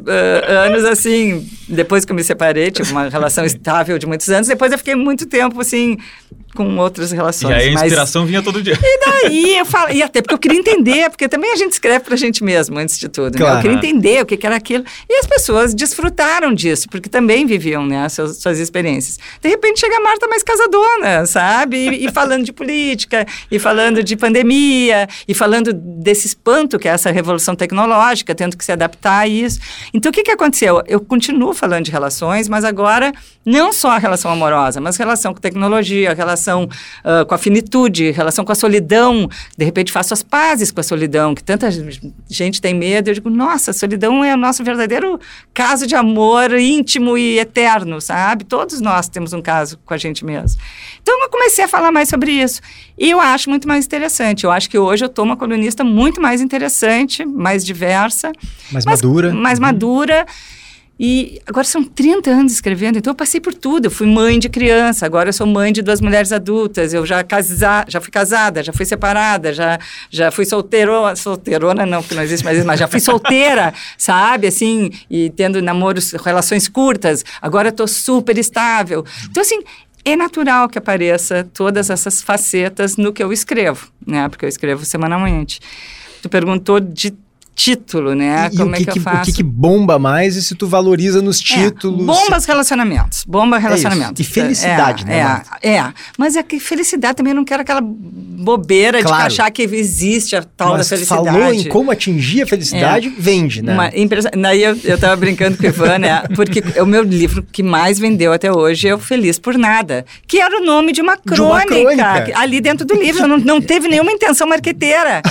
anos 0.65 0.83
assim, 0.85 1.47
depois 1.67 2.05
que 2.05 2.11
eu 2.11 2.15
me 2.15 2.23
separei, 2.23 2.71
tive 2.71 2.91
uma 2.91 3.09
relação 3.09 3.45
estável 3.45 3.97
de 3.97 4.05
muitos 4.05 4.29
anos, 4.29 4.47
depois 4.47 4.71
eu 4.71 4.77
fiquei 4.77 4.95
muito 4.95 5.25
tempo 5.25 5.59
assim 5.59 5.97
com 6.55 6.77
outras 6.77 7.11
relações. 7.11 7.51
E 7.51 7.53
aí 7.53 7.69
a 7.69 7.73
inspiração 7.73 8.23
mas... 8.23 8.29
vinha 8.29 8.41
todo 8.41 8.61
dia. 8.61 8.77
E 8.81 9.05
daí 9.05 9.57
eu 9.57 9.65
falo, 9.65 9.91
e 9.91 10.01
até 10.01 10.21
porque 10.21 10.33
eu 10.33 10.37
queria 10.37 10.59
entender, 10.59 11.09
porque 11.09 11.27
também 11.27 11.51
a 11.51 11.55
gente 11.55 11.73
escreve 11.73 12.03
pra 12.03 12.15
gente 12.15 12.43
mesmo, 12.43 12.77
antes 12.77 12.97
de 12.99 13.07
tudo. 13.07 13.37
Claro. 13.37 13.53
Né? 13.53 13.59
Eu 13.59 13.61
queria 13.61 13.77
entender 13.77 14.21
o 14.21 14.25
que, 14.25 14.35
que, 14.35 14.45
era 14.45 14.55
aquilo. 14.55 14.83
E 15.07 15.19
as 15.19 15.27
pessoas 15.27 15.73
desfrutaram 15.73 16.53
disso, 16.53 16.87
porque 16.89 17.07
também 17.07 17.45
viviam 17.45 17.85
né, 17.85 18.07
suas, 18.09 18.37
suas 18.37 18.59
experiências. 18.59 19.19
De 19.41 19.49
repente 19.49 19.79
chega 19.79 19.97
a 19.97 20.01
Marta 20.01 20.27
mais 20.27 20.43
casadona, 20.43 21.25
sabe? 21.25 21.77
E, 21.77 22.05
e, 22.05 22.11
falando 22.11 22.43
de 22.43 22.51
política, 22.51 23.25
e 23.51 23.59
falando 23.59 24.03
de 24.03 24.15
pandemia, 24.15 24.68
e 25.27 25.33
falando 25.33 25.71
desse 25.73 26.27
espanto 26.27 26.79
que 26.79 26.87
é 26.87 26.91
essa 26.91 27.11
revolução 27.11 27.55
tecnológica, 27.55 28.33
tendo 28.33 28.57
que 28.57 28.65
se 28.65 28.71
adaptar 28.71 29.19
a 29.19 29.27
isso. 29.27 29.59
Então 29.93 30.09
o 30.09 30.13
que, 30.13 30.23
que 30.23 30.31
aconteceu? 30.31 30.81
Eu 30.87 30.99
continuo 30.99 31.53
falando 31.53 31.85
de 31.85 31.91
relações, 31.91 32.47
mas 32.47 32.63
agora 32.63 33.11
não 33.45 33.71
só 33.71 33.91
a 33.91 33.97
relação 33.97 34.31
amorosa, 34.31 34.79
mas 34.81 34.97
relação 34.97 35.33
com 35.33 35.39
tecnologia, 35.39 36.13
relação 36.13 36.39
relação 36.39 36.63
uh, 36.65 37.25
com 37.25 37.35
a 37.35 37.37
finitude, 37.37 38.11
relação 38.11 38.43
com 38.43 38.51
a 38.51 38.55
solidão. 38.55 39.29
De 39.57 39.65
repente 39.65 39.91
faço 39.91 40.13
as 40.13 40.23
pazes 40.23 40.71
com 40.71 40.79
a 40.79 40.83
solidão, 40.83 41.35
que 41.35 41.43
tanta 41.43 41.69
gente 42.29 42.61
tem 42.61 42.73
medo. 42.73 43.09
Eu 43.09 43.13
digo, 43.13 43.29
nossa, 43.29 43.71
a 43.71 43.73
solidão 43.73 44.23
é 44.23 44.33
o 44.33 44.37
nosso 44.37 44.63
verdadeiro 44.63 45.19
caso 45.53 45.85
de 45.85 45.95
amor 45.95 46.57
íntimo 46.57 47.17
e 47.17 47.39
eterno, 47.39 48.01
sabe? 48.01 48.43
Todos 48.43 48.81
nós 48.81 49.07
temos 49.07 49.33
um 49.33 49.41
caso 49.41 49.77
com 49.85 49.93
a 49.93 49.97
gente 49.97 50.25
mesmo. 50.25 50.59
Então 51.01 51.21
eu 51.21 51.29
comecei 51.29 51.63
a 51.63 51.67
falar 51.67 51.91
mais 51.91 52.09
sobre 52.09 52.31
isso. 52.31 52.61
E 52.97 53.09
eu 53.09 53.19
acho 53.19 53.49
muito 53.49 53.67
mais 53.67 53.85
interessante. 53.85 54.43
Eu 54.43 54.51
acho 54.51 54.58
que 54.67 54.79
hoje 54.79 55.05
eu 55.05 55.07
estou 55.07 55.23
uma 55.23 55.37
colunista 55.37 55.83
muito 55.83 56.19
mais 56.19 56.41
interessante, 56.41 57.23
mais 57.23 57.63
diversa. 57.63 58.31
Mais 58.71 58.83
madura. 58.83 59.31
Mais 59.31 59.59
uhum. 59.59 59.65
madura. 59.65 60.25
E 61.01 61.41
agora 61.47 61.63
são 61.63 61.81
30 61.81 62.29
anos 62.29 62.51
escrevendo, 62.51 62.97
então 62.97 63.11
eu 63.11 63.15
passei 63.15 63.39
por 63.39 63.53
tudo. 63.53 63.85
Eu 63.85 63.91
fui 63.91 64.05
mãe 64.05 64.37
de 64.37 64.49
criança, 64.49 65.05
agora 65.05 65.29
eu 65.29 65.33
sou 65.33 65.47
mãe 65.47 65.71
de 65.71 65.81
duas 65.81 66.01
mulheres 66.01 66.33
adultas. 66.33 66.93
Eu 66.93 67.05
já 67.05 67.23
casa, 67.23 67.85
já 67.87 68.01
fui 68.01 68.11
casada, 68.11 68.61
já 68.61 68.73
fui 68.73 68.85
separada, 68.85 69.53
já, 69.53 69.79
já 70.09 70.29
fui 70.29 70.43
solteirona, 70.43 71.15
solteirona 71.15 71.85
não, 71.85 72.01
porque 72.01 72.15
não 72.15 72.21
existe 72.23 72.43
mais 72.43 72.57
isso, 72.57 72.67
mas 72.67 72.77
já 72.77 72.87
fui 72.87 72.99
solteira, 72.99 73.73
sabe? 73.97 74.47
Assim, 74.47 74.91
e 75.09 75.29
tendo 75.29 75.61
namoros, 75.61 76.11
relações 76.11 76.67
curtas. 76.67 77.23
Agora 77.41 77.69
eu 77.69 77.73
tô 77.73 77.87
super 77.87 78.37
estável. 78.37 79.05
Então, 79.29 79.41
assim, 79.41 79.61
é 80.05 80.15
natural 80.15 80.69
que 80.69 80.77
apareça 80.77 81.47
todas 81.53 81.89
essas 81.89 82.21
facetas 82.21 82.97
no 82.97 83.13
que 83.13 83.23
eu 83.23 83.31
escrevo, 83.33 83.91
né? 84.05 84.27
Porque 84.29 84.45
eu 84.45 84.49
escrevo 84.49 84.85
semanalmente. 84.85 85.59
Tu 86.21 86.29
perguntou 86.29 86.79
de 86.79 87.13
título, 87.59 88.15
né? 88.15 88.49
E, 88.53 88.57
Como 88.57 88.71
o 88.71 88.73
que, 88.73 88.83
é 88.83 88.85
que, 88.85 88.99
que, 89.01 89.09
o 89.09 89.21
que, 89.21 89.33
que 89.33 89.43
bomba 89.43 89.99
mais 89.99 90.37
e 90.37 90.41
se 90.41 90.55
tu 90.55 90.65
valoriza 90.65 91.21
nos 91.21 91.41
é, 91.41 91.43
títulos? 91.43 92.01
É, 92.01 92.05
bombas 92.05 92.45
relacionamentos, 92.45 93.25
bomba 93.27 93.57
relacionamentos. 93.57 94.17
É 94.17 94.23
e 94.23 94.25
felicidade, 94.25 95.03
é, 95.03 95.07
né? 95.07 95.41
É, 95.61 95.75
é, 95.75 95.93
mas 96.17 96.37
é 96.37 96.43
que 96.43 96.57
felicidade 96.57 97.17
também 97.17 97.31
eu 97.31 97.35
não 97.35 97.43
quero 97.43 97.61
aquela 97.61 97.81
bobeira 97.83 99.03
claro. 99.03 99.23
de 99.23 99.27
achar 99.27 99.51
que 99.51 99.63
existe 99.63 100.37
a 100.37 100.41
tal 100.43 100.69
mas 100.69 100.87
da 100.87 100.95
felicidade. 100.95 101.25
falou 101.25 101.53
em 101.53 101.67
como 101.67 101.91
atingir 101.91 102.43
a 102.43 102.47
felicidade, 102.47 103.09
é. 103.09 103.11
vende, 103.17 103.61
né? 103.61 103.73
Uma 103.73 103.91
impressa... 103.93 104.31
Daí 104.33 104.63
eu, 104.63 104.77
eu 104.85 104.97
tava 104.97 105.17
brincando 105.17 105.57
com 105.57 105.63
o 105.63 105.67
Ivan, 105.67 105.97
né? 105.99 106.23
Porque 106.35 106.63
o 106.81 106.85
meu 106.85 107.03
livro 107.03 107.45
que 107.51 107.61
mais 107.61 107.99
vendeu 107.99 108.31
até 108.31 108.49
hoje 108.49 108.87
é 108.87 108.95
o 108.95 108.99
Feliz 108.99 109.37
por 109.37 109.57
Nada, 109.57 110.05
que 110.25 110.39
era 110.39 110.61
o 110.61 110.63
nome 110.63 110.93
de 110.93 111.01
uma 111.01 111.17
crônica, 111.17 111.75
de 111.75 111.81
uma 111.81 111.93
crônica. 111.93 112.39
ali 112.39 112.61
dentro 112.61 112.85
do 112.85 112.95
livro, 112.95 113.27
não, 113.27 113.37
não 113.37 113.59
teve 113.59 113.89
nenhuma 113.89 114.13
intenção 114.13 114.47
marqueteira. 114.47 115.21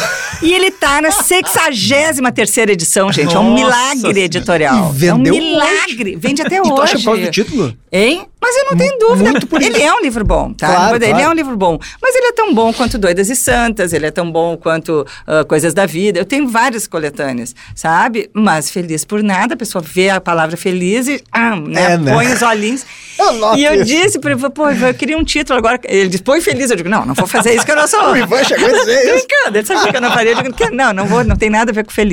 E 0.43 0.53
ele 0.53 0.71
tá 0.71 1.01
na 1.01 1.11
sexagésima 1.11 2.18
terceira 2.33 2.73
edição, 2.73 3.13
gente. 3.13 3.35
Nossa. 3.35 3.39
É 3.39 3.41
um 3.41 3.55
milagre 3.55 4.21
editorial. 4.23 4.91
E 4.95 4.99
vendeu 4.99 5.35
é 5.35 5.37
um 5.37 5.41
milagre. 5.41 6.17
Vende 6.17 6.43
até 6.43 6.57
e 6.57 6.61
hoje. 6.61 6.75
Tu 6.75 6.83
acha 6.83 6.99
por 6.99 7.05
causa 7.05 7.23
do 7.23 7.31
título? 7.31 7.77
Hein? 7.91 8.27
Mas 8.41 8.57
eu 8.57 8.65
não 8.71 8.77
tenho 8.77 8.99
dúvida. 8.99 9.67
Ele 9.67 9.83
é 9.83 9.93
um 9.93 10.01
livro 10.01 10.25
bom, 10.25 10.53
tá? 10.53 10.69
Claro, 10.69 10.97
ele 10.97 11.07
claro. 11.07 11.25
é 11.25 11.29
um 11.29 11.33
livro 11.33 11.57
bom. 11.57 11.79
Mas 12.01 12.15
ele 12.15 12.27
é 12.27 12.33
tão 12.33 12.55
bom 12.55 12.73
quanto 12.73 12.97
Doidas 12.97 13.29
e 13.29 13.37
Santas, 13.37 13.93
ele 13.93 14.07
é 14.07 14.11
tão 14.11 14.31
bom 14.31 14.57
quanto 14.57 15.05
uh, 15.27 15.45
Coisas 15.47 15.75
da 15.75 15.87
Vida. 15.87 16.21
Eu 16.21 16.25
tenho 16.25 16.47
várias 16.49 16.87
coletâneas, 16.87 17.55
sabe? 17.75 18.31
Mas 18.33 18.71
feliz 18.71 19.05
por 19.05 19.23
nada, 19.23 19.55
a 19.55 19.57
pessoa 19.57 19.83
vê 19.83 20.11
a 20.11 20.21
palavra 20.21 20.57
feliz 20.57 21.09
e 21.09 21.23
ah, 21.33 21.57
né? 21.57 21.93
É, 21.93 21.99
né? 21.99 22.13
põe 22.13 22.33
os 22.33 22.43
olhinhos. 22.43 22.87
Eu 23.19 23.57
e 23.57 23.65
eu 23.65 23.75
isso. 23.75 23.85
disse 23.85 24.19
para 24.21 24.31
ele, 24.31 24.51
pô, 24.51 24.71
eu 24.71 24.95
queria 24.95 25.19
um 25.19 25.25
título 25.25 25.59
agora. 25.59 25.81
Ele 25.85 26.09
disse, 26.09 26.23
põe 26.23 26.41
feliz. 26.41 26.71
Eu 26.71 26.77
digo, 26.77 26.89
não, 26.89 27.05
não 27.05 27.15
vou 27.15 27.27
fazer 27.27 27.53
isso 27.53 27.65
que 27.65 27.73
eu 27.73 27.77
não 27.77 27.89
sou. 27.89 28.13
o 28.13 28.17
Ivan 28.17 28.45
chegou 28.45 28.69
a 28.69 28.71
dizer 28.71 28.97
isso. 28.97 29.27
Brincando, 29.27 29.59
ele 29.59 29.67
sabia 29.67 29.91
que 29.91 29.97
eu 29.97 30.01
não 30.01 30.13
faria. 30.13 30.33
Eu 30.33 30.43
digo, 30.43 30.77
não, 30.77 30.93
não 30.93 31.05
vou, 31.05 31.25
não 31.25 31.35
tem 31.35 31.51
nada 31.51 31.73
a 31.73 31.75
ver 31.75 31.85
com 31.85 31.91
feliz. 31.91 32.08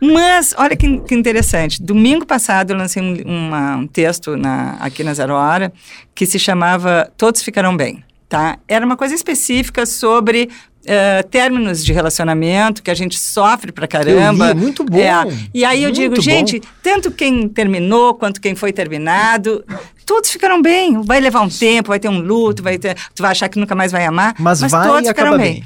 Mas, 0.00 0.54
olha 0.56 0.76
que, 0.76 0.98
que 1.00 1.14
interessante. 1.14 1.82
Domingo 1.82 2.24
passado 2.26 2.72
eu 2.72 2.76
lancei 2.76 3.02
um, 3.02 3.16
uma, 3.24 3.76
um 3.76 3.86
texto 3.86 4.36
na, 4.36 4.76
aqui 4.80 5.02
na 5.04 5.14
Zero 5.14 5.34
Hora 5.34 5.72
que 6.14 6.26
se 6.26 6.38
chamava 6.38 7.10
Todos 7.16 7.42
Ficarão 7.42 7.76
Bem. 7.76 8.02
Tá? 8.28 8.58
Era 8.68 8.84
uma 8.84 8.96
coisa 8.96 9.14
específica 9.14 9.86
sobre 9.86 10.48
Uh, 10.78 11.26
términos 11.28 11.84
de 11.84 11.92
relacionamento 11.92 12.82
que 12.82 12.90
a 12.90 12.94
gente 12.94 13.18
sofre 13.18 13.70
pra 13.72 13.86
caramba. 13.86 14.48
Eu 14.50 14.54
li, 14.54 14.60
muito 14.60 14.82
bom. 14.82 14.96
É. 14.96 15.26
E 15.52 15.62
aí 15.62 15.82
eu 15.82 15.90
digo, 15.90 16.14
bom. 16.14 16.20
gente, 16.22 16.62
tanto 16.82 17.10
quem 17.10 17.46
terminou 17.46 18.14
quanto 18.14 18.40
quem 18.40 18.54
foi 18.54 18.72
terminado, 18.72 19.62
todos 20.06 20.30
ficaram 20.30 20.62
bem. 20.62 21.02
Vai 21.02 21.20
levar 21.20 21.42
um 21.42 21.48
tempo, 21.48 21.88
vai 21.88 22.00
ter 22.00 22.08
um 22.08 22.20
luto, 22.20 22.62
vai 22.62 22.78
ter, 22.78 22.94
tu 23.14 23.20
vai 23.20 23.32
achar 23.32 23.50
que 23.50 23.58
nunca 23.58 23.74
mais 23.74 23.92
vai 23.92 24.06
amar, 24.06 24.34
mas, 24.38 24.62
mas 24.62 24.72
vai 24.72 24.88
todos 24.88 25.08
ficaram 25.08 25.36
bem. 25.36 25.54
bem. 25.54 25.64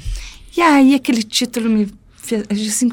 E 0.57 0.61
aí 0.61 0.95
aquele 0.95 1.23
título 1.23 1.69
me 1.69 1.87
fez 2.17 2.43
assim, 2.51 2.91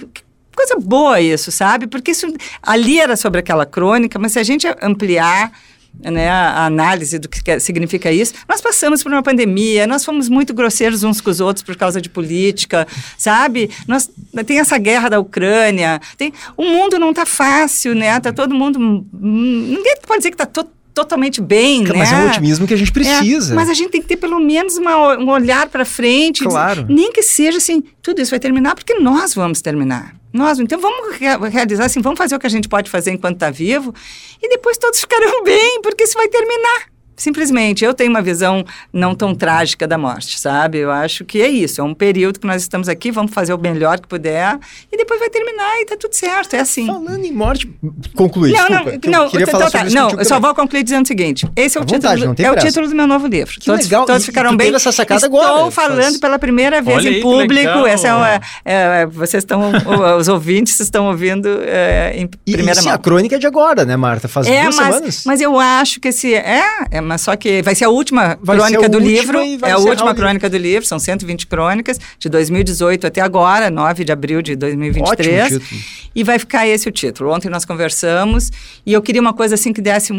coisa 0.61 0.77
boa 0.79 1.21
isso, 1.21 1.51
sabe? 1.51 1.87
Porque 1.87 2.11
isso 2.11 2.33
ali 2.63 3.01
era 3.01 3.17
sobre 3.17 3.41
aquela 3.41 3.65
crônica, 3.65 4.19
mas 4.19 4.33
se 4.33 4.39
a 4.39 4.43
gente 4.43 4.67
ampliar 4.83 5.53
né, 5.99 6.29
a 6.29 6.67
análise 6.67 7.19
do 7.19 7.29
que 7.29 7.59
significa 7.59 8.13
isso. 8.13 8.35
Nós 8.49 8.61
passamos 8.61 9.03
por 9.03 9.11
uma 9.11 9.23
pandemia, 9.23 9.87
nós 9.87 10.05
fomos 10.05 10.29
muito 10.29 10.55
grosseiros 10.55 11.03
uns 11.03 11.21
com 11.21 11.31
os 11.31 11.41
outros 11.41 11.63
por 11.63 11.77
causa 11.77 12.01
de 12.01 12.09
política, 12.09 12.87
sabe? 13.19 13.71
Nós 13.89 14.09
tem 14.47 14.61
essa 14.61 14.79
guerra 14.79 15.09
da 15.09 15.19
Ucrânia, 15.19 16.01
tem 16.17 16.33
o 16.57 16.65
mundo 16.65 16.99
não 16.99 17.11
está 17.11 17.27
fácil, 17.27 17.95
né? 17.95 18.19
Tá 18.21 18.33
todo 18.33 18.55
mundo 18.55 18.79
ninguém 19.13 19.97
pode 20.07 20.19
dizer 20.21 20.31
que 20.31 20.43
está 20.43 20.47
to, 20.47 20.67
totalmente 20.95 21.41
bem, 21.41 21.83
né? 21.83 21.93
Mas 21.95 22.13
é 22.13 22.17
um 22.17 22.29
otimismo 22.29 22.67
que 22.67 22.75
a 22.75 22.77
gente 22.77 22.93
precisa. 22.93 23.53
É, 23.53 23.57
mas 23.57 23.69
a 23.69 23.75
gente 23.75 23.91
tem 23.91 24.03
que 24.03 24.09
ter 24.09 24.17
pelo 24.17 24.39
menos 24.41 24.77
uma, 24.77 25.19
um 25.19 25.29
olhar 25.31 25.69
para 25.69 25.85
frente, 25.85 26.45
claro. 26.45 26.83
Dizer, 26.83 26.95
nem 26.95 27.13
que 27.13 27.23
seja 27.23 27.59
assim, 27.59 27.83
tudo 28.03 28.21
isso 28.21 28.31
vai 28.31 28.41
terminar 28.41 28.75
porque 28.75 28.95
nós 28.95 29.35
vamos 29.35 29.61
terminar. 29.61 30.15
Nós, 30.33 30.59
então 30.61 30.81
vamos 30.81 31.17
realizar 31.53 31.87
assim, 31.87 32.01
vamos 32.01 32.19
fazer 32.19 32.37
o 32.37 32.39
que 32.39 32.47
a 32.47 32.51
gente 32.51 32.69
pode 32.69 32.89
fazer 32.89 33.11
enquanto 33.11 33.35
está 33.35 33.51
vivo 33.51 33.93
e 34.41 34.49
depois 34.49 34.79
todos 34.79 35.01
ficarão 35.01 35.43
bem, 35.45 35.81
porque 35.83 36.05
isso 36.05 36.15
vai 36.15 36.29
terminar. 36.29 36.90
Simplesmente, 37.21 37.85
eu 37.85 37.93
tenho 37.93 38.09
uma 38.09 38.23
visão 38.23 38.65
não 38.91 39.15
tão 39.15 39.35
trágica 39.35 39.87
da 39.87 39.99
morte, 39.99 40.41
sabe? 40.41 40.79
Eu 40.79 40.91
acho 40.91 41.23
que 41.23 41.43
é 41.43 41.49
isso, 41.49 41.79
é 41.79 41.85
um 41.85 41.93
período 41.93 42.41
que 42.41 42.47
nós 42.47 42.63
estamos 42.63 42.89
aqui, 42.89 43.11
vamos 43.11 43.35
fazer 43.35 43.53
o 43.53 43.59
melhor 43.59 44.01
que 44.01 44.09
puder 44.09 44.59
e 44.91 44.97
depois 44.97 45.21
vai 45.21 45.29
terminar 45.29 45.83
e 45.83 45.85
tá 45.85 45.97
tudo 45.99 46.15
certo, 46.15 46.55
é 46.55 46.61
assim. 46.61 46.87
Falando 46.87 47.23
em 47.23 47.31
morte, 47.31 47.71
conclui, 48.15 48.53
não, 48.53 48.67
desculpa, 48.69 48.91
não, 49.05 49.25
não, 49.25 49.31
queria 49.31 49.45
então, 49.45 49.61
falar 49.61 49.71
tá, 49.71 49.85
não, 49.85 50.11
eu 50.13 50.25
só 50.25 50.41
vou 50.41 50.55
concluir 50.55 50.83
dizendo 50.83 51.05
o 51.05 51.09
seguinte, 51.09 51.47
esse 51.55 51.77
é 51.77 51.81
o, 51.83 51.85
vontade, 51.85 52.23
título, 52.23 52.35
é 52.39 52.51
o 52.51 52.57
título 52.57 52.89
do 52.89 52.95
meu 52.95 53.07
novo 53.07 53.27
livro. 53.27 53.53
Que 53.53 53.67
todos, 53.67 53.85
legal. 53.85 54.07
todos 54.07 54.25
ficaram 54.25 54.57
bem. 54.57 54.75
essa 54.75 54.91
sacada 54.91 55.27
Estou 55.27 55.43
agora, 55.43 55.71
falando 55.71 56.03
faz... 56.03 56.19
pela 56.19 56.39
primeira 56.39 56.81
vez 56.81 56.97
Olha 56.97 57.11
em 57.11 57.15
aí, 57.17 57.21
público, 57.21 57.87
essa 57.87 58.09
é, 58.09 58.15
uma, 58.15 58.35
é, 58.35 58.41
é, 58.65 59.07
vocês 59.07 59.43
estão, 59.43 59.73
os 60.19 60.27
ouvintes 60.27 60.81
estão 60.81 61.09
ouvindo 61.09 61.49
é, 61.65 62.15
em 62.17 62.31
e, 62.47 62.53
primeira 62.53 62.81
e, 62.81 62.85
mão. 62.85 62.95
a 62.95 62.99
crônica 62.99 63.37
é 63.37 63.39
de 63.39 63.47
agora, 63.47 63.85
né, 63.85 63.95
Marta? 63.95 64.27
Faz 64.27 64.47
é, 64.47 64.63
duas 64.63 64.77
mas, 64.77 64.87
semanas. 64.87 65.25
Mas 65.27 65.41
eu 65.43 65.59
acho 65.59 66.01
que 66.01 66.09
esse, 66.09 66.33
é, 66.35 66.87
é, 66.91 67.10
mas 67.11 67.23
só 67.23 67.35
que 67.35 67.61
vai 67.61 67.75
ser 67.75 67.87
a 67.87 67.89
última 67.89 68.39
vai 68.41 68.57
crônica 68.57 68.89
do 68.89 69.01
livro. 69.01 69.41
É 69.65 69.73
a 69.73 69.79
última 69.79 70.15
crônica 70.15 70.49
do 70.49 70.57
livro, 70.57 70.87
são 70.87 70.97
120 70.97 71.49
crônicas, 71.49 71.99
de 72.21 72.29
2018 72.29 73.05
até 73.05 73.21
agora, 73.21 73.69
9 73.69 74.05
de 74.05 74.13
abril 74.13 74.41
de 74.41 74.55
2023. 74.55 75.57
Ótimo 75.57 75.81
e 76.15 76.23
vai 76.23 76.39
ficar 76.39 76.69
esse 76.69 76.89
o 76.89 76.93
título. 76.93 77.33
Ontem 77.33 77.49
nós 77.49 77.65
conversamos 77.65 78.53
e 78.87 78.93
eu 78.93 79.03
queria 79.03 79.21
uma 79.21 79.33
coisa 79.33 79.57
assim 79.57 79.73
que 79.73 79.81
desse 79.81 80.13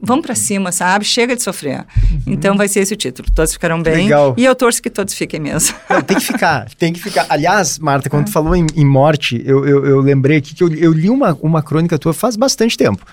vamos 0.00 0.24
para 0.24 0.36
cima, 0.36 0.70
sabe? 0.70 1.04
Chega 1.04 1.34
de 1.34 1.42
sofrer. 1.42 1.80
Uhum. 1.80 2.20
Então 2.28 2.56
vai 2.56 2.68
ser 2.68 2.80
esse 2.80 2.94
o 2.94 2.96
título. 2.96 3.28
Todos 3.34 3.52
ficarão 3.52 3.82
bem. 3.82 4.04
Legal. 4.04 4.32
E 4.36 4.44
eu 4.44 4.54
torço 4.54 4.80
que 4.80 4.90
todos 4.90 5.14
fiquem 5.14 5.40
mesmo. 5.40 5.74
Não, 5.90 6.00
tem 6.00 6.16
que 6.16 6.24
ficar, 6.24 6.68
tem 6.78 6.92
que 6.92 7.02
ficar. 7.02 7.26
Aliás, 7.28 7.76
Marta, 7.78 8.08
quando 8.08 8.26
tu 8.26 8.32
falou 8.32 8.54
em, 8.54 8.66
em 8.76 8.84
morte, 8.84 9.42
eu, 9.44 9.66
eu, 9.66 9.84
eu, 9.84 10.00
lembrei 10.00 10.36
aqui 10.36 10.54
que 10.54 10.62
eu, 10.62 10.72
eu 10.72 10.92
li 10.92 11.10
uma, 11.10 11.36
uma 11.42 11.60
crônica 11.60 11.98
tua 11.98 12.14
faz 12.14 12.36
bastante 12.36 12.76
tempo 12.76 13.04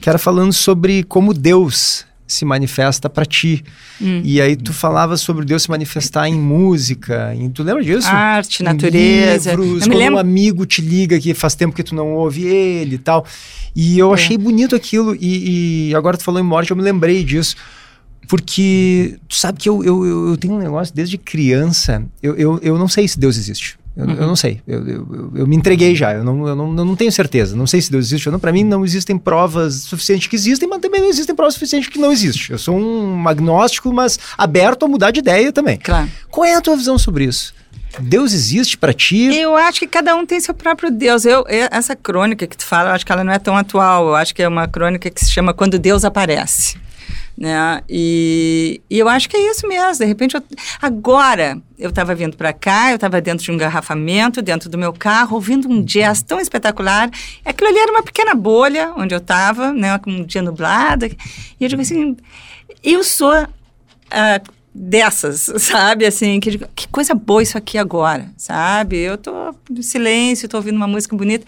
que 0.00 0.08
era 0.10 0.18
falando 0.18 0.52
sobre 0.52 1.02
como 1.02 1.32
Deus 1.32 2.04
se 2.34 2.44
manifesta 2.44 3.08
para 3.08 3.24
ti. 3.24 3.64
Hum. 4.00 4.20
E 4.24 4.40
aí 4.40 4.56
tu 4.56 4.72
falava 4.72 5.16
sobre 5.16 5.44
Deus 5.44 5.62
se 5.62 5.70
manifestar 5.70 6.28
em 6.28 6.34
música, 6.34 7.34
em, 7.34 7.50
tu 7.50 7.62
lembra 7.62 7.82
disso? 7.82 8.08
Arte, 8.08 8.62
em 8.62 8.64
natureza. 8.64 9.54
Livros, 9.54 9.84
quando 9.84 9.96
lembro... 9.96 10.16
um 10.16 10.18
amigo 10.18 10.66
te 10.66 10.82
liga 10.82 11.18
que 11.20 11.32
faz 11.34 11.54
tempo 11.54 11.74
que 11.74 11.82
tu 11.82 11.94
não 11.94 12.12
ouve 12.14 12.44
ele 12.44 12.96
e 12.96 12.98
tal. 12.98 13.24
E 13.74 13.98
eu 13.98 14.10
é. 14.10 14.14
achei 14.14 14.38
bonito 14.38 14.76
aquilo 14.76 15.14
e, 15.14 15.90
e, 15.90 15.94
agora 15.94 16.16
tu 16.16 16.24
falou 16.24 16.40
em 16.40 16.44
morte, 16.44 16.70
eu 16.70 16.76
me 16.76 16.82
lembrei 16.82 17.24
disso. 17.24 17.56
Porque 18.28 19.18
tu 19.28 19.36
sabe 19.36 19.58
que 19.58 19.68
eu, 19.68 19.84
eu, 19.84 20.28
eu 20.30 20.36
tenho 20.36 20.54
um 20.54 20.58
negócio 20.58 20.94
desde 20.94 21.18
criança, 21.18 22.02
eu, 22.22 22.34
eu, 22.36 22.58
eu 22.62 22.78
não 22.78 22.88
sei 22.88 23.06
se 23.06 23.18
Deus 23.18 23.36
existe. 23.36 23.76
Eu, 23.96 24.06
uhum. 24.06 24.12
eu 24.14 24.26
não 24.26 24.36
sei. 24.36 24.60
Eu, 24.66 24.86
eu, 24.86 25.32
eu, 25.36 25.46
me 25.46 25.54
entreguei 25.54 25.94
já. 25.94 26.12
Eu 26.12 26.24
não, 26.24 26.48
eu, 26.48 26.56
não, 26.56 26.66
eu 26.76 26.84
não 26.84 26.96
tenho 26.96 27.12
certeza. 27.12 27.54
Não 27.54 27.66
sei 27.66 27.80
se 27.80 27.90
Deus 27.90 28.06
existe 28.06 28.28
ou 28.28 28.32
não. 28.32 28.40
Para 28.40 28.52
mim, 28.52 28.64
não 28.64 28.84
existem 28.84 29.16
provas 29.16 29.82
suficientes 29.82 30.26
que 30.26 30.34
existem, 30.34 30.68
mas 30.68 30.80
também 30.80 31.00
não 31.00 31.08
existem 31.08 31.34
provas 31.34 31.54
suficientes 31.54 31.88
que 31.88 31.98
não 31.98 32.10
existe. 32.10 32.50
Eu 32.50 32.58
sou 32.58 32.76
um 32.76 33.28
agnóstico, 33.28 33.92
mas 33.92 34.18
aberto 34.36 34.84
a 34.84 34.88
mudar 34.88 35.12
de 35.12 35.20
ideia 35.20 35.52
também. 35.52 35.78
Claro. 35.78 36.10
Qual 36.28 36.44
é 36.44 36.54
a 36.54 36.60
tua 36.60 36.76
visão 36.76 36.98
sobre 36.98 37.24
isso? 37.24 37.54
Deus 38.00 38.32
existe 38.32 38.76
para 38.76 38.92
ti? 38.92 39.26
Eu 39.36 39.54
acho 39.54 39.78
que 39.78 39.86
cada 39.86 40.16
um 40.16 40.26
tem 40.26 40.40
seu 40.40 40.52
próprio 40.52 40.90
Deus. 40.90 41.24
Eu, 41.24 41.44
essa 41.48 41.94
crônica 41.94 42.46
que 42.48 42.56
tu 42.56 42.64
fala, 42.64 42.90
eu 42.90 42.94
acho 42.94 43.06
que 43.06 43.12
ela 43.12 43.22
não 43.22 43.32
é 43.32 43.38
tão 43.38 43.56
atual. 43.56 44.08
Eu 44.08 44.16
acho 44.16 44.34
que 44.34 44.42
é 44.42 44.48
uma 44.48 44.66
crônica 44.66 45.08
que 45.08 45.24
se 45.24 45.30
chama 45.30 45.54
Quando 45.54 45.78
Deus 45.78 46.04
Aparece 46.04 46.83
né? 47.36 47.82
E, 47.88 48.80
e, 48.88 48.98
eu 48.98 49.08
acho 49.08 49.28
que 49.28 49.36
é 49.36 49.50
isso 49.50 49.66
mesmo. 49.66 49.98
De 49.98 50.04
repente, 50.04 50.36
eu, 50.36 50.42
agora 50.80 51.60
eu 51.78 51.90
estava 51.90 52.14
vindo 52.14 52.36
para 52.36 52.52
cá, 52.52 52.90
eu 52.90 52.94
estava 52.94 53.20
dentro 53.20 53.44
de 53.44 53.50
um 53.50 53.54
engarrafamento, 53.54 54.40
dentro 54.40 54.68
do 54.70 54.78
meu 54.78 54.92
carro, 54.92 55.34
ouvindo 55.34 55.68
um 55.68 55.82
jazz 55.82 56.22
tão 56.22 56.40
espetacular. 56.40 57.10
Aquilo 57.44 57.70
ali 57.70 57.78
era 57.78 57.90
uma 57.90 58.02
pequena 58.02 58.34
bolha 58.34 58.92
onde 58.96 59.14
eu 59.14 59.18
estava, 59.18 59.72
né? 59.72 60.00
Um 60.06 60.24
dia 60.24 60.42
nublado. 60.42 61.06
E 61.06 61.16
eu 61.60 61.68
digo 61.68 61.82
assim, 61.82 62.16
eu 62.82 63.02
sou 63.02 63.34
uh, 63.34 64.52
dessas, 64.74 65.50
sabe? 65.62 66.06
Assim, 66.06 66.40
que, 66.40 66.58
que 66.74 66.88
coisa 66.88 67.14
boa 67.14 67.42
isso 67.42 67.58
aqui 67.58 67.78
agora, 67.78 68.28
sabe? 68.36 68.98
Eu 68.98 69.18
tô 69.18 69.54
no 69.68 69.82
silêncio, 69.82 70.48
tô 70.48 70.56
ouvindo 70.56 70.76
uma 70.76 70.88
música 70.88 71.16
bonita. 71.16 71.46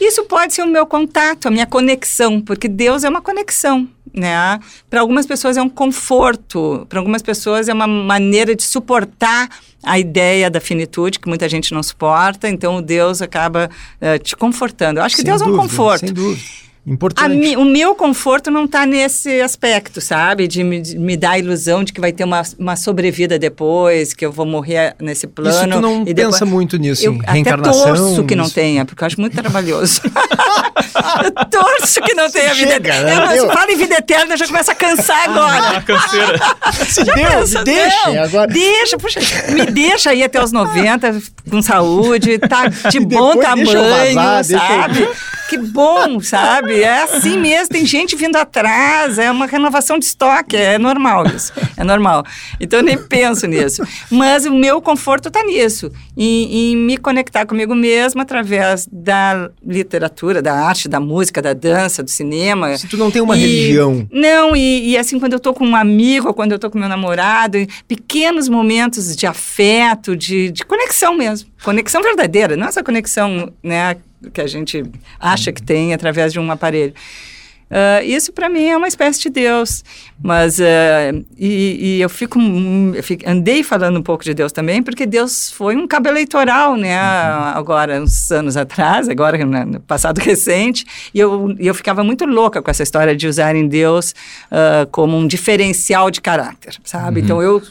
Isso 0.00 0.24
pode 0.24 0.54
ser 0.54 0.62
o 0.62 0.66
meu 0.66 0.86
contato, 0.86 1.48
a 1.48 1.50
minha 1.50 1.66
conexão, 1.66 2.40
porque 2.40 2.68
Deus 2.68 3.04
é 3.04 3.08
uma 3.08 3.20
conexão, 3.20 3.88
né? 4.14 4.60
Para 4.88 5.00
algumas 5.00 5.26
pessoas 5.26 5.56
é 5.56 5.62
um 5.62 5.68
conforto, 5.68 6.86
para 6.88 6.98
algumas 7.00 7.22
pessoas 7.22 7.68
é 7.68 7.72
uma 7.72 7.86
maneira 7.86 8.54
de 8.54 8.62
suportar 8.62 9.48
a 9.82 9.98
ideia 9.98 10.50
da 10.50 10.60
finitude 10.60 11.18
que 11.18 11.28
muita 11.28 11.48
gente 11.48 11.72
não 11.72 11.82
suporta, 11.82 12.48
então 12.48 12.76
o 12.76 12.82
Deus 12.82 13.22
acaba 13.22 13.70
uh, 14.00 14.18
te 14.18 14.36
confortando. 14.36 15.00
Eu 15.00 15.04
acho 15.04 15.16
que 15.16 15.22
sem 15.22 15.30
Deus 15.30 15.40
dúvida, 15.40 15.56
é 15.56 15.60
um 15.60 15.62
conforto. 15.62 16.06
Sem 16.06 16.12
dúvida. 16.12 16.67
Importante. 16.88 17.36
Mi, 17.36 17.54
o 17.54 17.64
meu 17.64 17.94
conforto 17.94 18.50
não 18.50 18.64
está 18.64 18.86
nesse 18.86 19.42
aspecto, 19.42 20.00
sabe? 20.00 20.48
De 20.48 20.64
me, 20.64 20.80
de 20.80 20.98
me, 20.98 21.18
dar 21.18 21.32
a 21.32 21.38
ilusão 21.38 21.84
de 21.84 21.92
que 21.92 22.00
vai 22.00 22.12
ter 22.12 22.24
uma, 22.24 22.42
uma 22.58 22.76
sobrevida 22.76 23.38
depois, 23.38 24.14
que 24.14 24.24
eu 24.24 24.32
vou 24.32 24.46
morrer 24.46 24.96
nesse 24.98 25.26
plano. 25.26 25.50
Isso 25.50 25.68
tu 25.68 25.80
não 25.80 26.02
e 26.02 26.14
pensa 26.14 26.30
depois... 26.30 26.50
muito 26.50 26.78
nisso, 26.78 27.04
eu 27.04 27.12
em 27.12 27.20
reencarnação? 27.22 27.82
até 27.82 27.92
torço 27.92 28.24
que 28.24 28.34
não 28.34 28.48
tenha, 28.48 28.86
porque 28.86 29.04
eu 29.04 29.06
acho 29.06 29.20
muito 29.20 29.36
trabalhoso. 29.36 30.00
eu 31.24 31.44
torço 31.50 32.00
que 32.00 32.14
não 32.14 32.30
tenha 32.30 32.54
vida 32.54 32.76
eterna. 32.76 33.26
Né? 33.26 33.38
Eu, 33.38 33.48
se 33.48 33.54
fala 33.54 33.70
em 33.70 33.76
vida 33.76 33.94
eterna, 33.96 34.36
já 34.36 34.46
começa 34.46 34.72
a 34.72 34.74
cansar 34.74 35.28
agora. 35.28 35.58
Ah, 35.78 35.82
canseira. 35.82 36.40
Se 36.88 37.04
deu, 37.04 37.14
pensa, 37.14 37.62
deixa 37.64 38.10
não, 38.10 38.22
agora. 38.22 38.50
Deixa, 38.50 38.96
puxa, 38.96 39.20
me 39.50 39.66
deixa 39.66 40.10
aí 40.10 40.22
até 40.22 40.42
os 40.42 40.50
90 40.50 41.20
com 41.50 41.60
saúde, 41.60 42.38
tá 42.38 42.68
de 42.68 43.00
bom 43.00 43.36
tamanho, 43.36 44.14
vazar, 44.14 44.60
sabe? 44.60 45.08
Que 45.48 45.56
bom, 45.56 46.20
sabe? 46.20 46.82
É 46.82 47.04
assim 47.04 47.38
mesmo, 47.38 47.68
tem 47.68 47.86
gente 47.86 48.14
vindo 48.14 48.36
atrás, 48.36 49.18
é 49.18 49.30
uma 49.30 49.46
renovação 49.46 49.98
de 49.98 50.04
estoque, 50.04 50.56
é 50.56 50.78
normal 50.78 51.26
isso, 51.26 51.52
é 51.76 51.82
normal. 51.82 52.22
Então 52.60 52.80
eu 52.80 52.84
nem 52.84 52.98
penso 52.98 53.46
nisso. 53.46 53.82
Mas 54.10 54.44
o 54.44 54.52
meu 54.52 54.82
conforto 54.82 55.28
está 55.28 55.42
nisso, 55.42 55.90
em, 56.16 56.72
em, 56.72 56.76
me 56.76 56.98
conectar 56.98 57.46
comigo 57.46 57.74
mesma 57.74 58.22
através 58.22 58.86
da 58.90 59.50
literatura, 59.64 60.42
da 60.42 60.52
arte, 60.52 60.88
da 60.88 61.00
música, 61.00 61.40
da 61.40 61.54
dança, 61.54 62.02
do 62.02 62.10
cinema. 62.10 62.76
Se 62.76 62.86
tu 62.86 62.98
não 62.98 63.10
tem 63.10 63.22
uma 63.22 63.36
e, 63.36 63.40
religião. 63.40 64.06
Não, 64.12 64.54
e, 64.54 64.90
e, 64.90 64.98
assim, 64.98 65.18
quando 65.18 65.32
eu 65.32 65.38
estou 65.38 65.54
com 65.54 65.66
um 65.66 65.76
amigo, 65.76 66.28
ou 66.28 66.34
quando 66.34 66.52
eu 66.52 66.56
estou 66.56 66.70
com 66.70 66.78
meu 66.78 66.88
namorado, 66.88 67.58
pequenos 67.86 68.48
momentos 68.48 69.16
de 69.16 69.26
afeto, 69.26 70.14
de, 70.14 70.50
de 70.50 70.64
conexão 70.64 71.16
mesmo. 71.16 71.48
Conexão 71.64 72.02
verdadeira, 72.02 72.56
não 72.56 72.68
essa 72.68 72.84
conexão, 72.84 73.52
né, 73.62 73.96
que 74.32 74.40
a 74.40 74.46
gente 74.46 74.82
acha 75.18 75.52
que 75.52 75.62
tem 75.62 75.94
através 75.94 76.32
de 76.32 76.40
um 76.40 76.50
aparelho. 76.50 76.94
Uh, 77.68 78.02
isso 78.02 78.32
para 78.32 78.48
mim 78.48 78.66
é 78.66 78.76
uma 78.78 78.88
espécie 78.88 79.20
de 79.20 79.28
Deus, 79.28 79.84
mas 80.22 80.58
uh, 80.58 80.62
e, 81.36 81.96
e, 81.96 82.00
eu 82.00 82.08
fico, 82.08 82.38
eu 82.94 83.02
fico, 83.02 83.28
andei 83.28 83.62
falando 83.62 83.98
um 83.98 84.02
pouco 84.02 84.24
de 84.24 84.32
Deus 84.32 84.52
também 84.52 84.82
porque 84.82 85.04
Deus 85.04 85.50
foi 85.50 85.76
um 85.76 85.86
cabo 85.86 86.08
eleitoral, 86.08 86.76
né? 86.76 86.98
Uhum. 86.98 87.42
Agora 87.54 88.00
uns 88.00 88.30
anos 88.30 88.56
atrás, 88.56 89.06
agora 89.06 89.44
no 89.44 89.80
passado 89.80 90.16
recente, 90.24 90.86
e 91.12 91.20
eu, 91.20 91.54
eu 91.58 91.74
ficava 91.74 92.02
muito 92.02 92.24
louca 92.24 92.62
com 92.62 92.70
essa 92.70 92.82
história 92.82 93.14
de 93.14 93.28
usarem 93.28 93.68
Deus 93.68 94.14
uh, 94.50 94.86
como 94.90 95.18
um 95.18 95.26
diferencial 95.26 96.10
de 96.10 96.22
caráter, 96.22 96.78
sabe? 96.82 97.20
Uhum. 97.20 97.24
Então 97.24 97.42
eu 97.42 97.62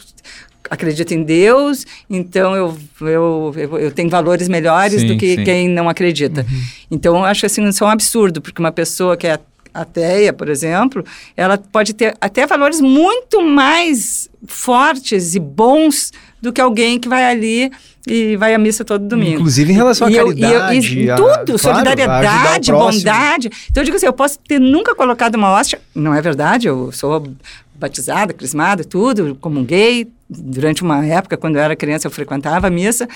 acredito 0.70 1.14
em 1.14 1.24
Deus, 1.24 1.86
então 2.10 2.56
eu, 2.56 2.78
eu, 3.02 3.54
eu, 3.56 3.80
eu 3.80 3.92
tenho 3.92 4.10
valores 4.10 4.48
melhores 4.48 5.02
sim, 5.02 5.08
do 5.08 5.18
que 5.18 5.36
sim. 5.36 5.44
quem 5.44 5.70
não 5.70 5.90
acredita. 5.90 6.42
Uhum. 6.42 6.62
Então, 6.92 7.16
eu 7.16 7.24
acho 7.26 7.46
assim, 7.46 7.68
isso 7.68 7.84
é 7.84 7.88
um 7.88 7.90
absurdo, 7.90 8.42
porque 8.42 8.62
uma 8.62 8.72
pessoa 8.72 9.16
que 9.16 9.28
é 9.28 9.40
ateia, 9.74 10.34
por 10.34 10.50
exemplo, 10.50 11.06
ela 11.36 11.58
pode 11.58 11.94
ter 11.94 12.16
até 12.20 12.48
valores 12.48 12.82
muito 12.82 13.42
mais 13.44 14.28
fortes 14.46 15.36
e 15.36 15.40
bons 15.40 16.12
do 16.42 16.52
que 16.52 16.62
alguém 16.62 17.00
que 17.00 17.08
vai 17.08 17.26
ali 17.26 17.72
e 18.08 18.38
vai 18.38 18.54
à 18.54 18.58
missa 18.58 18.86
todo 18.86 19.06
domingo. 19.06 19.36
Inclusive 19.36 19.72
em 19.72 19.76
relação 19.76 20.08
à 20.08 20.12
caridade. 20.12 20.96
e, 20.96 21.10
e, 21.10 21.16
tudo, 21.16 21.56
a, 21.56 21.58
solidariedade, 21.58 22.72
claro, 22.72 22.92
bondade. 22.92 23.50
Então 23.70 23.82
eu 23.82 23.86
digo 23.86 23.98
assim, 23.98 24.06
eu 24.06 24.14
posso 24.14 24.40
ter 24.40 24.60
nunca 24.60 24.96
colocado 24.96 25.36
uma 25.36 25.52
hóstia, 25.52 25.80
não 25.94 26.14
é 26.14 26.22
verdade, 26.22 26.68
eu 26.68 26.92
sou 26.92 27.28
batizada, 27.78 28.34
crismada, 28.34 28.84
tudo, 28.84 29.36
comunguei. 29.40 30.08
Durante 30.30 30.84
uma 30.84 31.06
época, 31.06 31.38
quando 31.38 31.56
eu 31.56 31.62
era 31.62 31.76
criança, 31.76 32.08
eu 32.08 32.12
frequentava 32.12 32.68
a 32.68 32.70
missa. 32.70 33.08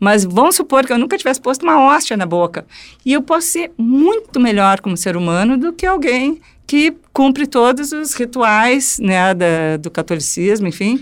Mas 0.00 0.24
vamos 0.24 0.56
supor 0.56 0.86
que 0.86 0.92
eu 0.92 0.98
nunca 0.98 1.18
tivesse 1.18 1.40
posto 1.40 1.62
uma 1.62 1.78
hóstia 1.78 2.16
na 2.16 2.24
boca. 2.24 2.64
E 3.04 3.12
eu 3.12 3.20
posso 3.20 3.48
ser 3.48 3.70
muito 3.76 4.40
melhor 4.40 4.80
como 4.80 4.96
ser 4.96 5.16
humano 5.16 5.58
do 5.58 5.72
que 5.72 5.84
alguém 5.84 6.40
que 6.66 6.96
cumpre 7.12 7.46
todos 7.46 7.92
os 7.92 8.14
rituais 8.14 8.98
né, 8.98 9.34
da, 9.34 9.76
do 9.78 9.90
catolicismo, 9.90 10.66
enfim 10.66 11.00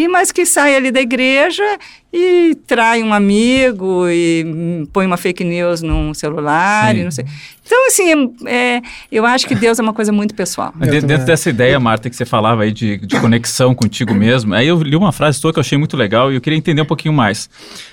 e 0.00 0.08
mas 0.08 0.32
que 0.32 0.46
sai 0.46 0.74
ali 0.74 0.90
da 0.90 1.00
igreja 1.00 1.64
e 2.12 2.56
trai 2.66 3.02
um 3.02 3.12
amigo 3.12 4.08
e 4.08 4.86
põe 4.92 5.04
uma 5.04 5.16
fake 5.16 5.44
news 5.44 5.82
num 5.82 6.14
celular 6.14 6.94
Sim. 6.94 7.00
e 7.00 7.04
não 7.04 7.10
sei. 7.10 7.24
Então, 7.64 7.86
assim, 7.86 8.34
é, 8.46 8.80
eu 9.12 9.26
acho 9.26 9.46
que 9.46 9.54
Deus 9.54 9.78
é 9.78 9.82
uma 9.82 9.92
coisa 9.92 10.10
muito 10.10 10.34
pessoal. 10.34 10.72
Dentro, 10.76 11.06
dentro 11.06 11.26
dessa 11.26 11.50
ideia, 11.50 11.78
Marta, 11.78 12.08
que 12.08 12.16
você 12.16 12.24
falava 12.24 12.62
aí 12.62 12.72
de, 12.72 12.96
de 12.96 13.20
conexão 13.20 13.74
contigo 13.74 14.14
mesmo, 14.14 14.54
aí 14.54 14.66
eu 14.66 14.82
li 14.82 14.96
uma 14.96 15.12
frase 15.12 15.40
tua 15.40 15.52
que 15.52 15.58
eu 15.58 15.62
achei 15.62 15.76
muito 15.76 15.96
legal 15.96 16.32
e 16.32 16.34
eu 16.34 16.40
queria 16.40 16.58
entender 16.58 16.82
um 16.82 16.86
pouquinho 16.86 17.14
mais. 17.14 17.48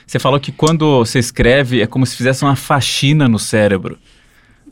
Você 0.06 0.18
falou 0.18 0.40
que 0.40 0.52
quando 0.52 1.00
você 1.00 1.20
escreve 1.20 1.82
é 1.82 1.86
como 1.86 2.06
se 2.06 2.16
fizesse 2.16 2.44
uma 2.44 2.56
faxina 2.56 3.28
no 3.28 3.38
cérebro. 3.38 4.00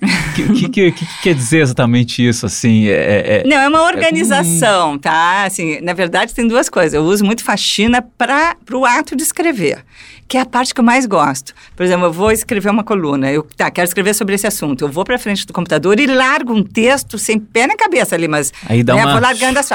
O 0.01 0.33
que, 0.35 0.53
que, 0.53 0.69
que, 0.69 0.91
que, 0.91 1.21
quer 1.23 1.33
dizer 1.33 1.61
exatamente 1.61 2.25
isso, 2.25 2.45
assim? 2.45 2.87
É, 2.87 2.91
é, 2.91 3.37
é 3.37 3.43
Não, 3.45 3.57
é 3.57 3.67
uma 3.67 3.83
organização, 3.83 4.95
é 4.95 4.97
tá? 4.97 5.43
Assim, 5.45 5.79
na 5.81 5.93
verdade, 5.93 6.33
tem 6.33 6.47
duas 6.47 6.69
coisas. 6.69 6.93
Eu 6.93 7.03
uso 7.03 7.23
muito 7.23 7.43
faxina 7.43 8.01
para 8.01 8.57
o 8.73 8.85
ato 8.85 9.15
de 9.15 9.23
escrever, 9.23 9.83
que 10.27 10.37
é 10.37 10.41
a 10.41 10.45
parte 10.45 10.73
que 10.73 10.79
eu 10.79 10.83
mais 10.83 11.05
gosto. 11.05 11.53
Por 11.75 11.83
exemplo, 11.83 12.05
eu 12.05 12.11
vou 12.11 12.31
escrever 12.31 12.69
uma 12.69 12.83
coluna, 12.83 13.31
eu 13.31 13.43
tá, 13.55 13.71
quero 13.71 13.87
escrever 13.87 14.13
sobre 14.13 14.35
esse 14.35 14.45
assunto. 14.45 14.83
Eu 14.83 14.89
vou 14.89 15.05
para 15.05 15.17
frente 15.17 15.45
do 15.47 15.53
computador 15.53 15.99
e 15.99 16.05
largo 16.05 16.53
um 16.53 16.63
texto 16.63 17.17
sem 17.17 17.39
pé 17.39 17.65
na 17.65 17.75
cabeça 17.75 18.15
ali, 18.15 18.27
mas 18.27 18.51
Aí 18.67 18.83
dá 18.83 18.95
né, 18.95 19.03
uma... 19.03 19.13
vou 19.13 19.21
largando 19.21 19.59
as 19.59 19.69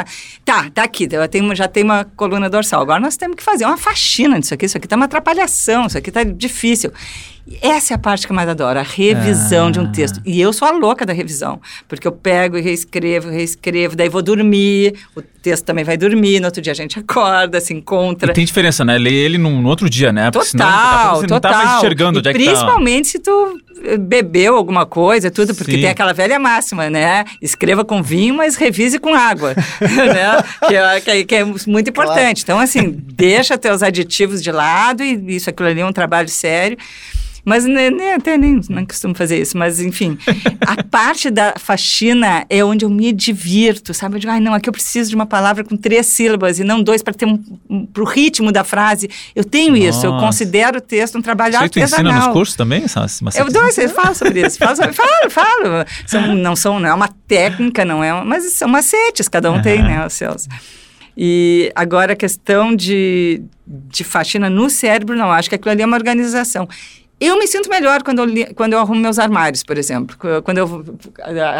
Tá, 0.44 0.70
tá 0.72 0.82
aqui, 0.82 1.08
eu 1.10 1.28
tenho, 1.28 1.54
já 1.54 1.66
tem 1.66 1.82
uma 1.82 2.04
coluna 2.04 2.50
dorsal. 2.50 2.82
Agora 2.82 3.00
nós 3.00 3.16
temos 3.16 3.36
que 3.36 3.42
fazer 3.42 3.64
uma 3.64 3.78
faxina 3.78 4.38
disso 4.38 4.52
aqui. 4.52 4.66
Isso 4.66 4.76
aqui 4.76 4.86
tá 4.86 4.96
uma 4.96 5.06
atrapalhação, 5.06 5.86
isso 5.86 5.96
aqui 5.96 6.10
tá 6.10 6.22
difícil. 6.22 6.92
Essa 7.60 7.94
é 7.94 7.96
a 7.96 7.98
parte 7.98 8.26
que 8.26 8.32
eu 8.32 8.36
mais 8.36 8.48
adoro, 8.48 8.78
a 8.78 8.82
revisão 8.82 9.68
ah. 9.68 9.70
de 9.70 9.80
um 9.80 9.84
ah. 9.84 9.92
texto. 9.92 10.20
E 10.24 10.40
eu 10.40 10.52
sou 10.52 10.68
a 10.68 10.70
louca 10.70 11.04
da 11.04 11.12
revisão, 11.12 11.60
porque 11.88 12.06
eu 12.06 12.12
pego 12.12 12.56
e 12.56 12.60
reescrevo, 12.60 13.28
reescrevo, 13.28 13.96
daí 13.96 14.08
vou 14.08 14.22
dormir, 14.22 14.94
o 15.16 15.22
texto 15.22 15.64
também 15.64 15.84
vai 15.84 15.96
dormir, 15.96 16.38
no 16.40 16.46
outro 16.46 16.60
dia 16.60 16.72
a 16.72 16.76
gente 16.76 16.98
acorda, 16.98 17.60
se 17.60 17.72
encontra. 17.72 18.30
E 18.30 18.34
tem 18.34 18.44
diferença, 18.44 18.84
né? 18.84 18.98
Ler 18.98 19.12
ele 19.12 19.38
no, 19.38 19.50
no 19.60 19.68
outro 19.68 19.88
dia, 19.88 20.12
né? 20.12 20.30
Porque 20.30 20.50
total, 20.50 20.70
senão, 20.70 21.16
você 21.16 21.26
total. 21.26 21.50
não 21.52 21.58
tá 21.58 21.64
mais 21.64 21.78
enxergando 21.78 22.18
onde 22.18 22.28
é 22.28 22.32
que 22.32 22.38
tá. 22.38 22.44
Principalmente 22.44 23.08
se 23.08 23.18
tu 23.18 23.58
eh, 23.84 23.96
bebeu 23.96 24.56
alguma 24.56 24.84
coisa, 24.86 25.30
tudo, 25.30 25.54
porque 25.54 25.72
Sim. 25.72 25.80
tem 25.80 25.90
aquela 25.90 26.12
velha 26.12 26.38
máxima, 26.38 26.90
né? 26.90 27.24
Escreva 27.40 27.84
com 27.84 28.02
vinho, 28.02 28.34
mas 28.34 28.56
revise 28.56 28.98
com 28.98 29.14
água, 29.14 29.54
né? 29.80 30.42
Que 30.68 30.76
é, 30.76 31.00
que, 31.00 31.10
é, 31.10 31.24
que 31.24 31.34
é, 31.34 31.44
muito 31.44 31.90
importante. 31.90 32.44
Claro. 32.44 32.60
Então, 32.60 32.60
assim, 32.60 32.96
deixa 33.14 33.56
teus 33.56 33.82
aditivos 33.82 34.42
de 34.42 34.52
lado 34.52 35.02
e 35.02 35.36
isso, 35.36 35.48
aquilo 35.48 35.68
ali 35.68 35.80
é 35.80 35.86
um 35.86 35.92
trabalho 35.92 36.28
sério. 36.28 36.76
Mas 37.44 37.64
nem, 37.64 37.90
nem, 37.90 38.14
até 38.14 38.36
nem 38.36 38.60
não 38.68 38.84
costumo 38.84 39.14
fazer 39.14 39.40
isso. 39.40 39.56
Mas, 39.56 39.80
enfim, 39.80 40.18
a 40.66 40.82
parte 40.84 41.30
da 41.30 41.54
faxina 41.58 42.44
é 42.48 42.64
onde 42.64 42.84
eu 42.84 42.90
me 42.90 43.12
divirto, 43.12 43.94
sabe? 43.94 44.16
Eu 44.16 44.20
digo, 44.20 44.32
ai, 44.32 44.40
não, 44.40 44.54
aqui 44.54 44.68
eu 44.68 44.72
preciso 44.72 45.10
de 45.10 45.16
uma 45.16 45.26
palavra 45.26 45.64
com 45.64 45.76
três 45.76 46.06
sílabas 46.06 46.58
e 46.58 46.64
não 46.64 46.82
dois 46.82 47.02
para 47.02 47.14
ter 47.14 47.26
um, 47.26 47.42
um, 47.68 47.86
pro 47.86 48.04
ritmo 48.04 48.52
da 48.52 48.64
frase. 48.64 49.08
Eu 49.34 49.44
tenho 49.44 49.72
Nossa. 49.72 49.88
isso, 49.88 50.06
eu 50.06 50.16
considero 50.18 50.78
o 50.78 50.80
texto 50.80 51.16
um 51.18 51.22
trabalho 51.22 51.54
Você 51.54 51.64
artesanal. 51.64 51.88
Você 51.88 52.02
ensina 52.02 52.26
nos 52.26 52.32
cursos 52.32 52.56
também? 52.56 52.84
Essas, 52.84 53.20
eu 53.36 53.50
dou, 53.50 53.62
eu 53.62 53.88
falo 53.88 54.14
sobre 54.14 54.46
isso. 54.46 54.58
Falo, 54.58 54.76
sobre, 54.76 54.92
falo, 54.92 55.30
falo. 55.30 55.84
São, 56.06 56.34
não, 56.34 56.56
são, 56.56 56.80
não 56.80 56.88
é 56.88 56.94
uma 56.94 57.08
técnica, 57.26 57.84
não 57.84 58.02
é, 58.02 58.12
mas 58.24 58.52
são 58.52 58.68
macetes, 58.68 59.28
cada 59.28 59.50
um 59.50 59.56
uhum. 59.56 59.62
tem, 59.62 59.82
né, 59.82 60.06
os 60.06 60.12
seus. 60.12 60.48
E 61.16 61.70
agora 61.74 62.12
a 62.14 62.16
questão 62.16 62.74
de, 62.74 63.42
de 63.66 64.04
faxina 64.04 64.48
no 64.48 64.70
cérebro, 64.70 65.16
não, 65.16 65.30
acho 65.30 65.48
que 65.48 65.54
aquilo 65.54 65.70
ali 65.70 65.82
é 65.82 65.86
uma 65.86 65.96
organização. 65.96 66.68
Eu 67.20 67.38
me 67.38 67.46
sinto 67.46 67.68
melhor 67.68 68.02
quando 68.02 68.24
eu, 68.24 68.54
quando 68.54 68.72
eu 68.72 68.78
arrumo 68.78 68.98
meus 68.98 69.18
armários, 69.18 69.62
por 69.62 69.76
exemplo. 69.76 70.16
Quando 70.42 70.56
eu. 70.56 70.84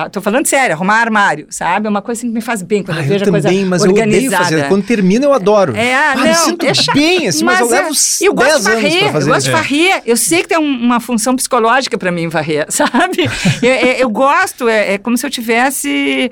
Estou 0.07 0.23
falando 0.23 0.47
sério, 0.47 0.75
arrumar 0.75 1.01
armário, 1.01 1.47
sabe? 1.51 1.87
É 1.87 1.91
uma 1.91 2.01
coisa 2.01 2.21
assim 2.21 2.29
que 2.29 2.35
me 2.35 2.41
faz 2.41 2.63
bem, 2.63 2.83
quando 2.83 2.97
ah, 2.97 3.03
eu 3.03 3.07
vejo 3.07 3.25
eu 3.27 3.35
a 3.35 3.41
também, 3.41 3.67
mas 3.67 3.83
organizada. 3.83 4.15
eu 4.15 4.27
odeio 4.27 4.31
fazer. 4.31 4.69
Quando 4.69 4.87
termina, 4.87 5.27
eu 5.27 5.35
adoro. 5.35 5.77
É, 5.77 5.95
ah, 5.95 6.15
não, 6.17 6.23
me 6.23 6.35
sinto 6.35 6.65
deixa, 6.65 6.93
bem, 6.95 7.29
assim, 7.29 7.45
mas, 7.45 7.61
mas 7.61 7.71
eu 7.71 7.77
levo 7.77 7.89
é, 7.89 8.27
eu 8.27 8.35
gosto 8.35 8.59
de 8.59 8.63
varrer, 8.63 9.17
Eu 9.17 9.27
gosto 9.27 9.45
de 9.45 9.51
varrer. 9.51 10.03
Eu 10.07 10.17
sei 10.17 10.43
que 10.43 10.49
tem 10.49 10.59
um, 10.59 10.63
uma 10.63 10.99
função 10.99 11.37
psicológica 11.37 11.99
para 11.99 12.11
mim 12.11 12.27
varrer, 12.29 12.65
sabe? 12.73 13.29
eu, 13.63 13.71
eu, 13.71 13.93
eu, 13.99 14.11
gosto, 14.11 14.67
é, 14.67 14.95
é 14.95 14.99
como 14.99 15.19
se 15.19 15.27
eu 15.27 15.31
tivesse... 15.31 16.31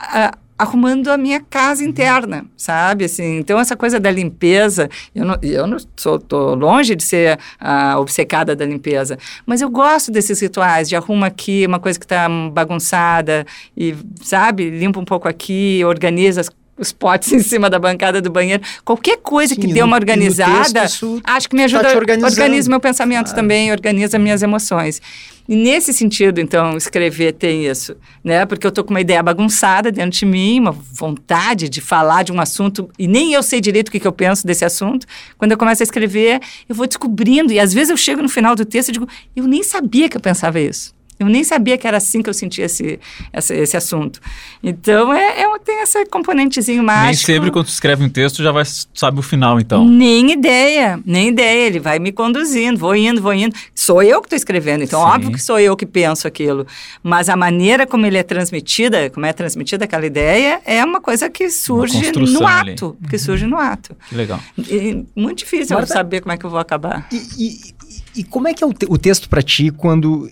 Uh, 0.00 0.47
arrumando 0.58 1.08
a 1.08 1.16
minha 1.16 1.40
casa 1.40 1.84
interna, 1.84 2.44
sabe? 2.56 3.04
Assim, 3.04 3.38
então 3.38 3.60
essa 3.60 3.76
coisa 3.76 4.00
da 4.00 4.10
limpeza, 4.10 4.90
eu 5.14 5.24
não, 5.24 5.38
eu 5.40 5.66
não 5.66 5.78
sou 5.96 6.18
tô 6.18 6.54
longe 6.54 6.96
de 6.96 7.04
ser 7.04 7.38
a 7.60 7.96
uh, 7.96 8.00
obcecada 8.00 8.56
da 8.56 8.66
limpeza, 8.66 9.16
mas 9.46 9.60
eu 9.60 9.70
gosto 9.70 10.10
desses 10.10 10.40
rituais 10.40 10.88
de 10.88 10.96
arruma 10.96 11.28
aqui 11.28 11.64
uma 11.66 11.78
coisa 11.78 11.98
que 11.98 12.04
está 12.04 12.28
bagunçada 12.52 13.46
e 13.76 13.94
sabe, 14.22 14.68
limpa 14.70 14.98
um 14.98 15.04
pouco 15.04 15.28
aqui, 15.28 15.82
organiza 15.84 16.40
as 16.40 16.50
os 16.78 16.92
potes 16.92 17.32
em 17.34 17.40
cima 17.40 17.68
da 17.68 17.78
bancada 17.78 18.20
do 18.20 18.30
banheiro. 18.30 18.62
Qualquer 18.84 19.18
coisa 19.18 19.54
Sim, 19.54 19.60
que 19.60 19.66
dê 19.66 19.82
uma 19.82 19.96
organizada, 19.96 20.84
acho 21.24 21.48
que 21.48 21.56
me 21.56 21.64
ajuda, 21.64 21.96
organiza 21.96 22.70
meu 22.70 22.80
pensamento 22.80 23.34
também, 23.34 23.70
organiza 23.72 24.18
minhas 24.18 24.42
emoções. 24.42 25.00
E 25.48 25.56
nesse 25.56 25.94
sentido, 25.94 26.42
então, 26.42 26.76
escrever 26.76 27.32
tem 27.32 27.66
isso, 27.66 27.96
né? 28.22 28.44
Porque 28.44 28.66
eu 28.66 28.70
tô 28.70 28.84
com 28.84 28.90
uma 28.90 29.00
ideia 29.00 29.22
bagunçada 29.22 29.90
dentro 29.90 30.18
de 30.18 30.26
mim, 30.26 30.60
uma 30.60 30.72
vontade 30.72 31.70
de 31.70 31.80
falar 31.80 32.22
de 32.22 32.30
um 32.30 32.38
assunto, 32.38 32.90
e 32.98 33.08
nem 33.08 33.32
eu 33.32 33.42
sei 33.42 33.58
direito 33.58 33.88
o 33.88 33.90
que, 33.90 33.98
que 33.98 34.06
eu 34.06 34.12
penso 34.12 34.46
desse 34.46 34.62
assunto. 34.62 35.06
Quando 35.38 35.52
eu 35.52 35.56
começo 35.56 35.82
a 35.82 35.84
escrever, 35.84 36.40
eu 36.68 36.74
vou 36.74 36.86
descobrindo, 36.86 37.50
e 37.50 37.58
às 37.58 37.72
vezes 37.72 37.88
eu 37.88 37.96
chego 37.96 38.20
no 38.20 38.28
final 38.28 38.54
do 38.54 38.66
texto 38.66 38.90
e 38.90 38.92
digo, 38.92 39.08
eu 39.34 39.44
nem 39.44 39.62
sabia 39.62 40.06
que 40.06 40.18
eu 40.18 40.20
pensava 40.20 40.60
isso. 40.60 40.97
Eu 41.18 41.26
nem 41.26 41.42
sabia 41.42 41.76
que 41.76 41.86
era 41.86 41.96
assim 41.96 42.22
que 42.22 42.30
eu 42.30 42.34
sentia 42.34 42.66
esse, 42.66 43.00
esse, 43.32 43.54
esse 43.54 43.76
assunto. 43.76 44.20
Então, 44.62 45.12
é, 45.12 45.40
é, 45.42 45.58
tem 45.58 45.82
esse 45.82 46.06
componentezinho 46.06 46.82
mágico. 46.82 47.06
Nem 47.06 47.14
sempre 47.14 47.50
quando 47.50 47.66
escreve 47.66 48.04
um 48.04 48.08
texto 48.08 48.42
já 48.42 48.52
vai, 48.52 48.64
sabe 48.94 49.18
o 49.18 49.22
final, 49.22 49.58
então. 49.58 49.84
Nem 49.84 50.30
ideia, 50.30 51.00
nem 51.04 51.28
ideia. 51.28 51.66
Ele 51.66 51.80
vai 51.80 51.98
me 51.98 52.12
conduzindo, 52.12 52.78
vou 52.78 52.94
indo, 52.94 53.20
vou 53.20 53.34
indo. 53.34 53.54
Sou 53.74 54.00
eu 54.02 54.20
que 54.20 54.26
estou 54.26 54.36
escrevendo, 54.36 54.84
então 54.84 55.00
Sim. 55.00 55.08
óbvio 55.08 55.32
que 55.32 55.42
sou 55.42 55.58
eu 55.58 55.76
que 55.76 55.86
penso 55.86 56.28
aquilo. 56.28 56.66
Mas 57.02 57.28
a 57.28 57.36
maneira 57.36 57.86
como 57.86 58.06
ele 58.06 58.16
é 58.16 58.22
transmitida, 58.22 59.10
como 59.10 59.26
é 59.26 59.32
transmitida 59.32 59.84
aquela 59.84 60.06
ideia, 60.06 60.60
é 60.64 60.84
uma 60.84 61.00
coisa 61.00 61.28
que 61.28 61.50
surge 61.50 62.12
no 62.12 62.46
ato. 62.46 62.96
Ali. 63.00 63.08
Que 63.08 63.16
uhum. 63.16 63.22
surge 63.22 63.46
no 63.46 63.56
ato. 63.56 63.96
Que 64.08 64.14
legal. 64.14 64.40
E, 64.56 65.04
muito 65.16 65.38
difícil 65.38 65.76
Marta, 65.76 65.92
saber 65.92 66.20
como 66.20 66.32
é 66.32 66.36
que 66.36 66.46
eu 66.46 66.50
vou 66.50 66.60
acabar. 66.60 67.08
E, 67.10 67.16
e, 67.36 68.20
e 68.20 68.24
como 68.24 68.48
é 68.48 68.54
que 68.54 68.62
é 68.62 68.66
o, 68.66 68.72
te, 68.72 68.86
o 68.88 68.96
texto 68.98 69.28
para 69.28 69.42
ti 69.42 69.70
quando 69.70 70.30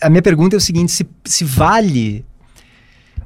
a 0.00 0.10
minha 0.10 0.22
pergunta 0.22 0.56
é 0.56 0.58
o 0.58 0.60
seguinte: 0.60 0.92
se, 0.92 1.06
se 1.24 1.44
vale 1.44 2.24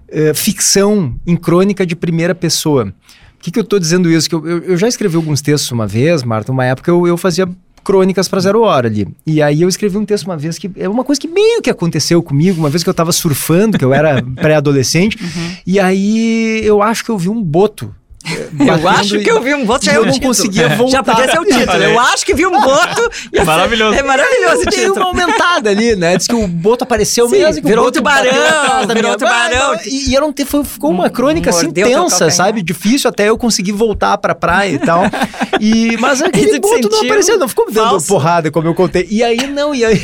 uh, 0.08 0.34
ficção 0.34 1.14
em 1.26 1.36
crônica 1.36 1.86
de 1.86 1.96
primeira 1.96 2.34
pessoa? 2.34 2.92
O 3.36 3.42
que, 3.42 3.50
que 3.50 3.58
eu 3.58 3.62
estou 3.62 3.78
dizendo 3.78 4.10
isso? 4.10 4.28
Que 4.28 4.34
eu, 4.34 4.46
eu, 4.46 4.58
eu, 4.64 4.76
já 4.76 4.86
escrevi 4.86 5.16
alguns 5.16 5.40
textos 5.40 5.70
uma 5.70 5.86
vez, 5.86 6.22
Marta, 6.22 6.52
uma 6.52 6.64
época 6.64 6.90
eu, 6.90 7.06
eu 7.06 7.16
fazia 7.16 7.48
crônicas 7.82 8.28
para 8.28 8.40
Zero 8.40 8.60
Hora 8.60 8.86
ali. 8.86 9.08
E 9.26 9.40
aí 9.40 9.62
eu 9.62 9.68
escrevi 9.68 9.96
um 9.96 10.04
texto 10.04 10.26
uma 10.26 10.36
vez 10.36 10.58
que 10.58 10.70
é 10.76 10.88
uma 10.88 11.02
coisa 11.02 11.20
que 11.20 11.26
meio 11.26 11.62
que 11.62 11.70
aconteceu 11.70 12.22
comigo, 12.22 12.60
uma 12.60 12.68
vez 12.68 12.82
que 12.82 12.88
eu 12.88 12.92
estava 12.92 13.12
surfando, 13.12 13.78
que 13.78 13.84
eu 13.84 13.94
era 13.94 14.22
pré-adolescente, 14.36 15.16
uhum. 15.22 15.56
e 15.66 15.80
aí 15.80 16.60
eu 16.64 16.82
acho 16.82 17.02
que 17.02 17.10
eu 17.10 17.16
vi 17.16 17.30
um 17.30 17.42
boto 17.42 17.94
eu 18.24 18.88
acho 18.88 19.18
que 19.18 19.30
eu 19.30 19.40
vi 19.40 19.54
um 19.54 19.64
boto, 19.64 19.86
já 19.86 19.94
eu 19.94 20.02
é 20.02 20.06
não 20.06 20.12
título. 20.12 20.28
conseguia 20.28 20.68
voltar. 20.76 20.92
Já 20.92 21.02
podia 21.02 21.30
ser 21.30 21.40
o 21.40 21.44
título. 21.44 21.82
Eu 21.82 21.98
acho 21.98 22.26
que 22.26 22.34
vi 22.34 22.46
um 22.46 22.60
boto. 22.60 23.10
maravilhoso. 23.44 23.98
É 23.98 24.02
maravilhoso 24.02 24.62
Tem 24.70 24.90
uma 24.90 25.06
aumentada 25.06 25.70
ali, 25.70 25.96
né? 25.96 26.16
Diz 26.16 26.26
que 26.26 26.34
o 26.34 26.46
boto 26.46 26.84
apareceu 26.84 27.28
Sim, 27.28 27.38
mesmo. 27.38 27.66
Virou 27.66 27.86
o 27.86 27.92
tubarão, 27.92 28.86
virou 28.94 29.16
tubarão. 29.16 29.76
E, 29.86 30.10
e 30.10 30.16
era 30.16 30.24
um, 30.24 30.34
foi, 30.46 30.64
ficou 30.64 30.90
uma 30.90 31.08
crônica 31.08 31.50
assim 31.50 31.70
tensa, 31.70 32.30
sabe? 32.30 32.62
Difícil 32.62 33.08
até 33.08 33.28
eu 33.28 33.38
conseguir 33.38 33.72
voltar 33.72 34.18
pra 34.18 34.34
praia 34.34 34.72
e 34.72 34.78
tal. 34.78 35.02
E, 35.62 35.94
mas 35.98 36.22
aquele 36.22 36.58
boto 36.58 36.88
não 36.88 37.02
apareceu, 37.02 37.38
não 37.38 37.46
ficou 37.46 37.70
dando 37.70 38.00
porrada, 38.04 38.50
como 38.50 38.66
eu 38.66 38.74
contei. 38.74 39.06
E 39.10 39.22
aí, 39.22 39.46
não, 39.46 39.74
e 39.74 39.84
aí... 39.84 40.00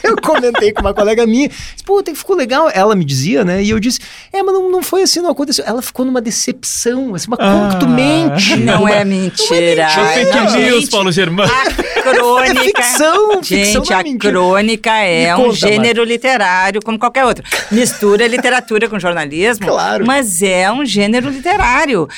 eu 0.04 0.16
comentei 0.16 0.72
com 0.72 0.80
uma 0.80 0.94
colega 0.94 1.26
minha, 1.26 1.48
disse, 1.48 1.84
pô, 1.84 2.02
ficou 2.14 2.36
legal. 2.36 2.70
Ela 2.72 2.94
me 2.94 3.04
dizia, 3.04 3.44
né? 3.44 3.62
E 3.62 3.70
eu 3.70 3.80
disse, 3.80 4.00
é, 4.32 4.42
mas 4.42 4.54
não, 4.54 4.70
não 4.70 4.82
foi 4.82 5.02
assim, 5.02 5.20
não 5.20 5.30
aconteceu. 5.30 5.64
Ela 5.66 5.82
ficou 5.82 6.04
numa 6.04 6.20
decepção, 6.20 7.14
assim, 7.14 7.26
uma 7.28 7.36
ah, 7.38 7.76
tu 7.78 7.88
mente. 7.88 8.56
Não 8.56 8.86
é 8.88 9.04
mentira. 9.04 9.88
Não 9.96 10.06
é 10.06 10.16
mentira. 10.16 10.42
fake 10.42 10.56
news, 10.56 10.88
Paulo 10.88 11.12
Germano. 11.12 11.50
A 11.52 12.02
crônica. 12.02 12.60
É 12.60 12.64
ficção, 12.64 13.42
Gente, 13.42 13.72
ficção 13.72 13.82
a 13.98 14.18
crônica 14.18 14.90
é 14.90 15.36
um 15.36 15.52
gênero 15.52 16.04
literário 16.04 16.80
como 16.82 16.98
qualquer 16.98 17.24
outro. 17.24 17.44
Mistura 17.70 18.26
literatura 18.26 18.88
com 18.88 18.98
jornalismo, 18.98 19.66
claro. 19.66 20.06
mas 20.06 20.42
é 20.42 20.70
um 20.70 20.84
gênero 20.84 21.28
literário 21.28 22.08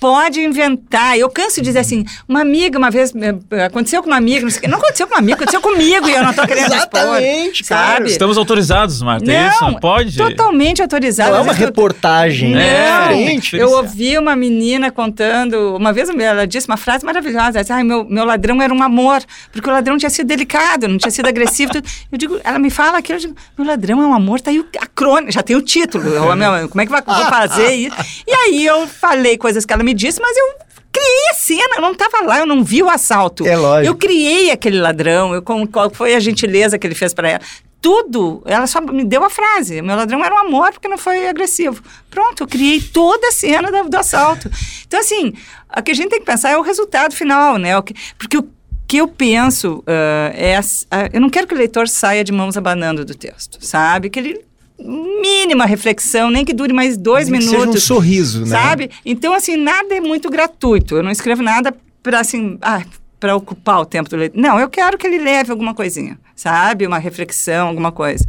pode 0.00 0.40
inventar. 0.40 1.18
Eu 1.18 1.28
canso 1.28 1.56
de 1.56 1.66
dizer 1.66 1.80
assim, 1.80 2.04
uma 2.26 2.40
amiga 2.40 2.78
uma 2.78 2.90
vez, 2.90 3.12
eh, 3.14 3.64
aconteceu 3.64 4.02
com 4.02 4.08
uma 4.08 4.16
amiga, 4.16 4.40
não, 4.40 4.50
sei, 4.50 4.66
não 4.66 4.78
aconteceu 4.78 5.06
com 5.06 5.12
uma 5.12 5.18
amiga, 5.18 5.36
aconteceu 5.36 5.60
comigo 5.60 6.08
e 6.08 6.12
eu 6.12 6.22
não 6.22 6.30
estou 6.30 6.46
querendo 6.46 6.72
Exatamente, 6.72 7.62
expor, 7.62 7.76
sabe? 7.76 8.10
Estamos 8.10 8.38
autorizados, 8.38 9.02
Marta, 9.02 9.30
é 9.30 9.44
não, 9.44 9.50
isso? 9.50 9.80
Pode? 9.80 10.16
totalmente 10.16 10.80
autorizados. 10.80 11.32
Não 11.32 11.40
é 11.40 11.42
uma 11.42 11.52
reportagem, 11.52 12.54
né? 12.54 12.88
É 12.88 13.08
diferente. 13.08 13.56
Eu 13.56 13.70
ouvi 13.72 14.16
uma 14.16 14.34
menina 14.34 14.90
contando, 14.90 15.76
uma 15.76 15.92
vez 15.92 16.08
ela 16.08 16.46
disse 16.46 16.66
uma 16.66 16.78
frase 16.78 17.04
maravilhosa, 17.04 17.58
ela 17.58 17.60
disse, 17.60 17.72
Ai, 17.72 17.84
meu, 17.84 18.04
meu 18.08 18.24
ladrão 18.24 18.62
era 18.62 18.72
um 18.72 18.82
amor, 18.82 19.22
porque 19.52 19.68
o 19.68 19.72
ladrão 19.72 19.98
tinha 19.98 20.10
sido 20.10 20.26
delicado, 20.26 20.88
não 20.88 20.96
tinha 20.96 21.10
sido 21.10 21.28
agressivo. 21.28 21.72
Eu 22.10 22.16
digo, 22.16 22.40
ela 22.42 22.58
me 22.58 22.70
fala 22.70 22.98
aquilo, 22.98 23.18
eu 23.18 23.22
digo, 23.22 23.36
meu 23.58 23.66
ladrão 23.66 24.02
é 24.02 24.06
um 24.06 24.14
amor, 24.14 24.40
tá 24.40 24.50
aí 24.50 24.64
a 24.80 24.86
crônica, 24.86 25.32
já 25.32 25.42
tem 25.42 25.56
o 25.56 25.62
título, 25.62 26.08
eu, 26.08 26.34
meu, 26.34 26.68
como 26.68 26.80
é 26.80 26.86
que 26.86 26.90
vai, 26.90 27.02
vou 27.02 27.26
fazer 27.26 27.74
isso? 27.74 27.96
E 28.26 28.32
aí 28.32 28.64
eu 28.64 28.86
falei 28.86 29.36
coisas 29.36 29.66
que 29.66 29.72
ela 29.72 29.82
me 29.82 29.89
me 29.90 29.94
disse, 29.94 30.20
mas 30.20 30.36
eu 30.36 30.54
criei 30.92 31.30
a 31.30 31.34
cena, 31.34 31.76
eu 31.76 31.82
não 31.82 31.92
estava 31.92 32.24
lá, 32.24 32.38
eu 32.38 32.46
não 32.46 32.62
vi 32.62 32.82
o 32.82 32.88
assalto. 32.88 33.46
É 33.46 33.56
lógico. 33.56 33.86
Eu 33.86 33.96
criei 33.96 34.50
aquele 34.50 34.80
ladrão, 34.80 35.34
eu, 35.34 35.42
qual 35.42 35.90
foi 35.90 36.14
a 36.14 36.20
gentileza 36.20 36.78
que 36.78 36.86
ele 36.86 36.94
fez 36.94 37.12
para 37.12 37.30
ela. 37.30 37.40
Tudo, 37.82 38.42
ela 38.44 38.66
só 38.66 38.80
me 38.80 39.04
deu 39.04 39.24
a 39.24 39.30
frase. 39.30 39.80
Meu 39.80 39.96
ladrão 39.96 40.22
era 40.22 40.34
um 40.34 40.38
amor 40.38 40.72
porque 40.72 40.86
não 40.86 40.98
foi 40.98 41.28
agressivo. 41.28 41.82
Pronto, 42.10 42.42
eu 42.42 42.46
criei 42.46 42.80
toda 42.80 43.28
a 43.28 43.32
cena 43.32 43.70
do, 43.72 43.88
do 43.88 43.96
assalto. 43.96 44.50
Então, 44.86 45.00
assim, 45.00 45.32
o 45.76 45.82
que 45.82 45.90
a 45.90 45.94
gente 45.94 46.10
tem 46.10 46.20
que 46.20 46.26
pensar 46.26 46.50
é 46.50 46.58
o 46.58 46.62
resultado 46.62 47.14
final, 47.14 47.56
né? 47.56 47.76
O 47.78 47.82
que, 47.82 47.94
porque 48.18 48.36
o 48.36 48.48
que 48.86 48.98
eu 48.98 49.08
penso 49.08 49.78
uh, 49.78 50.30
é. 50.34 50.60
Uh, 50.60 51.10
eu 51.14 51.20
não 51.20 51.30
quero 51.30 51.46
que 51.46 51.54
o 51.54 51.56
leitor 51.56 51.88
saia 51.88 52.22
de 52.22 52.32
mãos 52.32 52.56
abanando 52.56 53.02
do 53.02 53.14
texto, 53.14 53.64
sabe? 53.64 54.10
Que 54.10 54.18
ele 54.18 54.44
mínima 54.84 55.64
reflexão, 55.64 56.30
nem 56.30 56.44
que 56.44 56.52
dure 56.52 56.72
mais 56.72 56.96
dois 56.96 57.28
nem 57.28 57.40
minutos. 57.40 57.66
Que 57.66 57.72
seja 57.72 57.78
um 57.78 57.96
sorriso, 57.96 58.40
né? 58.40 58.46
Sabe? 58.46 58.90
Então, 59.04 59.32
assim, 59.32 59.56
nada 59.56 59.94
é 59.94 60.00
muito 60.00 60.30
gratuito. 60.30 60.96
Eu 60.96 61.02
não 61.02 61.10
escrevo 61.10 61.42
nada 61.42 61.74
para 62.02 62.20
assim, 62.20 62.58
ah, 62.62 62.82
para 63.20 63.36
ocupar 63.36 63.80
o 63.80 63.84
tempo 63.84 64.08
do 64.08 64.16
leitor. 64.16 64.40
Não, 64.40 64.58
eu 64.58 64.68
quero 64.68 64.96
que 64.96 65.06
ele 65.06 65.18
leve 65.18 65.50
alguma 65.50 65.74
coisinha, 65.74 66.18
sabe? 66.34 66.86
Uma 66.86 66.98
reflexão, 66.98 67.68
alguma 67.68 67.92
coisa. 67.92 68.24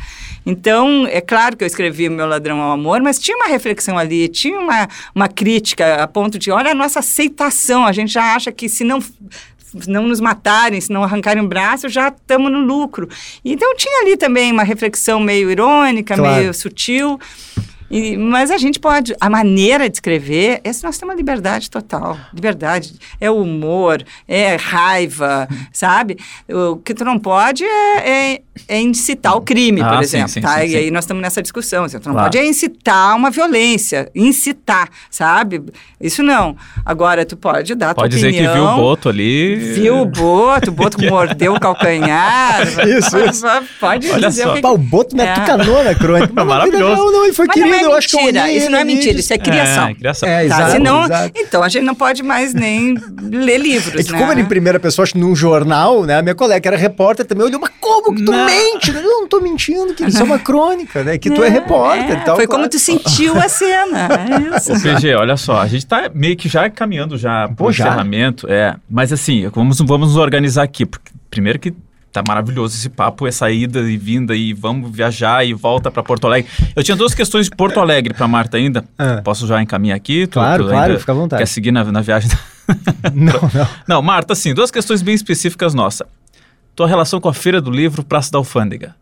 Então, 0.46 1.08
é 1.10 1.22
claro 1.22 1.56
que 1.56 1.64
eu 1.64 1.68
escrevi 1.68 2.10
o 2.10 2.12
Meu 2.12 2.28
Ladrão 2.28 2.60
ao 2.60 2.74
Amor, 2.74 3.02
mas 3.02 3.18
tinha 3.18 3.38
uma 3.38 3.48
reflexão 3.48 3.98
ali, 3.98 4.28
tinha 4.28 4.60
uma, 4.60 4.90
uma 5.16 5.30
crítica 5.30 6.04
a 6.04 6.08
ponto 6.08 6.38
de, 6.38 6.52
olha 6.52 6.72
a 6.72 6.76
nossa 6.76 7.00
aceitação, 7.00 7.86
a 7.86 7.94
gente 7.94 8.12
já 8.12 8.36
acha 8.36 8.52
que 8.52 8.68
se 8.68 8.84
não 8.84 9.02
não 9.88 10.08
nos 10.08 10.20
matarem, 10.20 10.80
se 10.82 10.92
não 10.92 11.04
arrancarem 11.04 11.44
o 11.44 11.48
braço, 11.48 11.90
já 11.90 12.10
estamos 12.10 12.52
no 12.52 12.60
lucro. 12.60 13.10
Então 13.44 13.76
tinha 13.76 14.02
ali 14.02 14.18
também 14.18 14.52
uma 14.52 14.64
reflexão 14.64 15.20
meio 15.20 15.50
irônica, 15.50 16.16
claro. 16.16 16.36
meio 16.36 16.54
sutil. 16.54 17.20
E, 17.92 18.16
mas 18.16 18.50
a 18.50 18.58
gente 18.58 18.80
pode, 18.80 19.14
a 19.20 19.30
maneira 19.30 19.90
de 19.90 19.98
escrever, 19.98 20.62
esse 20.64 20.82
nós 20.82 20.98
temos 20.98 21.14
uma 21.14 21.18
liberdade 21.18 21.70
total, 21.70 22.18
liberdade, 22.34 22.94
é 23.20 23.30
humor, 23.30 24.02
é 24.26 24.56
raiva, 24.56 25.46
sabe? 25.74 26.18
O 26.48 26.78
que 26.78 26.94
tu 26.94 27.04
não 27.04 27.20
pode 27.20 27.66
é, 27.66 28.10
é, 28.36 28.42
é 28.68 28.82
incitar 28.82 29.36
o 29.36 29.42
crime, 29.42 29.82
ah, 29.82 29.90
por 29.90 30.04
exemplo, 30.04 30.28
sim, 30.28 30.42
tá? 30.42 30.60
Sim, 30.60 30.68
sim, 30.68 30.74
e 30.74 30.76
aí 30.76 30.92
nós 30.92 31.06
estamos 31.06 31.22
nessa 31.22 31.42
discussão, 31.42 31.86
assim, 31.86 31.98
tu 32.00 32.08
não 32.08 32.16
claro. 32.16 32.30
pode 32.30 32.38
é 32.38 32.46
incitar 32.46 33.16
uma 33.16 33.32
violência, 33.32 34.10
incitar, 34.14 34.90
sabe? 35.10 35.64
Isso 36.00 36.22
não. 36.22 36.56
Agora, 36.86 37.26
tu 37.26 37.38
pode 37.38 37.74
dar 37.76 37.96
pode 37.96 38.18
tua 38.18 38.28
opinião. 38.28 38.44
Pode 38.44 38.48
dizer 38.48 38.48
que 38.48 38.54
viu 38.54 38.66
o 38.66 38.76
Boto 38.76 39.10
ali. 39.10 39.56
Viu 39.56 39.98
o 40.02 40.06
Boto, 40.06 40.70
o 40.70 40.74
Boto 40.74 40.98
mordeu 41.06 41.54
o 41.54 41.60
calcanhar. 41.60 42.62
isso, 42.88 43.18
isso. 43.20 43.46
Pode 43.80 44.10
Olha 44.12 44.28
dizer 44.28 44.44
só. 44.44 44.54
o 44.54 44.62
que... 44.62 44.68
o 44.68 44.78
Boto 44.78 45.16
me 45.16 45.24
é. 45.24 45.32
atucanou 45.32 45.84
na 45.84 45.96
crônica. 45.96 46.34
Maravilhoso. 46.44 47.02
Não, 47.02 47.12
não, 47.12 47.24
ele 47.24 47.34
foi 47.34 47.48
Mas 47.48 47.54
querido 47.54 47.76
eu 47.76 47.96
acho 47.96 48.10
que 48.10 48.18
eu 48.18 48.48
Isso 48.48 48.70
não 48.70 48.80
é 48.80 48.84
mentira, 48.84 49.18
isso 49.18 49.34
é 49.34 49.38
criação. 49.38 49.88
É, 49.88 49.94
criação. 49.94 50.30
É, 50.30 50.36
tá? 50.36 50.44
exato, 50.44 50.72
Senão, 50.72 51.04
exato. 51.06 51.32
Então 51.36 51.64
a 51.64 51.70
gente 51.70 51.84
não 51.84 51.96
pode 51.96 52.22
mais 52.22 52.54
nem 52.54 52.96
ler 53.22 53.60
livros. 53.60 53.96
É 53.96 54.04
que 54.04 54.12
né? 54.12 54.20
como 54.20 54.32
era 54.32 54.42
em 54.42 54.46
primeira 54.46 54.80
pessoa, 54.80 55.04
acho 55.04 55.14
que 55.14 55.20
num 55.20 55.36
jornal, 55.36 56.04
né? 56.04 56.18
A 56.18 56.22
minha 56.22 56.36
colega 56.36 56.60
que 56.60 56.68
era 56.68 56.78
repórter 56.78 57.26
também 57.26 57.46
olhou, 57.46 57.60
mas 57.62 57.72
como 57.80 58.14
que 58.16 58.24
tu 58.24 58.32
não. 58.32 58.41
Mente? 58.46 58.92
Eu 58.92 59.02
não 59.04 59.28
tô 59.28 59.40
mentindo, 59.40 59.94
que 59.94 60.04
isso 60.06 60.20
é 60.20 60.24
uma 60.24 60.38
crônica, 60.40 61.04
né? 61.04 61.18
Que 61.18 61.30
tu 61.30 61.44
é, 61.44 61.48
é 61.48 61.50
repórter 61.50 62.18
é, 62.18 62.22
e 62.22 62.26
tal. 62.26 62.36
Foi 62.36 62.48
claro. 62.48 62.64
como 62.64 62.70
tu 62.70 62.80
sentiu 62.80 63.38
a 63.38 63.48
cena. 63.48 64.10
É 64.22 64.58
isso. 64.58 64.74
Ô, 64.74 64.80
PG, 64.80 65.16
olha 65.16 65.36
só, 65.36 65.60
a 65.60 65.68
gente 65.68 65.86
tá 65.86 66.10
meio 66.14 66.36
que 66.36 66.48
já 66.48 66.70
caminhando 66.70 67.18
já 67.18 67.48
pro 67.48 67.56
Pô, 67.56 67.70
encerramento. 67.70 68.48
É, 68.50 68.76
mas 68.90 69.12
assim, 69.12 69.48
vamos, 69.50 69.80
vamos 69.80 70.10
nos 70.10 70.18
organizar 70.18 70.64
aqui. 70.64 70.86
Porque, 70.86 71.12
primeiro 71.30 71.60
que 71.60 71.74
tá 72.12 72.22
maravilhoso 72.28 72.76
esse 72.76 72.90
papo, 72.90 73.26
essa 73.26 73.50
ida 73.50 73.80
e 73.80 73.98
vinda 73.98 74.36
e 74.36 74.54
vamos 74.54 74.92
viajar 74.92 75.46
e 75.46 75.54
volta 75.54 75.90
para 75.90 76.04
Porto 76.04 76.28
Alegre. 76.28 76.52
Eu 76.76 76.84
tinha 76.84 76.96
duas 76.96 77.14
questões 77.14 77.50
de 77.50 77.56
Porto 77.56 77.80
Alegre 77.80 78.14
para 78.14 78.28
Marta 78.28 78.58
ainda. 78.58 78.84
Ah. 78.98 79.22
Posso 79.24 79.48
já 79.48 79.62
encaminhar 79.62 79.96
aqui? 79.96 80.28
Tu, 80.28 80.34
claro, 80.34 80.66
tu 80.66 80.70
claro, 80.70 81.00
fica 81.00 81.12
à 81.12 81.16
vontade. 81.16 81.42
Quer 81.42 81.48
seguir 81.48 81.72
na, 81.72 81.84
na 81.86 82.02
viagem? 82.02 82.30
não, 83.14 83.34
não. 83.34 83.68
Não, 83.88 84.02
Marta, 84.02 84.34
assim, 84.34 84.54
duas 84.54 84.72
questões 84.72 85.02
bem 85.02 85.14
específicas 85.14 85.74
nossa. 85.74 86.06
Tua 86.76 86.88
relação 86.88 87.20
com 87.20 87.30
a 87.30 87.34
Feira 87.34 87.62
do 87.62 87.72
Livro 87.72 88.04
Praça 88.04 88.32
da 88.32 88.38
Alfândega. 88.38 88.96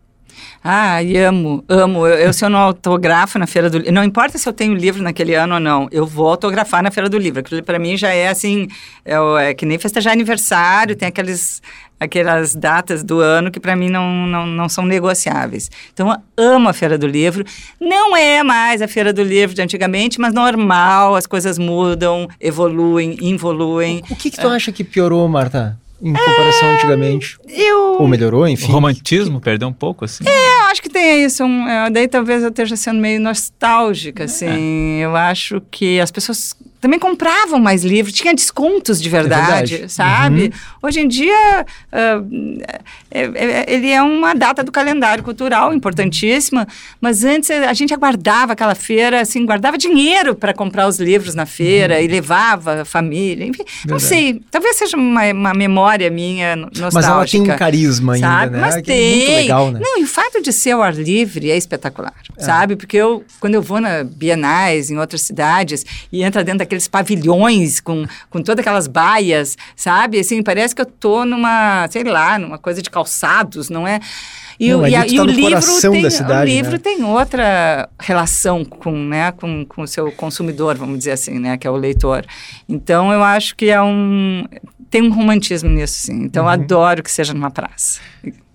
Ah, 0.62 0.98
amo, 1.26 1.64
amo. 1.68 2.06
Eu, 2.06 2.18
eu, 2.18 2.32
se 2.34 2.44
eu 2.44 2.50
não 2.50 2.58
autografo 2.58 3.38
na 3.38 3.46
Feira 3.46 3.70
do 3.70 3.78
Livro, 3.78 3.92
não 3.92 4.04
importa 4.04 4.36
se 4.36 4.46
eu 4.46 4.52
tenho 4.52 4.74
livro 4.74 5.02
naquele 5.02 5.34
ano 5.34 5.54
ou 5.54 5.60
não, 5.60 5.88
eu 5.90 6.06
vou 6.06 6.28
autografar 6.28 6.82
na 6.82 6.90
Feira 6.90 7.08
do 7.08 7.16
Livro. 7.16 7.40
Aquilo 7.40 7.62
para 7.62 7.78
mim 7.78 7.96
já 7.96 8.10
é 8.10 8.28
assim, 8.28 8.68
é, 9.04 9.14
é, 9.48 9.54
que 9.54 9.64
nem 9.64 9.78
festejar 9.78 10.12
aniversário, 10.12 10.94
tem 10.94 11.08
aqueles, 11.08 11.62
aquelas 11.98 12.54
datas 12.54 13.02
do 13.02 13.20
ano 13.20 13.50
que 13.50 13.58
para 13.58 13.74
mim 13.74 13.88
não, 13.88 14.26
não, 14.26 14.46
não 14.46 14.68
são 14.68 14.84
negociáveis. 14.84 15.70
Então, 15.94 16.10
eu 16.10 16.44
amo 16.44 16.68
a 16.68 16.74
Feira 16.74 16.98
do 16.98 17.06
Livro. 17.06 17.42
Não 17.80 18.14
é 18.14 18.42
mais 18.42 18.82
a 18.82 18.88
Feira 18.88 19.14
do 19.14 19.22
Livro 19.22 19.56
de 19.56 19.62
antigamente, 19.62 20.20
mas 20.20 20.34
normal, 20.34 21.14
as 21.14 21.26
coisas 21.26 21.56
mudam, 21.56 22.28
evoluem, 22.38 23.16
involuem. 23.22 24.02
O 24.10 24.16
que, 24.16 24.30
que 24.30 24.38
tu 24.38 24.48
é. 24.48 24.56
acha 24.56 24.70
que 24.70 24.84
piorou, 24.84 25.26
Marta? 25.26 25.78
Em 26.02 26.12
comparação 26.12 26.68
é, 26.68 26.74
antigamente? 26.74 27.38
Eu... 27.48 28.00
Ou 28.00 28.08
melhorou, 28.08 28.48
enfim? 28.48 28.68
O 28.68 28.72
romantismo 28.72 29.40
perdeu 29.40 29.68
um 29.68 29.72
pouco, 29.72 30.04
assim? 30.04 30.24
É, 30.26 30.70
acho 30.70 30.80
que 30.80 30.88
tem 30.88 31.24
isso. 31.24 31.44
Um, 31.44 31.68
é, 31.68 31.90
daí 31.90 32.08
talvez 32.08 32.42
eu 32.42 32.48
esteja 32.48 32.76
sendo 32.76 33.00
meio 33.00 33.20
nostálgica, 33.20 34.24
assim. 34.24 35.00
É. 35.00 35.04
Eu 35.04 35.14
acho 35.14 35.60
que 35.70 36.00
as 36.00 36.10
pessoas 36.10 36.56
também 36.80 36.98
compravam 36.98 37.60
mais 37.60 37.84
livros, 37.84 38.14
tinha 38.14 38.34
descontos 38.34 39.00
de 39.00 39.08
verdade, 39.08 39.74
é 39.74 39.78
verdade. 39.78 39.92
sabe? 39.92 40.44
Uhum. 40.44 40.50
Hoje 40.82 41.00
em 41.00 41.08
dia, 41.08 41.66
uh, 41.92 42.58
é, 43.10 43.20
é, 43.20 43.64
ele 43.68 43.90
é 43.90 44.00
uma 44.00 44.34
data 44.34 44.64
do 44.64 44.72
calendário 44.72 45.22
cultural 45.22 45.74
importantíssima, 45.74 46.66
mas 47.00 47.22
antes 47.22 47.50
a 47.50 47.72
gente 47.74 47.92
aguardava 47.92 48.54
aquela 48.54 48.74
feira, 48.74 49.20
assim, 49.20 49.44
guardava 49.44 49.76
dinheiro 49.76 50.34
para 50.34 50.54
comprar 50.54 50.88
os 50.88 50.98
livros 50.98 51.34
na 51.34 51.44
feira 51.44 51.96
uhum. 51.96 52.02
e 52.02 52.08
levava 52.08 52.82
a 52.82 52.84
família, 52.84 53.44
enfim, 53.44 53.64
verdade. 53.64 53.88
não 53.90 53.98
sei, 53.98 54.40
talvez 54.50 54.76
seja 54.76 54.96
uma, 54.96 55.30
uma, 55.32 55.54
memória 55.54 56.08
minha 56.08 56.56
nostálgica. 56.56 56.90
Mas 56.94 57.04
ela 57.06 57.26
tem 57.26 57.42
um 57.42 57.56
carisma 57.58 58.14
ainda, 58.14 58.26
sabe? 58.26 58.56
né? 58.56 58.60
Mas 58.60 58.76
que 58.76 58.82
tem. 58.82 59.12
É 59.12 59.16
muito 59.16 59.32
legal, 59.32 59.70
né? 59.70 59.80
Não, 59.82 59.98
e 59.98 60.04
o 60.04 60.06
fato 60.06 60.40
de 60.40 60.52
ser 60.52 60.70
ao 60.70 60.82
ar 60.82 60.94
livre 60.94 61.50
é 61.50 61.56
espetacular, 61.56 62.14
é. 62.38 62.42
sabe? 62.42 62.74
Porque 62.74 62.96
eu, 62.96 63.22
quando 63.38 63.54
eu 63.54 63.62
vou 63.62 63.80
na 63.80 64.02
Bienais, 64.02 64.90
em 64.90 64.98
outras 64.98 65.20
cidades, 65.22 65.84
e 66.10 66.22
entra 66.22 66.42
dentro 66.42 66.69
aqueles 66.70 66.86
pavilhões 66.86 67.80
com, 67.80 68.06
com 68.30 68.40
todas 68.40 68.60
aquelas 68.60 68.86
baias, 68.86 69.56
sabe? 69.74 70.20
Assim, 70.20 70.42
parece 70.42 70.74
que 70.74 70.80
eu 70.80 70.86
tô 70.86 71.24
numa, 71.24 71.88
sei 71.90 72.04
lá, 72.04 72.38
numa 72.38 72.58
coisa 72.58 72.80
de 72.80 72.88
calçados, 72.88 73.68
não 73.68 73.86
é? 73.86 73.98
E, 74.58 74.70
não, 74.70 74.80
o, 74.80 74.86
e, 74.86 74.94
a, 74.94 75.06
e 75.06 75.16
tá 75.16 75.22
o 75.22 75.26
livro, 75.26 75.80
tem, 75.80 76.10
cidade, 76.10 76.50
o 76.50 76.54
livro 76.54 76.72
né? 76.72 76.78
tem 76.78 77.02
outra 77.02 77.88
relação 77.98 78.64
com, 78.64 78.92
né, 78.92 79.32
com, 79.32 79.64
com 79.64 79.82
o 79.82 79.86
seu 79.86 80.12
consumidor, 80.12 80.76
vamos 80.76 80.98
dizer 80.98 81.12
assim, 81.12 81.38
né, 81.38 81.56
que 81.56 81.66
é 81.66 81.70
o 81.70 81.76
leitor. 81.76 82.24
Então, 82.68 83.12
eu 83.12 83.22
acho 83.22 83.56
que 83.56 83.70
é 83.70 83.82
um... 83.82 84.44
Tem 84.90 85.02
um 85.02 85.12
romantismo 85.12 85.70
nisso, 85.70 85.94
sim. 85.94 86.24
Então, 86.24 86.44
uhum. 86.44 86.50
eu 86.50 86.52
adoro 86.52 87.02
que 87.02 87.10
seja 87.10 87.32
numa 87.32 87.50
praça. 87.50 88.00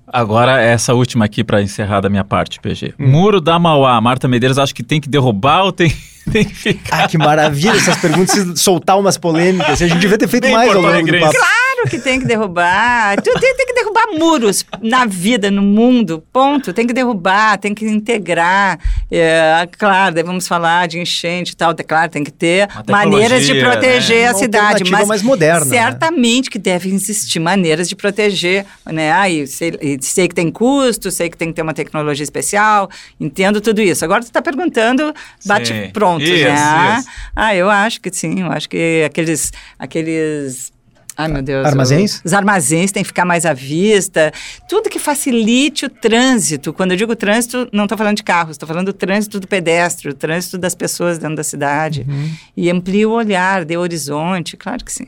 Agora, 0.06 0.62
essa 0.62 0.94
última 0.94 1.26
aqui 1.26 1.44
para 1.44 1.62
encerrar 1.62 2.02
da 2.02 2.10
minha 2.10 2.24
parte, 2.24 2.60
PG. 2.60 2.94
Hum. 3.00 3.08
Muro 3.08 3.40
da 3.42 3.58
Mauá. 3.58 4.00
Marta 4.02 4.28
Medeiros, 4.28 4.60
acho 4.60 4.76
que 4.76 4.84
tem 4.84 5.00
que 5.00 5.08
derrubar 5.08 5.64
ou 5.64 5.72
tem, 5.72 5.92
tem 6.32 6.46
que 6.46 6.56
ficar? 6.56 7.04
Ah, 7.04 7.08
que 7.08 7.18
maravilha 7.18 7.76
essas 7.76 7.98
perguntas, 7.98 8.60
soltar 8.60 8.98
umas 9.00 9.18
polêmicas. 9.18 9.82
A 9.82 9.88
gente 9.88 10.00
devia 10.00 10.18
ter 10.18 10.28
feito 10.28 10.44
Bem 10.44 10.54
mais 10.54 10.74
ao 10.74 10.82
longo 10.82 11.06
do 11.06 11.20
papo. 11.20 11.34
Claro 11.38 11.90
que 11.90 12.00
tem 12.00 12.20
que 12.20 12.26
derrubar. 12.26 13.22
Tu 13.22 13.32
tem, 13.40 13.56
tem, 13.56 13.66
que 13.66 13.74
derrubar 13.74 14.08
muros 14.18 14.66
na 14.82 15.06
vida, 15.06 15.52
no 15.52 15.62
mundo, 15.62 16.24
ponto. 16.32 16.74
Tem 16.74 16.88
que 16.88 16.94
derrubar, 16.94 17.58
tem 17.58 17.74
que 17.74 17.86
integrar. 17.86 18.80
É, 19.12 19.68
claro, 19.78 20.16
vamos 20.26 20.48
falar 20.48 20.88
de 20.88 21.00
enchente 21.00 21.54
e 21.54 21.56
tal. 21.56 21.76
Claro, 21.76 22.10
tem 22.10 22.24
que 22.24 22.32
ter 22.32 22.68
maneiras 22.88 23.46
de 23.46 23.56
proteger 23.60 24.22
né? 24.22 24.28
a 24.28 24.32
Uma 24.32 24.40
cidade. 24.40 24.92
Mas 24.92 25.08
mais 25.08 25.22
moderna. 25.22 25.66
Né? 25.66 25.78
Certamente 25.78 26.46
né? 26.46 26.52
que 26.52 26.60
devem 26.60 26.94
existir 26.94 27.40
maneiras 27.40 27.88
de 27.88 27.96
proteger. 27.96 28.66
Né? 28.86 29.12
Aí, 29.12 29.46
sei, 29.48 29.98
sei 30.02 30.28
que 30.28 30.36
tem 30.36 30.50
custo, 30.50 31.12
sei 31.12 31.30
que 31.30 31.38
tem 31.38 31.50
que 31.50 31.56
ter 31.56 31.62
uma 31.62 31.74
tecnologia 31.74 32.24
especial, 32.24 32.90
entendo 33.20 33.62
tudo 33.62 33.82
isso. 33.82 34.04
Agora 34.04 34.22
tu 34.22 34.28
está 34.28 34.42
perguntando, 34.42 35.14
bate 35.46 35.68
sim. 35.68 35.90
pronto, 35.92 36.15
isso, 36.24 36.44
né? 36.44 36.98
Isso. 37.00 37.10
Ah, 37.36 37.56
eu 37.56 37.70
acho 37.70 38.02
que 38.02 38.14
sim, 38.14 38.42
eu 38.42 38.52
acho 38.52 38.70
que 38.70 39.04
aqueles, 39.06 39.52
aqueles 39.78 40.74
Ai, 41.18 41.30
meu 41.30 41.42
Deus. 41.42 41.66
Armazéns? 41.66 42.22
os 42.26 42.34
armazéns 42.34 42.92
têm 42.92 43.02
que 43.02 43.08
ficar 43.08 43.24
mais 43.24 43.46
à 43.46 43.54
vista. 43.54 44.34
Tudo 44.68 44.90
que 44.90 45.00
facilite 45.00 45.86
o 45.86 45.90
trânsito. 45.90 46.74
Quando 46.74 46.92
eu 46.92 46.98
digo 46.98 47.16
trânsito, 47.16 47.70
não 47.72 47.86
estou 47.86 47.98
falando 47.98 48.18
de 48.18 48.24
carros, 48.24 48.52
estou 48.52 48.68
falando 48.68 48.88
do 48.88 48.94
trânsito 48.94 49.40
do 49.40 49.48
pedestre, 49.48 50.10
o 50.10 50.14
trânsito 50.14 50.58
das 50.58 50.76
pessoas 50.76 51.18
dentro 51.18 51.38
da 51.38 51.44
cidade. 51.44 52.06
Uhum. 52.08 52.32
E 52.58 52.70
amplia 52.70 53.08
o 53.08 53.14
olhar, 53.14 53.64
dê 53.64 53.78
horizonte, 53.78 54.58
claro 54.58 54.84
que 54.84 54.92
sim. 54.92 55.08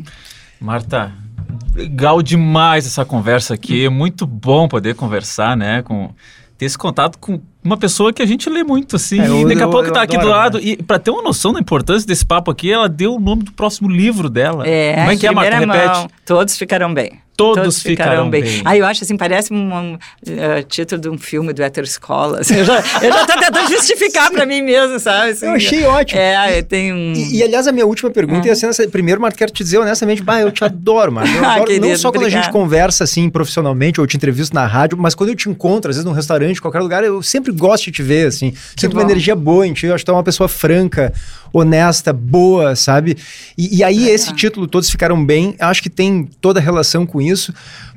Marta, 0.61 1.11
legal 1.75 2.21
demais 2.21 2.85
essa 2.85 3.03
conversa 3.03 3.53
aqui. 3.53 3.85
É 3.85 3.89
muito 3.89 4.25
bom 4.25 4.67
poder 4.67 4.95
conversar, 4.95 5.57
né? 5.57 5.81
Com, 5.81 6.11
ter 6.57 6.65
esse 6.65 6.77
contato 6.77 7.19
com 7.19 7.41
uma 7.67 7.77
pessoa 7.77 8.13
que 8.13 8.21
a 8.21 8.25
gente 8.25 8.49
lê 8.49 8.63
muito, 8.63 8.95
assim. 8.95 9.19
É, 9.19 9.27
eu, 9.27 9.41
e 9.41 9.45
daqui 9.45 9.61
a 9.61 9.67
pouco 9.67 9.87
eu, 9.87 9.93
tá 9.93 10.01
aqui 10.01 10.15
adoro, 10.15 10.31
do 10.31 10.37
lado. 10.37 10.57
Né? 10.57 10.63
E 10.65 10.83
para 10.83 10.97
ter 10.97 11.11
uma 11.11 11.21
noção 11.21 11.53
da 11.53 11.59
importância 11.59 12.07
desse 12.07 12.25
papo 12.25 12.49
aqui, 12.49 12.71
ela 12.71 12.87
deu 12.87 13.15
o 13.15 13.19
nome 13.19 13.43
do 13.43 13.51
próximo 13.51 13.89
livro 13.89 14.29
dela. 14.29 14.67
É, 14.67 14.95
Como 14.95 15.11
é 15.11 15.17
que 15.17 15.27
é, 15.27 15.31
Marta? 15.31 15.57
Repete. 15.57 16.07
Todos 16.25 16.57
ficarão 16.57 16.93
bem. 16.93 17.19
Todos, 17.37 17.61
Todos 17.61 17.83
ficarão, 17.83 18.31
bem. 18.31 18.41
bem. 18.41 18.61
Ah, 18.65 18.75
eu 18.75 18.83
acho 18.83 19.03
assim, 19.03 19.15
parece 19.15 19.53
um, 19.53 19.71
um 19.71 19.93
uh, 19.93 20.63
título 20.67 20.99
de 20.99 21.07
um 21.07 21.19
filme 21.19 21.53
do 21.53 21.61
Hétero 21.61 21.85
Escola. 21.85 22.39
Assim, 22.39 22.55
eu, 22.55 22.65
já, 22.65 22.79
eu 22.99 23.13
já 23.13 23.25
tô 23.27 23.39
tentando 23.39 23.69
justificar 23.69 24.31
para 24.31 24.43
mim 24.43 24.63
mesmo, 24.63 24.99
sabe? 24.99 25.29
Assim, 25.29 25.45
eu 25.45 25.51
achei 25.51 25.83
ótimo. 25.85 26.19
É, 26.19 26.63
tem 26.63 26.91
um... 26.91 27.13
E, 27.13 27.37
e, 27.37 27.43
aliás, 27.43 27.67
a 27.67 27.71
minha 27.71 27.85
última 27.85 28.09
pergunta 28.09 28.39
uhum. 28.39 28.47
ia 28.47 28.73
ser. 28.73 28.89
Primeiro, 28.89 29.21
Marta, 29.21 29.37
quero 29.37 29.51
te 29.51 29.63
dizer 29.63 29.77
honestamente, 29.77 30.23
bah, 30.23 30.41
eu 30.41 30.51
te 30.51 30.63
adoro, 30.63 31.11
Marta. 31.11 31.29
Eu 31.29 31.45
ah, 31.45 31.51
adoro, 31.51 31.67
querido, 31.67 31.87
não 31.87 31.95
só 31.95 32.09
quando 32.09 32.23
obrigado. 32.23 32.39
a 32.39 32.43
gente 32.45 32.51
conversa 32.51 33.03
assim 33.03 33.29
profissionalmente 33.29 34.01
ou 34.01 34.07
te 34.07 34.17
entrevisto 34.17 34.55
na 34.55 34.65
rádio, 34.65 34.97
mas 34.97 35.13
quando 35.13 35.29
eu 35.29 35.35
te 35.35 35.47
encontro, 35.47 35.91
às 35.91 35.97
vezes 35.97 36.05
num 36.05 36.13
restaurante, 36.13 36.57
em 36.57 36.61
qualquer 36.61 36.79
lugar, 36.79 37.03
eu 37.03 37.21
sempre 37.21 37.51
gosto 37.51 37.85
de 37.85 37.91
te 37.91 38.01
ver, 38.01 38.29
assim. 38.29 38.49
Que 38.49 38.81
Sinto 38.81 38.93
bom. 38.93 38.99
uma 38.99 39.03
energia 39.03 39.35
boa 39.35 39.67
em 39.67 39.73
ti. 39.73 39.85
Eu 39.85 39.93
acho 39.93 40.01
que 40.01 40.05
tu 40.07 40.11
é 40.11 40.15
uma 40.15 40.23
pessoa 40.23 40.49
franca, 40.49 41.13
honesta, 41.53 42.11
boa, 42.11 42.75
sabe? 42.75 43.15
E, 43.55 43.77
e 43.77 43.83
aí, 43.83 44.09
é. 44.09 44.13
esse 44.13 44.33
título, 44.33 44.67
Todos 44.67 44.89
Ficaram 44.89 45.23
Bem, 45.23 45.55
acho 45.59 45.83
que 45.83 45.89
tem 45.89 46.27
toda 46.41 46.59
a 46.59 46.63
relação 46.63 47.05
com 47.05 47.21
isso. 47.21 47.26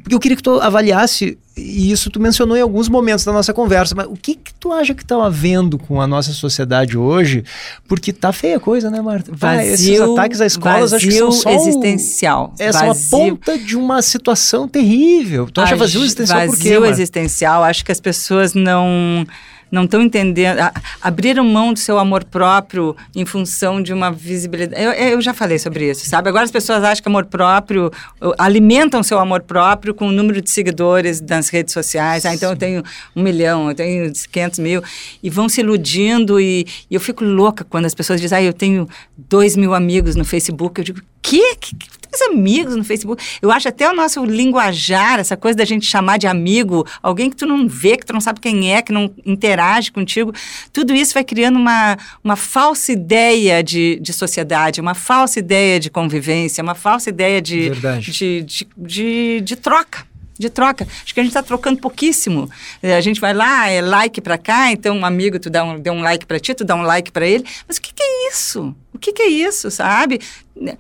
Porque 0.02 0.14
eu 0.14 0.20
queria 0.20 0.36
que 0.36 0.42
tu 0.42 0.60
avaliasse, 0.60 1.38
e 1.56 1.92
isso 1.92 2.10
tu 2.10 2.18
mencionou 2.18 2.56
em 2.56 2.60
alguns 2.60 2.88
momentos 2.88 3.24
da 3.24 3.32
nossa 3.32 3.52
conversa, 3.52 3.94
mas 3.94 4.06
o 4.06 4.14
que, 4.14 4.34
que 4.34 4.52
tu 4.54 4.72
acha 4.72 4.94
que 4.94 5.02
está 5.02 5.22
havendo 5.22 5.78
com 5.78 6.00
a 6.00 6.06
nossa 6.06 6.32
sociedade 6.32 6.96
hoje? 6.96 7.44
Porque 7.86 8.12
tá 8.12 8.32
feia 8.32 8.56
a 8.56 8.60
coisa, 8.60 8.90
né, 8.90 9.00
Marta? 9.00 9.30
Vazio, 9.34 9.74
esses 9.74 10.00
ataques 10.00 10.40
às 10.40 10.52
escolas 10.52 10.92
acho 10.92 11.06
que 11.06 11.12
são 11.12 11.30
só 11.30 11.50
existencial. 11.50 12.54
O, 12.58 12.62
é 12.62 12.72
só 12.72 12.90
a 12.90 12.94
ponta 13.10 13.58
de 13.58 13.76
uma 13.76 14.00
situação 14.00 14.66
terrível. 14.66 15.48
Tu 15.52 15.60
acha 15.60 15.76
vazio 15.76 16.02
existencial 16.02 16.38
vazio 16.38 16.54
por 16.54 16.62
quê, 16.62 16.78
Vazio 16.78 16.92
existencial, 16.92 17.62
acho 17.62 17.84
que 17.84 17.92
as 17.92 18.00
pessoas 18.00 18.54
não 18.54 19.26
não 19.70 19.84
estão 19.84 20.02
entendendo, 20.02 20.58
a, 20.58 20.72
abriram 21.00 21.44
mão 21.44 21.72
do 21.72 21.78
seu 21.78 21.98
amor 21.98 22.24
próprio 22.24 22.96
em 23.14 23.24
função 23.24 23.82
de 23.82 23.92
uma 23.92 24.10
visibilidade. 24.10 24.82
Eu, 24.82 24.92
eu 24.92 25.20
já 25.20 25.32
falei 25.32 25.58
sobre 25.58 25.90
isso, 25.90 26.06
sabe? 26.06 26.28
Agora 26.28 26.44
as 26.44 26.50
pessoas 26.50 26.82
acham 26.82 27.02
que 27.02 27.08
amor 27.08 27.26
próprio, 27.26 27.90
alimentam 28.38 29.02
seu 29.02 29.18
amor 29.18 29.42
próprio 29.42 29.94
com 29.94 30.08
o 30.08 30.12
número 30.12 30.40
de 30.40 30.50
seguidores 30.50 31.20
nas 31.20 31.48
redes 31.48 31.72
sociais. 31.72 32.24
Ah, 32.24 32.34
então 32.34 32.50
eu 32.50 32.56
tenho 32.56 32.82
um 33.14 33.22
milhão, 33.22 33.68
eu 33.68 33.74
tenho 33.74 34.12
500 34.32 34.58
mil. 34.58 34.82
E 35.22 35.28
vão 35.28 35.48
se 35.48 35.60
iludindo 35.60 36.40
e, 36.40 36.66
e 36.90 36.94
eu 36.94 37.00
fico 37.00 37.24
louca 37.24 37.64
quando 37.64 37.86
as 37.86 37.94
pessoas 37.94 38.20
dizem, 38.20 38.38
ah, 38.38 38.42
eu 38.42 38.52
tenho 38.52 38.88
dois 39.16 39.56
mil 39.56 39.74
amigos 39.74 40.16
no 40.16 40.24
Facebook. 40.24 40.80
Eu 40.80 40.84
digo, 40.84 41.00
quê? 41.30 41.56
Que, 41.60 41.76
que 41.76 41.88
tens 42.08 42.22
amigos 42.22 42.74
no 42.74 42.82
Facebook? 42.82 43.22
Eu 43.40 43.52
acho 43.52 43.68
até 43.68 43.88
o 43.88 43.94
nosso 43.94 44.24
linguajar, 44.24 45.20
essa 45.20 45.36
coisa 45.36 45.56
da 45.58 45.64
gente 45.64 45.86
chamar 45.86 46.18
de 46.18 46.26
amigo, 46.26 46.84
alguém 47.00 47.30
que 47.30 47.36
tu 47.36 47.46
não 47.46 47.68
vê, 47.68 47.96
que 47.96 48.04
tu 48.04 48.12
não 48.12 48.20
sabe 48.20 48.40
quem 48.40 48.74
é, 48.74 48.82
que 48.82 48.92
não 48.92 49.14
interage 49.24 49.92
contigo, 49.92 50.32
tudo 50.72 50.92
isso 50.92 51.14
vai 51.14 51.22
criando 51.22 51.56
uma, 51.56 51.96
uma 52.24 52.34
falsa 52.34 52.90
ideia 52.90 53.62
de, 53.62 54.00
de 54.00 54.12
sociedade, 54.12 54.80
uma 54.80 54.94
falsa 54.94 55.38
ideia 55.38 55.78
de 55.78 55.88
convivência, 55.88 56.62
uma 56.62 56.74
falsa 56.74 57.10
ideia 57.10 57.40
de, 57.40 57.70
de, 58.00 58.42
de, 58.42 58.66
de, 58.76 59.40
de 59.42 59.56
troca 59.56 60.09
de 60.40 60.48
troca. 60.48 60.88
Acho 61.04 61.12
que 61.12 61.20
a 61.20 61.22
gente 61.22 61.30
está 61.30 61.42
trocando 61.42 61.80
pouquíssimo. 61.80 62.50
É, 62.82 62.96
a 62.96 63.00
gente 63.00 63.20
vai 63.20 63.34
lá, 63.34 63.68
é 63.68 63.80
like 63.80 64.20
para 64.20 64.38
cá, 64.38 64.72
então 64.72 64.96
um 64.96 65.04
amigo 65.04 65.38
tu 65.38 65.50
dá 65.50 65.62
um, 65.62 65.78
deu 65.78 65.92
um 65.92 66.00
like 66.00 66.24
para 66.24 66.40
ti, 66.40 66.54
tu 66.54 66.64
dá 66.64 66.74
um 66.74 66.82
like 66.82 67.12
para 67.12 67.26
ele. 67.26 67.44
Mas 67.68 67.76
o 67.76 67.82
que, 67.82 67.92
que, 67.92 68.02
é 68.02 68.28
isso? 68.28 68.74
O 68.92 68.98
que, 68.98 69.12
que 69.12 69.22
é 69.22 69.28
isso, 69.28 69.70
sabe? 69.70 70.18
Uh, 70.56 70.70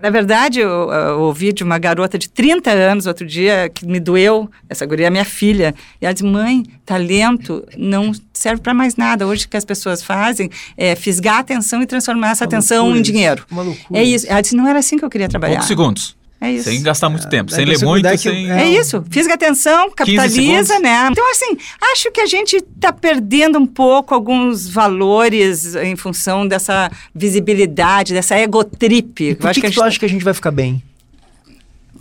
na 0.00 0.10
verdade, 0.10 0.60
eu, 0.60 0.90
eu, 0.90 1.20
ouvi 1.20 1.52
de 1.52 1.62
uma 1.62 1.78
garota 1.78 2.18
de 2.18 2.28
30 2.28 2.70
anos 2.70 3.06
outro 3.06 3.26
dia 3.26 3.70
que 3.72 3.86
me 3.86 4.00
doeu. 4.00 4.50
Essa 4.68 4.84
guria 4.84 5.06
é 5.06 5.10
minha 5.10 5.24
filha. 5.24 5.74
E 6.00 6.04
ela 6.04 6.12
disse: 6.12 6.24
mãe, 6.24 6.64
talento 6.84 7.66
não 7.76 8.12
serve 8.32 8.62
para 8.62 8.74
mais 8.74 8.96
nada. 8.96 9.26
Hoje 9.26 9.46
o 9.46 9.48
que 9.48 9.56
as 9.56 9.64
pessoas 9.64 10.02
fazem 10.02 10.50
é 10.76 10.94
fisgar 10.96 11.36
a 11.36 11.40
atenção 11.40 11.82
e 11.82 11.86
transformar 11.86 12.30
essa 12.30 12.44
uma 12.44 12.48
atenção 12.48 12.96
em 12.96 13.02
dinheiro. 13.02 13.44
Uma 13.50 13.62
loucura. 13.62 14.00
É 14.00 14.04
isso. 14.04 14.26
Ela 14.28 14.40
disse: 14.40 14.56
não 14.56 14.66
era 14.66 14.78
assim 14.78 14.98
que 14.98 15.04
eu 15.04 15.10
queria 15.10 15.28
trabalhar. 15.28 15.54
Poucos 15.54 15.68
segundos. 15.68 16.21
É 16.42 16.50
isso. 16.50 16.68
Sem 16.68 16.82
gastar 16.82 17.08
muito 17.08 17.28
tempo, 17.28 17.52
é, 17.52 17.54
sem 17.54 17.64
ler 17.64 17.78
muito, 17.84 18.08
que, 18.10 18.18
sem... 18.18 18.50
É, 18.50 18.66
isso, 18.68 19.04
física 19.08 19.34
atenção, 19.34 19.88
capitaliza, 19.92 20.76
né? 20.80 21.08
Então, 21.08 21.30
assim, 21.30 21.56
acho 21.92 22.10
que 22.10 22.20
a 22.20 22.26
gente 22.26 22.56
está 22.56 22.92
perdendo 22.92 23.60
um 23.60 23.66
pouco 23.66 24.12
alguns 24.12 24.68
valores 24.68 25.76
em 25.76 25.94
função 25.94 26.44
dessa 26.44 26.90
visibilidade, 27.14 28.12
dessa 28.12 28.36
egotrip. 28.36 29.36
Por 29.36 29.52
que, 29.52 29.60
que, 29.60 29.68
que 29.68 29.72
tu 29.72 29.84
acha 29.84 29.96
que 30.00 30.04
a 30.04 30.08
gente 30.08 30.24
vai 30.24 30.34
ficar 30.34 30.50
bem? 30.50 30.82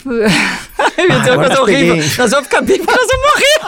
Deus, 1.24 1.36
coisa 1.36 1.62
horrível. 1.62 1.96
Nós 1.96 2.32
vamos 2.32 2.46
ficar 2.46 2.62
bem 2.62 2.78
porque 2.78 2.96
nós 2.96 3.08
vamos 3.08 3.26
morrer. 3.32 3.62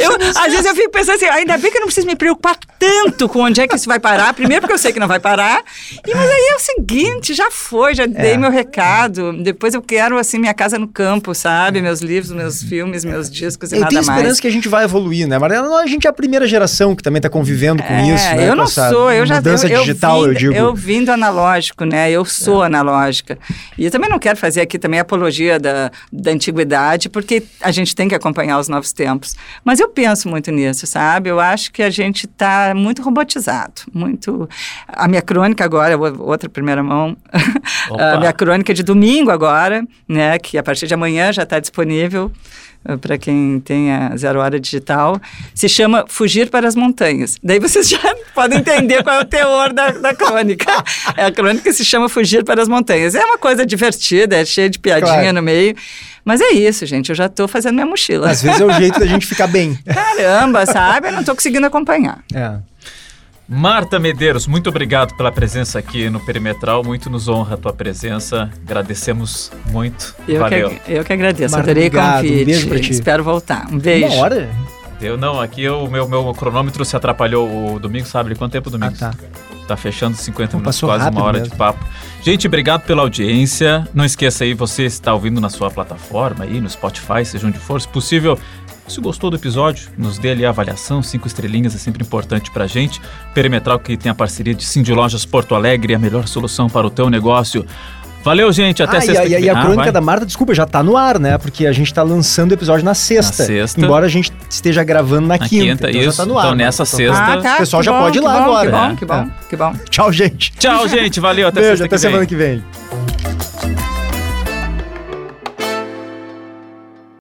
eu, 0.00 0.12
às 0.40 0.52
vezes 0.52 0.66
eu 0.66 0.74
fico 0.74 0.90
pensando 0.90 1.16
assim, 1.16 1.26
ainda 1.26 1.56
bem 1.58 1.70
que 1.70 1.76
eu 1.76 1.80
não 1.80 1.86
preciso 1.86 2.06
me 2.06 2.16
preocupar 2.16 2.56
tanto 2.78 3.28
com 3.28 3.40
onde 3.40 3.60
é 3.60 3.68
que 3.68 3.76
isso 3.76 3.88
vai 3.88 3.98
parar. 3.98 4.32
Primeiro 4.34 4.62
porque 4.62 4.74
eu 4.74 4.78
sei 4.78 4.92
que 4.92 5.00
não 5.00 5.08
vai 5.08 5.20
parar. 5.20 5.62
E, 6.06 6.14
mas 6.14 6.30
aí 6.30 6.48
é 6.52 6.54
o 6.54 6.58
seguinte, 6.58 7.34
já 7.34 7.50
foi, 7.50 7.94
já 7.94 8.06
dei 8.06 8.32
é. 8.32 8.36
meu 8.36 8.50
recado. 8.50 9.32
Depois 9.42 9.74
eu 9.74 9.82
quero, 9.82 10.18
assim, 10.18 10.38
minha 10.38 10.54
casa 10.54 10.78
no 10.78 10.88
campo, 10.88 11.34
sabe? 11.34 11.80
Meus 11.82 12.00
livros, 12.00 12.32
meus 12.32 12.62
filmes, 12.62 13.04
meus 13.04 13.30
discos 13.30 13.72
e 13.72 13.76
eu 13.76 13.80
nada 13.80 13.92
mais. 13.92 14.06
Eu 14.06 14.12
tenho 14.12 14.18
esperança 14.18 14.40
que 14.40 14.48
a 14.48 14.52
gente 14.52 14.68
vai 14.68 14.84
evoluir, 14.84 15.26
né, 15.26 15.38
Mariana? 15.38 15.68
A 15.76 15.86
gente 15.86 16.06
é 16.06 16.10
a 16.10 16.12
primeira 16.12 16.46
geração 16.46 16.94
que 16.94 17.02
também 17.02 17.18
está 17.18 17.28
convivendo 17.28 17.82
com 17.82 17.94
é, 17.94 18.14
isso, 18.14 18.24
né? 18.24 18.48
Eu 18.48 18.56
não 18.56 18.66
sou, 18.66 19.12
eu 19.12 19.26
já... 19.26 19.36
Mudança 19.36 19.68
eu, 19.68 19.80
digital, 19.80 20.22
eu, 20.22 20.28
eu 20.28 20.34
digo. 20.34 20.54
Eu 20.54 20.74
vim 20.74 21.04
do 21.04 21.12
analógico, 21.12 21.84
né? 21.84 22.10
Eu 22.10 22.24
sou 22.24 22.62
é. 22.62 22.66
analógica. 22.66 23.38
E 23.76 23.84
eu 23.84 23.90
também 23.90 24.08
não 24.08 24.18
quero 24.18 24.38
fazer 24.38 24.60
aqui 24.60 24.78
também 24.80 24.98
é 24.98 25.00
apologia 25.00 25.58
da, 25.58 25.90
da 26.12 26.30
antiguidade, 26.30 27.08
porque 27.08 27.42
a 27.60 27.70
gente 27.70 27.94
tem 27.94 28.08
que 28.08 28.14
acompanhar 28.14 28.58
os 28.58 28.68
novos 28.68 28.92
tempos. 28.92 29.36
Mas 29.64 29.78
eu 29.78 29.88
penso 29.88 30.28
muito 30.28 30.50
nisso, 30.50 30.86
sabe? 30.86 31.30
Eu 31.30 31.38
acho 31.38 31.70
que 31.72 31.82
a 31.82 31.90
gente 31.90 32.26
está 32.26 32.72
muito 32.74 33.02
robotizado, 33.02 33.82
muito... 33.92 34.48
A 34.88 35.06
minha 35.06 35.22
crônica 35.22 35.64
agora, 35.64 35.96
outra 35.98 36.48
primeira 36.48 36.82
mão, 36.82 37.16
a 37.98 38.18
minha 38.18 38.32
crônica 38.32 38.74
de 38.74 38.82
domingo 38.82 39.30
agora, 39.30 39.86
né, 40.08 40.38
que 40.38 40.58
a 40.58 40.62
partir 40.62 40.86
de 40.86 40.94
amanhã 40.94 41.32
já 41.32 41.42
está 41.42 41.60
disponível, 41.60 42.32
para 43.00 43.18
quem 43.18 43.60
tem 43.60 43.92
a 43.92 44.16
Zero 44.16 44.40
Hora 44.40 44.58
Digital, 44.58 45.20
se 45.54 45.68
chama 45.68 46.04
Fugir 46.08 46.48
para 46.50 46.66
as 46.66 46.74
Montanhas. 46.74 47.36
Daí 47.42 47.58
vocês 47.58 47.88
já 47.88 47.98
podem 48.34 48.58
entender 48.58 49.02
qual 49.02 49.16
é 49.16 49.20
o 49.20 49.24
teor 49.24 49.72
da, 49.72 49.90
da 49.90 50.14
crônica. 50.14 50.72
É 51.16 51.26
a 51.26 51.32
crônica 51.32 51.72
se 51.72 51.84
chama 51.84 52.08
Fugir 52.08 52.44
para 52.44 52.62
as 52.62 52.68
Montanhas. 52.68 53.14
É 53.14 53.24
uma 53.24 53.38
coisa 53.38 53.66
divertida, 53.66 54.36
é 54.36 54.44
cheia 54.44 54.70
de 54.70 54.78
piadinha 54.78 55.14
claro. 55.14 55.32
no 55.32 55.42
meio. 55.42 55.76
Mas 56.24 56.40
é 56.40 56.50
isso, 56.50 56.84
gente. 56.86 57.10
Eu 57.10 57.14
já 57.14 57.26
estou 57.26 57.48
fazendo 57.48 57.74
minha 57.74 57.86
mochila. 57.86 58.30
Às 58.30 58.42
vezes 58.42 58.60
é 58.60 58.64
o 58.64 58.72
jeito 58.72 58.98
da 58.98 59.06
gente 59.06 59.26
ficar 59.26 59.46
bem. 59.46 59.78
Caramba, 59.84 60.66
sabe? 60.66 61.08
Eu 61.08 61.12
não 61.12 61.20
estou 61.20 61.34
conseguindo 61.34 61.66
acompanhar. 61.66 62.22
É. 62.34 62.58
Marta 63.52 63.98
Medeiros, 63.98 64.46
muito 64.46 64.68
obrigado 64.68 65.16
pela 65.16 65.32
presença 65.32 65.76
aqui 65.80 66.08
no 66.08 66.20
Perimetral. 66.20 66.84
Muito 66.84 67.10
nos 67.10 67.26
honra 67.26 67.54
a 67.54 67.56
tua 67.56 67.72
presença. 67.72 68.48
Agradecemos 68.64 69.50
muito. 69.72 70.14
Eu 70.28 70.38
Valeu. 70.38 70.70
Que, 70.70 70.92
eu 70.92 71.04
que 71.04 71.12
agradeço. 71.12 71.52
Marta, 71.56 71.72
Adorei 71.72 71.88
obrigado. 71.88 72.22
convite. 72.22 72.42
Um 72.42 72.44
beijo 72.44 72.68
pra 72.68 72.78
ti. 72.78 72.92
Espero 72.92 73.24
voltar. 73.24 73.66
Um 73.68 73.76
beijo. 73.76 74.06
Uma 74.14 74.22
hora? 74.22 74.48
Eu 75.00 75.16
não, 75.16 75.40
aqui 75.40 75.68
o 75.68 75.88
meu, 75.88 76.08
meu 76.08 76.32
cronômetro 76.32 76.84
se 76.84 76.94
atrapalhou 76.94 77.74
o 77.74 77.80
domingo, 77.80 78.06
sabe? 78.06 78.36
Quanto 78.36 78.52
tempo 78.52 78.70
domingo? 78.70 78.94
Ah, 79.00 79.10
tá. 79.10 79.14
Tá 79.66 79.76
fechando 79.76 80.16
50 80.16 80.56
minutos, 80.56 80.80
quase 80.80 81.08
uma 81.10 81.22
hora 81.24 81.38
mesmo. 81.38 81.52
de 81.52 81.56
papo. 81.56 81.84
Gente, 82.22 82.46
obrigado 82.46 82.82
pela 82.82 83.02
audiência. 83.02 83.86
Não 83.92 84.04
esqueça 84.04 84.44
aí, 84.44 84.54
você 84.54 84.84
está 84.84 85.12
ouvindo 85.12 85.40
na 85.40 85.48
sua 85.50 85.70
plataforma 85.70 86.44
aí, 86.44 86.60
no 86.60 86.68
Spotify, 86.70 87.24
seja 87.24 87.46
onde 87.46 87.58
for. 87.58 87.80
Se 87.80 87.88
possível, 87.88 88.38
se 88.90 89.00
gostou 89.00 89.30
do 89.30 89.36
episódio, 89.36 89.88
nos 89.96 90.18
dê 90.18 90.32
ali 90.32 90.44
a 90.44 90.50
avaliação, 90.50 91.02
cinco 91.02 91.26
estrelinhas 91.26 91.74
é 91.74 91.78
sempre 91.78 92.02
importante 92.02 92.50
pra 92.50 92.66
gente. 92.66 93.00
Perimetral 93.32 93.78
que 93.78 93.96
tem 93.96 94.10
a 94.10 94.14
parceria 94.14 94.54
de 94.54 94.64
Cindy 94.64 94.92
Lojas 94.92 95.24
Porto 95.24 95.54
Alegre, 95.54 95.94
a 95.94 95.98
melhor 95.98 96.26
solução 96.26 96.68
para 96.68 96.86
o 96.86 96.90
teu 96.90 97.08
negócio. 97.08 97.64
Valeu, 98.22 98.52
gente. 98.52 98.82
Até 98.82 98.98
ah, 98.98 99.00
sexta. 99.00 99.26
E, 99.26 99.34
a, 99.34 99.40
e 99.40 99.48
a 99.48 99.60
crônica 99.62 99.88
ah, 99.88 99.92
da 99.92 100.00
Marta, 100.00 100.26
desculpa, 100.26 100.54
já 100.54 100.66
tá 100.66 100.82
no 100.82 100.96
ar, 100.96 101.18
né? 101.18 101.38
Porque 101.38 101.66
a 101.66 101.72
gente 101.72 101.92
tá 101.92 102.02
lançando 102.02 102.50
o 102.50 102.54
episódio 102.54 102.84
na 102.84 102.94
sexta. 102.94 103.42
Na 103.42 103.46
sexta. 103.46 103.80
Embora 103.80 104.06
a 104.06 104.08
gente 104.08 104.32
esteja 104.48 104.84
gravando 104.84 105.26
na, 105.26 105.38
na 105.38 105.48
quinta. 105.48 105.64
quinta 105.64 105.90
então 105.90 106.00
isso. 106.02 106.10
já 106.10 106.16
tá 106.18 106.26
no 106.26 106.38
ar. 106.38 106.44
Então 106.44 106.54
nessa 106.54 106.84
sexta. 106.84 107.18
Ah, 107.18 107.40
tá, 107.40 107.54
o 107.54 107.58
pessoal 107.58 107.82
já 107.82 107.92
bom, 107.92 108.00
pode 108.00 108.18
ir 108.18 108.20
lá 108.20 108.32
bom, 108.32 108.56
agora. 108.56 108.70
Que 108.70 108.76
bom, 108.76 108.96
que 108.96 109.06
bom, 109.06 109.14
é. 109.14 109.48
que 109.48 109.56
bom. 109.56 109.74
Tchau, 109.88 110.12
gente. 110.12 110.52
Tchau, 110.58 110.86
gente. 110.86 111.18
Valeu. 111.18 111.48
Até 111.48 111.60
Beijo, 111.60 111.78
sexta 111.78 111.96
até 111.96 111.98
semana 111.98 112.26
que 112.26 112.36
vem. 112.36 112.62